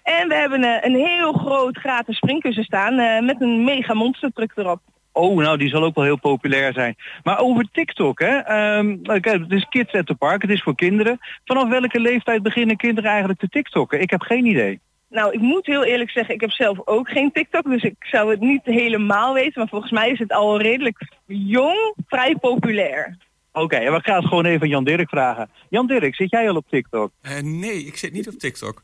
En 0.03 0.28
we 0.28 0.34
hebben 0.34 0.64
eh, 0.64 0.78
een 0.80 0.94
heel 0.94 1.32
groot 1.32 1.76
gratis 1.76 2.16
springkussen 2.16 2.64
staan 2.64 2.99
eh, 2.99 3.22
met 3.22 3.40
een 3.40 3.64
mega 3.64 3.94
monstertruck 3.94 4.53
erop. 4.55 4.80
Oh, 5.12 5.36
nou, 5.36 5.59
die 5.59 5.68
zal 5.68 5.84
ook 5.84 5.94
wel 5.94 6.05
heel 6.05 6.18
populair 6.18 6.72
zijn. 6.72 6.97
Maar 7.22 7.38
over 7.38 7.68
TikTok, 7.72 8.18
hè. 8.18 8.38
Ehm, 8.38 9.03
kijk, 9.03 9.24
het 9.24 9.53
is 9.53 9.66
Kids 9.68 9.92
at 9.92 10.07
the 10.07 10.14
Park, 10.14 10.42
het 10.42 10.51
is 10.51 10.62
voor 10.62 10.74
kinderen. 10.74 11.18
Vanaf 11.44 11.68
welke 11.68 12.01
leeftijd 12.01 12.42
beginnen 12.42 12.76
kinderen 12.76 13.11
eigenlijk 13.11 13.40
te 13.40 13.49
TikTokken? 13.49 14.01
Ik 14.01 14.11
heb 14.11 14.20
geen 14.20 14.47
idee. 14.47 14.80
Nou, 15.09 15.32
ik 15.32 15.40
moet 15.40 15.66
heel 15.66 15.84
eerlijk 15.84 16.11
zeggen, 16.11 16.34
ik 16.34 16.40
heb 16.40 16.51
zelf 16.51 16.78
ook 16.84 17.09
geen 17.09 17.32
TikTok, 17.32 17.64
dus 17.64 17.82
ik 17.82 17.97
zou 17.99 18.30
het 18.30 18.40
niet 18.40 18.64
helemaal 18.64 19.34
weten. 19.34 19.53
Maar 19.55 19.68
volgens 19.68 19.92
mij 19.92 20.11
is 20.11 20.18
het 20.18 20.32
al 20.32 20.61
redelijk 20.61 21.12
jong, 21.26 21.94
vrij 22.07 22.36
populair. 22.36 23.16
Oké, 23.57 23.90
we 23.90 24.00
gaan 24.02 24.16
het 24.18 24.26
gewoon 24.28 24.44
even 24.44 24.68
Jan 24.68 24.84
Dirk 24.84 25.09
vragen. 25.09 25.50
Jan 25.70 25.86
Dirk, 25.86 26.14
zit 26.14 26.30
jij 26.30 26.48
al 26.48 26.57
op 26.57 26.66
TikTok? 26.70 27.11
Eh, 27.20 27.38
nee, 27.42 27.84
ik 27.84 27.96
zit 27.96 28.12
niet 28.12 28.28
op 28.28 28.34
TikTok. 28.38 28.82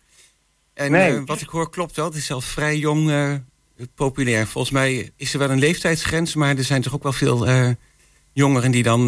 En 0.75 0.93
Nee. 0.93 1.13
eh, 1.17 1.23
wat 1.25 1.41
ik 1.41 1.49
hoor 1.49 1.71
klopt 1.71 1.97
wel. 1.97 2.05
Het 2.05 2.15
is 2.15 2.31
al 2.33 2.41
vrij 2.41 2.77
jong 2.77 3.11
eh, 3.11 3.33
populair. 3.95 4.47
Volgens 4.47 4.73
mij 4.73 5.11
is 5.17 5.33
er 5.33 5.39
wel 5.39 5.51
een 5.51 5.59
leeftijdsgrens, 5.59 6.35
maar 6.35 6.57
er 6.57 6.65
zijn 6.65 6.83
toch 6.83 6.95
ook 6.95 7.03
wel 7.03 7.13
veel 7.13 7.47
jongeren 8.33 8.71
die 8.71 8.83
dan 8.83 9.01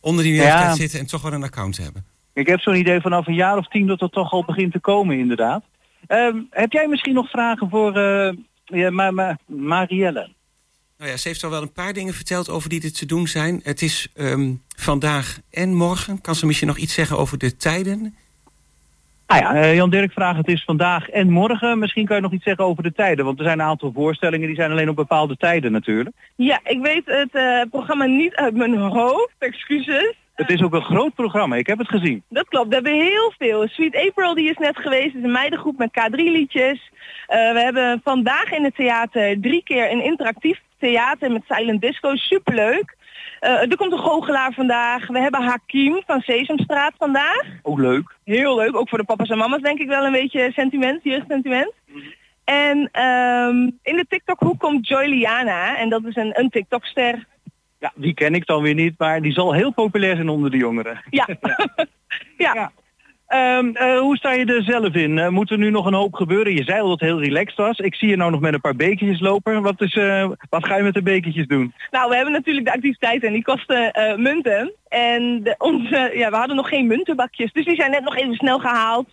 onder 0.00 0.24
die 0.24 0.34
Ja. 0.34 0.42
leeftijd 0.42 0.76
zitten 0.76 0.98
en 0.98 1.06
toch 1.06 1.22
wel 1.22 1.32
een 1.32 1.42
account 1.42 1.76
hebben. 1.76 2.04
Ik 2.32 2.46
heb 2.46 2.60
zo'n 2.60 2.74
idee 2.76 3.00
vanaf 3.00 3.26
een 3.26 3.34
jaar 3.34 3.56
of 3.56 3.68
tien 3.68 3.86
dat 3.86 3.98
dat 3.98 4.12
toch 4.12 4.32
al 4.32 4.44
begint 4.44 4.72
te 4.72 4.80
komen, 4.80 5.18
inderdaad. 5.18 5.64
Ehm, 6.06 6.36
heb 6.50 6.72
jij 6.72 6.86
misschien 6.88 7.14
nog 7.14 7.30
vragen 7.30 7.68
voor 7.70 7.92
ja, 8.64 8.90
Ma- 8.90 9.10
Ma- 9.10 9.38
Marielle? 9.46 10.36
Nou 10.98 11.10
ja, 11.10 11.16
ze 11.16 11.28
heeft 11.28 11.44
al 11.44 11.50
wel 11.50 11.62
een 11.62 11.72
paar 11.72 11.92
dingen 11.92 12.14
verteld 12.14 12.48
over 12.48 12.68
die 12.68 12.82
er 12.82 12.92
te 12.92 13.06
doen 13.06 13.26
zijn. 13.26 13.60
Het 13.62 13.82
is 13.82 14.08
ehm, 14.16 14.52
vandaag 14.76 15.38
en 15.50 15.74
morgen. 15.74 16.20
Kan 16.20 16.34
ze 16.34 16.46
misschien 16.46 16.68
nog 16.68 16.76
iets 16.76 16.94
zeggen 16.94 17.18
over 17.18 17.38
de 17.38 17.56
tijden? 17.56 18.16
Ah 19.26 19.38
ja, 19.38 19.54
eh, 19.54 19.74
Jan 19.74 19.90
Dirk 19.90 20.12
vraagt 20.12 20.36
het 20.36 20.48
is 20.48 20.64
vandaag 20.64 21.08
en 21.08 21.30
morgen. 21.30 21.78
Misschien 21.78 22.06
kan 22.06 22.16
je 22.16 22.22
nog 22.22 22.32
iets 22.32 22.44
zeggen 22.44 22.64
over 22.64 22.82
de 22.82 22.92
tijden. 22.92 23.24
Want 23.24 23.38
er 23.38 23.44
zijn 23.44 23.60
een 23.60 23.66
aantal 23.66 23.92
voorstellingen 23.94 24.46
die 24.46 24.56
zijn 24.56 24.70
alleen 24.70 24.88
op 24.88 24.96
bepaalde 24.96 25.36
tijden 25.36 25.72
natuurlijk. 25.72 26.16
Ja, 26.36 26.60
ik 26.64 26.80
weet 26.82 27.06
het 27.06 27.34
eh, 27.34 27.60
programma 27.70 28.04
niet 28.04 28.34
uit 28.34 28.54
mijn 28.54 28.76
hoofd, 28.76 29.34
excuses. 29.38 30.14
Het 30.34 30.50
is 30.50 30.62
ook 30.62 30.74
een 30.74 30.82
groot 30.82 31.14
programma, 31.14 31.56
ik 31.56 31.66
heb 31.66 31.78
het 31.78 31.88
gezien. 31.88 32.22
Dat 32.28 32.48
klopt, 32.48 32.68
we 32.68 32.74
hebben 32.74 32.92
heel 32.92 33.32
veel. 33.38 33.68
Sweet 33.68 33.96
April 33.96 34.34
die 34.34 34.50
is 34.50 34.56
net 34.56 34.76
geweest, 34.76 35.04
het 35.04 35.14
is 35.14 35.22
een 35.22 35.32
meidengroep 35.32 35.78
met 35.78 35.90
K3 35.90 36.14
liedjes. 36.14 36.90
Eh, 37.26 37.52
we 37.52 37.60
hebben 37.60 38.00
vandaag 38.04 38.50
in 38.50 38.64
het 38.64 38.74
theater 38.74 39.40
drie 39.40 39.62
keer 39.62 39.90
een 39.92 40.04
interactief 40.04 40.60
theater 40.78 41.32
met 41.32 41.42
silent 41.48 41.80
disco, 41.80 42.16
superleuk. 42.16 42.96
Eh, 43.40 43.70
er 43.70 43.76
komt 43.76 43.92
een 43.92 43.98
goochelaar 43.98 44.52
vandaag. 44.52 45.06
We 45.06 45.18
hebben 45.18 45.42
Hakim 45.42 46.02
van 46.06 46.20
Sesamstraat 46.20 46.92
vandaag. 46.98 47.42
Ook 47.62 47.78
leuk. 47.78 48.16
Heel 48.24 48.56
leuk, 48.56 48.76
ook 48.76 48.88
voor 48.88 48.98
de 48.98 49.04
papa's 49.04 49.28
en 49.28 49.38
mama's 49.38 49.60
denk 49.60 49.78
ik 49.78 49.88
wel 49.88 50.04
een 50.04 50.12
beetje 50.12 50.52
sentiment, 50.52 51.02
jeugdsentiment. 51.02 51.72
En 52.44 52.88
ehm, 52.92 53.56
in 53.82 53.96
de 53.96 54.04
TikTok-hoek 54.08 54.58
komt 54.58 54.88
Joy 54.88 55.04
Liana 55.04 55.76
en 55.76 55.88
dat 55.88 56.04
is 56.04 56.16
een, 56.16 56.38
een 56.38 56.50
TikTok-ster. 56.50 57.26
Ja, 57.78 57.92
die 57.94 58.14
ken 58.14 58.34
ik 58.34 58.46
dan 58.46 58.62
weer 58.62 58.74
niet, 58.74 58.94
maar 58.98 59.22
die 59.22 59.32
zal 59.32 59.52
heel 59.52 59.72
populair 59.72 60.16
zijn 60.16 60.28
onder 60.28 60.50
de 60.50 60.56
jongeren. 60.56 61.00
Ja. 61.10 61.28
ja. 62.36 62.72
Eh, 63.28 63.98
hoe 63.98 64.16
sta 64.16 64.32
je 64.32 64.44
er 64.44 64.62
zelf 64.62 64.94
in? 64.94 65.18
Eh, 65.18 65.28
moet 65.28 65.50
er 65.50 65.58
nu 65.58 65.70
nog 65.70 65.86
een 65.86 65.94
hoop 65.94 66.14
gebeuren? 66.14 66.54
Je 66.54 66.64
zei 66.64 66.80
al 66.80 66.88
dat 66.88 67.00
het 67.00 67.08
heel 67.08 67.20
relaxed 67.20 67.56
was. 67.56 67.78
Ik 67.78 67.94
zie 67.94 68.08
je 68.08 68.16
nou 68.16 68.30
nog 68.30 68.40
met 68.40 68.54
een 68.54 68.60
paar 68.60 68.76
bekertjes 68.76 69.20
lopen. 69.20 69.62
Wat, 69.62 69.80
is, 69.80 69.94
eh, 69.94 70.30
wat 70.50 70.66
ga 70.66 70.76
je 70.76 70.82
met 70.82 70.94
de 70.94 71.02
bekertjes 71.02 71.46
doen? 71.46 71.74
Nou, 71.90 72.08
we 72.08 72.14
hebben 72.14 72.32
natuurlijk 72.32 72.66
de 72.66 72.72
activiteiten 72.72 73.28
en 73.28 73.34
die 73.34 73.42
kosten 73.42 73.92
munten. 74.16 74.72
En 74.88 75.42
de, 75.42 75.54
onze, 75.58 76.10
ja, 76.14 76.30
we 76.30 76.36
hadden 76.36 76.56
nog 76.56 76.68
geen 76.68 76.86
muntenbakjes, 76.86 77.52
dus 77.52 77.64
die 77.64 77.76
zijn 77.76 77.90
net 77.90 78.04
nog 78.04 78.16
even 78.16 78.34
snel 78.34 78.58
gehaald. 78.58 79.08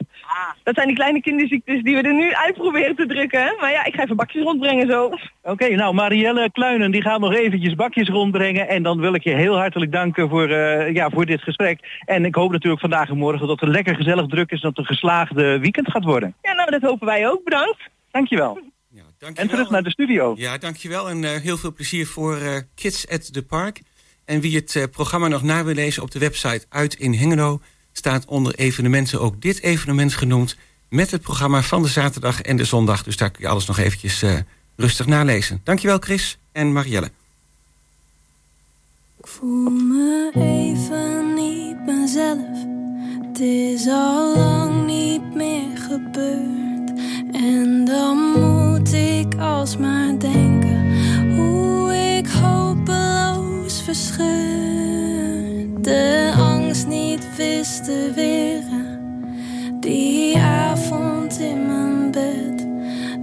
Dat 0.64 0.76
zijn 0.76 0.88
die 0.88 0.96
kleine 0.96 1.22
kinderziektes 1.22 1.84
die 1.84 1.96
we 1.96 2.02
er 2.02 2.14
nu 2.14 2.34
uit 2.34 2.54
proberen 2.54 2.96
te 2.96 3.06
drukken. 3.06 3.56
Maar 3.60 3.72
ja, 3.72 3.86
ik 3.86 3.96
ga 3.96 4.04
even 4.04 4.16
bakjes 4.16 4.44
rondbrengen 4.44 4.88
zo. 4.88 5.12
Oké, 5.42 5.76
nou 5.76 5.94
Marielle 5.94 6.52
Kluinen 6.52 6.92
die 6.92 7.02
gaat 7.02 7.20
nog 7.20 7.34
eventjes 7.34 7.76
bakjes 7.76 8.08
rondbrengen. 8.10 8.68
En 8.68 8.84
dan 8.84 9.00
wil 9.00 9.14
ik 9.14 9.24
je 9.24 9.36
heel 9.36 9.58
hartelijk 9.58 9.92
danken 9.92 10.30
voor, 10.30 10.50
eh, 10.50 10.94
ja, 10.94 11.10
voor 11.10 11.26
dit 11.26 11.42
gesprek. 11.42 12.00
En 12.06 12.26
ik 12.26 12.36
hoop 12.36 12.52
natuurlijk 12.52 12.82
vandaag 12.82 13.10
en 13.10 13.18
morgen 13.18 13.48
dat 13.48 13.60
het 13.60 13.70
lekker 13.70 13.96
gezellig 13.96 14.28
druk 14.28 14.52
is. 14.52 14.62
Dat 14.62 14.70
het 14.70 14.80
een 14.80 14.86
geslaagde 14.86 15.60
weekend 15.60 15.92
gaat 15.92 16.04
worden. 16.04 16.36
Ja, 16.42 16.54
nou 16.54 16.72
dat 16.72 16.82
hopen 16.82 17.08
wij 17.08 17.30
ook. 17.30 17.44
Bedankt. 17.44 17.90
Dankjewel. 18.12 18.60
Ja, 18.90 19.02
En 19.02 19.06
dankjewel. 19.18 19.50
terug 19.50 19.70
naar 19.70 19.84
de 19.84 19.92
studio. 19.92 20.34
Ja, 20.38 20.58
dankjewel 20.58 21.10
en 21.10 21.24
eh, 21.24 21.42
heel 21.42 21.58
veel 21.58 21.74
plezier 21.74 22.08
voor 22.08 22.38
eh, 22.38 22.56
Kids 22.76 23.10
at 23.10 23.34
the 23.34 23.44
Park. 23.44 23.82
En 24.26 24.42
wie 24.42 24.56
het 24.56 24.76
eh, 24.76 24.84
programma 24.92 25.28
nog 25.28 25.44
na 25.44 25.64
wil 25.64 25.74
lezen 25.74 26.04
op 26.04 26.12
de 26.12 26.20
website 26.20 26.66
Uit 26.70 26.94
in 26.94 27.14
Hengelo... 27.14 27.62
staat 27.98 28.26
onder 28.26 28.56
evenementen 28.56 29.22
ook 29.22 29.42
dit 29.42 29.62
evenement 29.62 30.14
genoemd... 30.14 30.58
met 30.90 31.12
het 31.12 31.22
programma 31.22 31.62
van 31.62 31.82
de 31.82 31.88
zaterdag 31.88 32.42
en 32.42 32.58
de 32.58 32.66
zondag. 32.66 33.04
Dus 33.04 33.18
daar 33.18 33.30
kun 33.30 33.44
je 33.44 33.50
alles 33.50 33.66
nog 33.66 33.78
eventjes 33.78 34.22
eh, 34.22 34.34
rustig 34.76 35.06
nalezen. 35.06 35.62
Dankjewel 35.64 35.98
Chris 36.00 36.38
en 36.52 36.74
Marielle. 36.74 37.12
Ik 39.18 39.28
voel 39.28 39.70
me 39.70 40.32
even 40.34 41.34
niet 41.34 41.86
mezelf. 41.86 42.66
Het 43.28 43.40
is 43.40 43.88
al 43.88 44.38
lang 44.38 44.86
niet 44.86 45.36
meer 45.36 45.78
gebeurd. 45.78 46.92
En 47.34 47.86
dan 47.86 48.18
moet 48.18 48.94
ik 48.94 49.36
alsmaar 49.40 50.20
denken 50.20 50.94
hoe 51.36 51.94
ik 52.18 52.28
hopeloos 52.28 53.82
verscheurd 53.82 54.66
de 55.86 56.32
angst 57.36 57.38
niet 57.38 57.58
wist 57.58 57.84
te 57.84 58.12
weren. 58.16 59.00
Die 59.80 60.38
avond 60.38 61.40
in 61.40 61.66
mijn 61.66 62.12
bed 62.12 62.68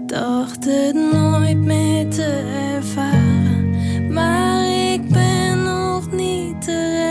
dacht 0.06 0.64
het 0.64 0.94
nooit 1.12 1.56
meer 1.56 2.08
te 2.08 2.42
ervaren. 2.74 3.70
Maar 4.12 4.66
ik 4.92 5.08
ben 5.08 5.62
nog 5.62 6.12
niet 6.12 6.62
terecht. 6.62 7.10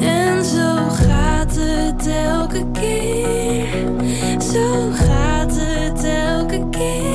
En 0.00 0.44
zo 0.44 0.88
gaat 0.88 1.56
het 1.56 2.06
elke 2.06 2.70
keer. 2.72 3.68
Zo 4.52 4.90
gaat 4.92 5.52
het 5.54 6.04
elke 6.04 6.68
keer. 6.70 7.09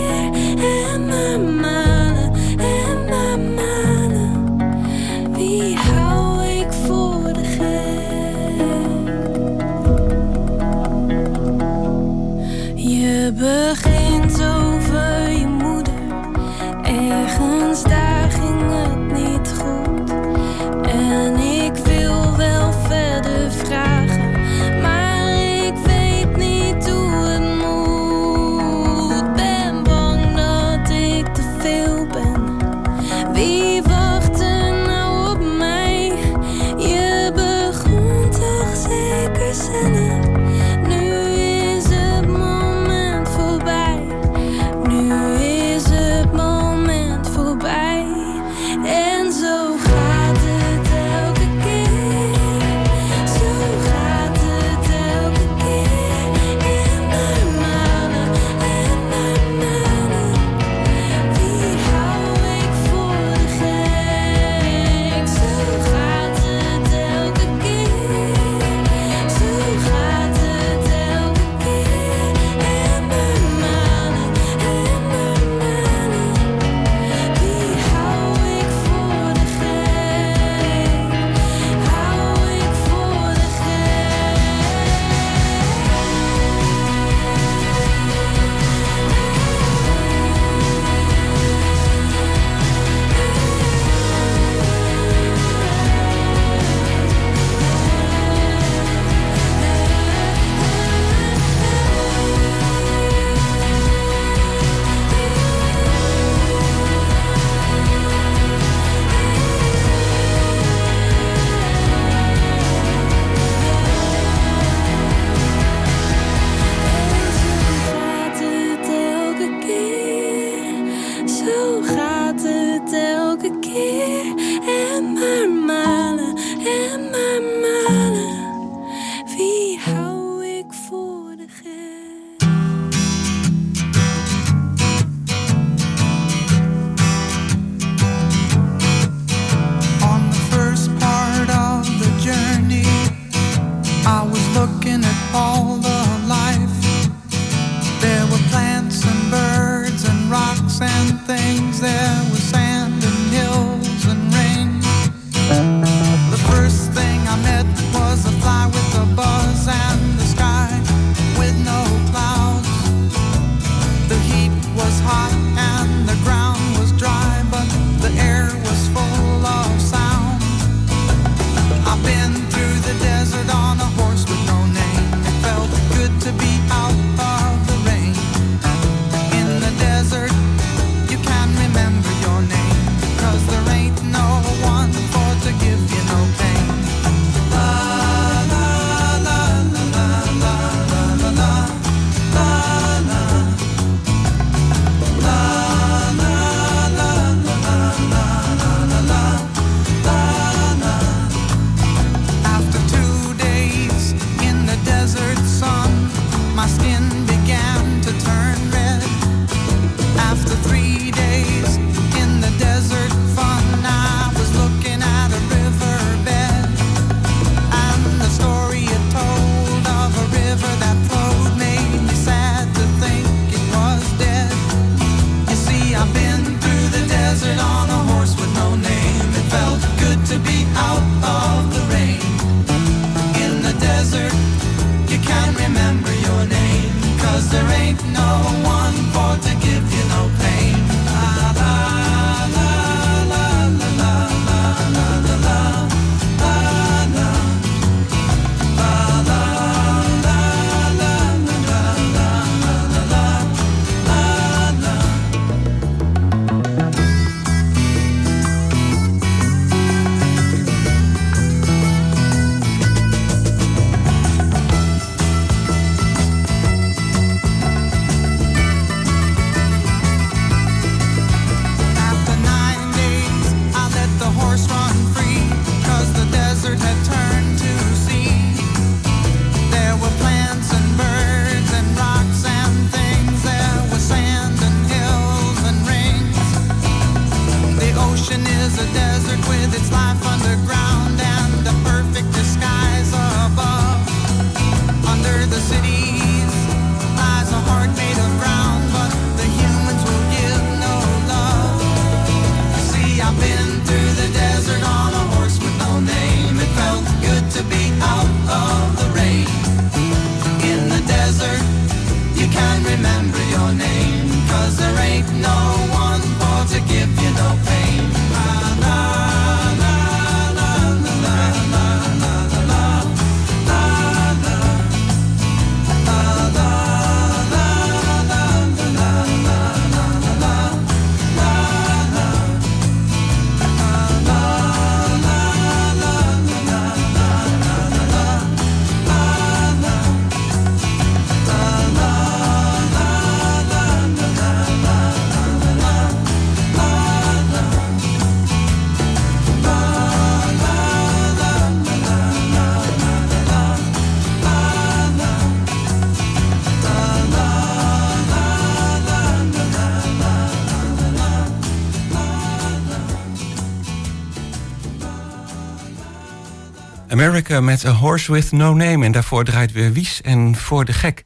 Met 367.35 367.85
A 367.85 367.91
Horse 367.91 368.31
With 368.31 368.51
No 368.51 368.73
Name. 368.73 369.05
En 369.05 369.11
daarvoor 369.11 369.43
draait 369.43 369.71
weer 369.71 369.91
Wies 369.91 370.21
en 370.21 370.55
Voor 370.55 370.85
de 370.85 370.93
Gek. 370.93 371.23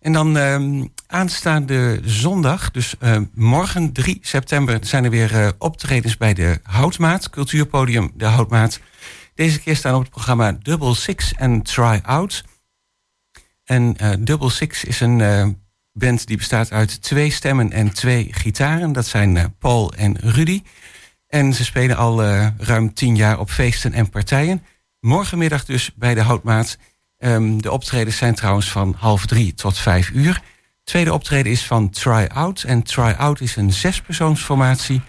En 0.00 0.12
dan 0.12 0.36
ehm, 0.36 0.84
aanstaande 1.06 2.00
zondag, 2.04 2.70
dus 2.70 2.94
eh, 2.98 3.16
morgen 3.34 3.92
3 3.92 4.18
september... 4.22 4.78
zijn 4.80 5.04
er 5.04 5.10
weer 5.10 5.34
eh, 5.34 5.48
optredens 5.58 6.16
bij 6.16 6.34
de 6.34 6.60
Houtmaat, 6.62 7.30
cultuurpodium 7.30 8.10
De 8.14 8.24
Houtmaat. 8.24 8.80
Deze 9.34 9.60
keer 9.60 9.76
staan 9.76 9.94
op 9.94 10.00
het 10.00 10.10
programma 10.10 10.52
Double 10.52 10.94
Six 10.94 11.32
en 11.34 11.62
Try 11.62 12.00
Out. 12.02 12.44
En 13.64 13.96
eh, 13.96 14.10
Double 14.18 14.50
Six 14.50 14.84
is 14.84 15.00
een 15.00 15.58
band 15.92 16.26
die 16.26 16.36
bestaat 16.36 16.72
uit 16.72 17.02
twee 17.02 17.30
stemmen 17.30 17.72
en 17.72 17.92
twee 17.92 18.28
gitaren. 18.30 18.92
Dat 18.92 19.06
zijn 19.06 19.54
Paul 19.58 19.92
en 19.92 20.16
Rudy. 20.20 20.62
En 21.26 21.54
ze 21.54 21.64
spelen 21.64 21.96
al 21.96 22.24
ruim 22.58 22.94
tien 22.94 23.16
jaar 23.16 23.38
op 23.38 23.50
feesten 23.50 23.92
en 23.92 24.10
partijen. 24.10 24.62
Morgenmiddag 25.00 25.64
dus 25.64 25.94
bij 25.94 26.14
de 26.14 26.20
Houtmaat. 26.20 26.78
Ehm, 27.18 27.58
de 27.58 27.70
optredens 27.70 28.16
zijn 28.16 28.34
trouwens 28.34 28.70
van 28.70 28.94
half 28.98 29.26
drie 29.26 29.54
tot 29.54 29.78
vijf 29.78 30.10
uur. 30.10 30.42
Tweede 30.84 31.12
optreden 31.12 31.52
is 31.52 31.66
van 31.66 31.90
Try 31.90 32.28
Out. 32.32 32.62
En 32.62 32.82
Try 32.82 33.14
Out 33.18 33.40
is 33.40 33.56
een 33.56 33.72
zespersoonsformatie. 33.72 35.00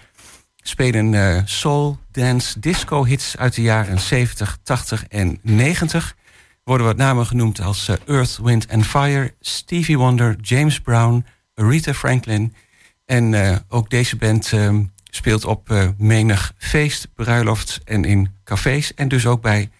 Spelen 0.56 1.14
eh, 1.14 1.42
soul, 1.44 1.98
dance, 2.10 2.60
disco 2.60 3.04
hits 3.04 3.36
uit 3.36 3.54
de 3.54 3.62
jaren 3.62 4.00
70, 4.00 4.58
80 4.62 5.06
en 5.08 5.38
90. 5.42 6.16
Worden 6.64 6.86
wat 6.86 6.96
namen 6.96 7.26
genoemd 7.26 7.60
als 7.60 7.88
eh, 7.88 7.96
Earth, 8.06 8.38
Wind 8.42 8.68
and 8.68 8.86
Fire, 8.86 9.34
Stevie 9.40 9.98
Wonder, 9.98 10.36
James 10.40 10.80
Brown, 10.80 11.26
Aretha 11.54 11.94
Franklin. 11.94 12.54
En 13.04 13.34
eh, 13.34 13.56
ook 13.68 13.90
deze 13.90 14.16
band 14.16 14.52
ehm, 14.52 14.82
speelt 15.10 15.44
op 15.44 15.92
menig 15.98 16.54
feest, 16.58 17.08
bruiloft 17.14 17.80
en 17.84 18.04
in 18.04 18.34
cafés. 18.44 18.94
En 18.94 19.08
dus 19.08 19.26
ook 19.26 19.42
bij 19.42 19.70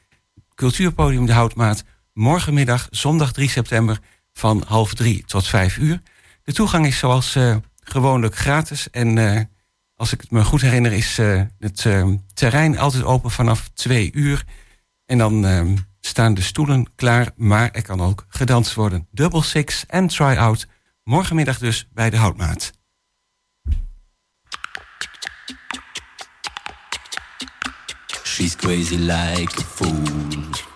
Cultuurpodium 0.55 1.27
De 1.27 1.33
Houtmaat. 1.33 1.85
Morgenmiddag, 2.13 2.89
zondag 2.91 3.33
3 3.33 3.49
september, 3.49 3.99
van 4.33 4.65
half 4.67 4.95
drie 4.95 5.25
tot 5.27 5.49
vijf 5.49 5.77
uur. 5.77 6.03
De 6.43 6.53
toegang 6.53 6.87
is 6.87 6.99
zoals 6.99 7.35
eh, 7.35 7.57
gewoonlijk 7.85 8.37
gratis. 8.37 8.91
En 8.91 9.19
eh, 9.19 9.41
als 9.95 10.13
ik 10.13 10.21
het 10.21 10.31
me 10.31 10.45
goed 10.45 10.61
herinner, 10.61 10.93
is 10.93 11.19
eh, 11.19 11.43
het 11.59 11.87
terrein 12.35 12.79
altijd 12.79 13.05
open 13.05 13.31
vanaf 13.31 13.69
twee 13.75 14.11
uur. 14.13 14.45
En 15.07 15.19
dan 15.19 15.47
staan 16.01 16.35
de 16.35 16.43
stoelen 16.43 16.95
klaar, 16.95 17.31
maar 17.37 17.71
er 17.71 17.83
kan 17.83 18.01
ook 18.01 18.27
gedanst 18.29 18.75
worden. 18.75 19.07
Double 19.11 19.43
Six 19.43 19.87
en 19.87 20.07
Try 20.07 20.37
Out. 20.37 20.67
Morgenmiddag 21.05 21.59
dus 21.59 21.89
bij 21.93 22.11
de 22.11 22.17
Houtmaat. 22.17 22.82
She's 28.33 28.57
crazy 28.57 28.97
like 28.97 29.59
a 29.59 29.63
fool. 29.63 30.72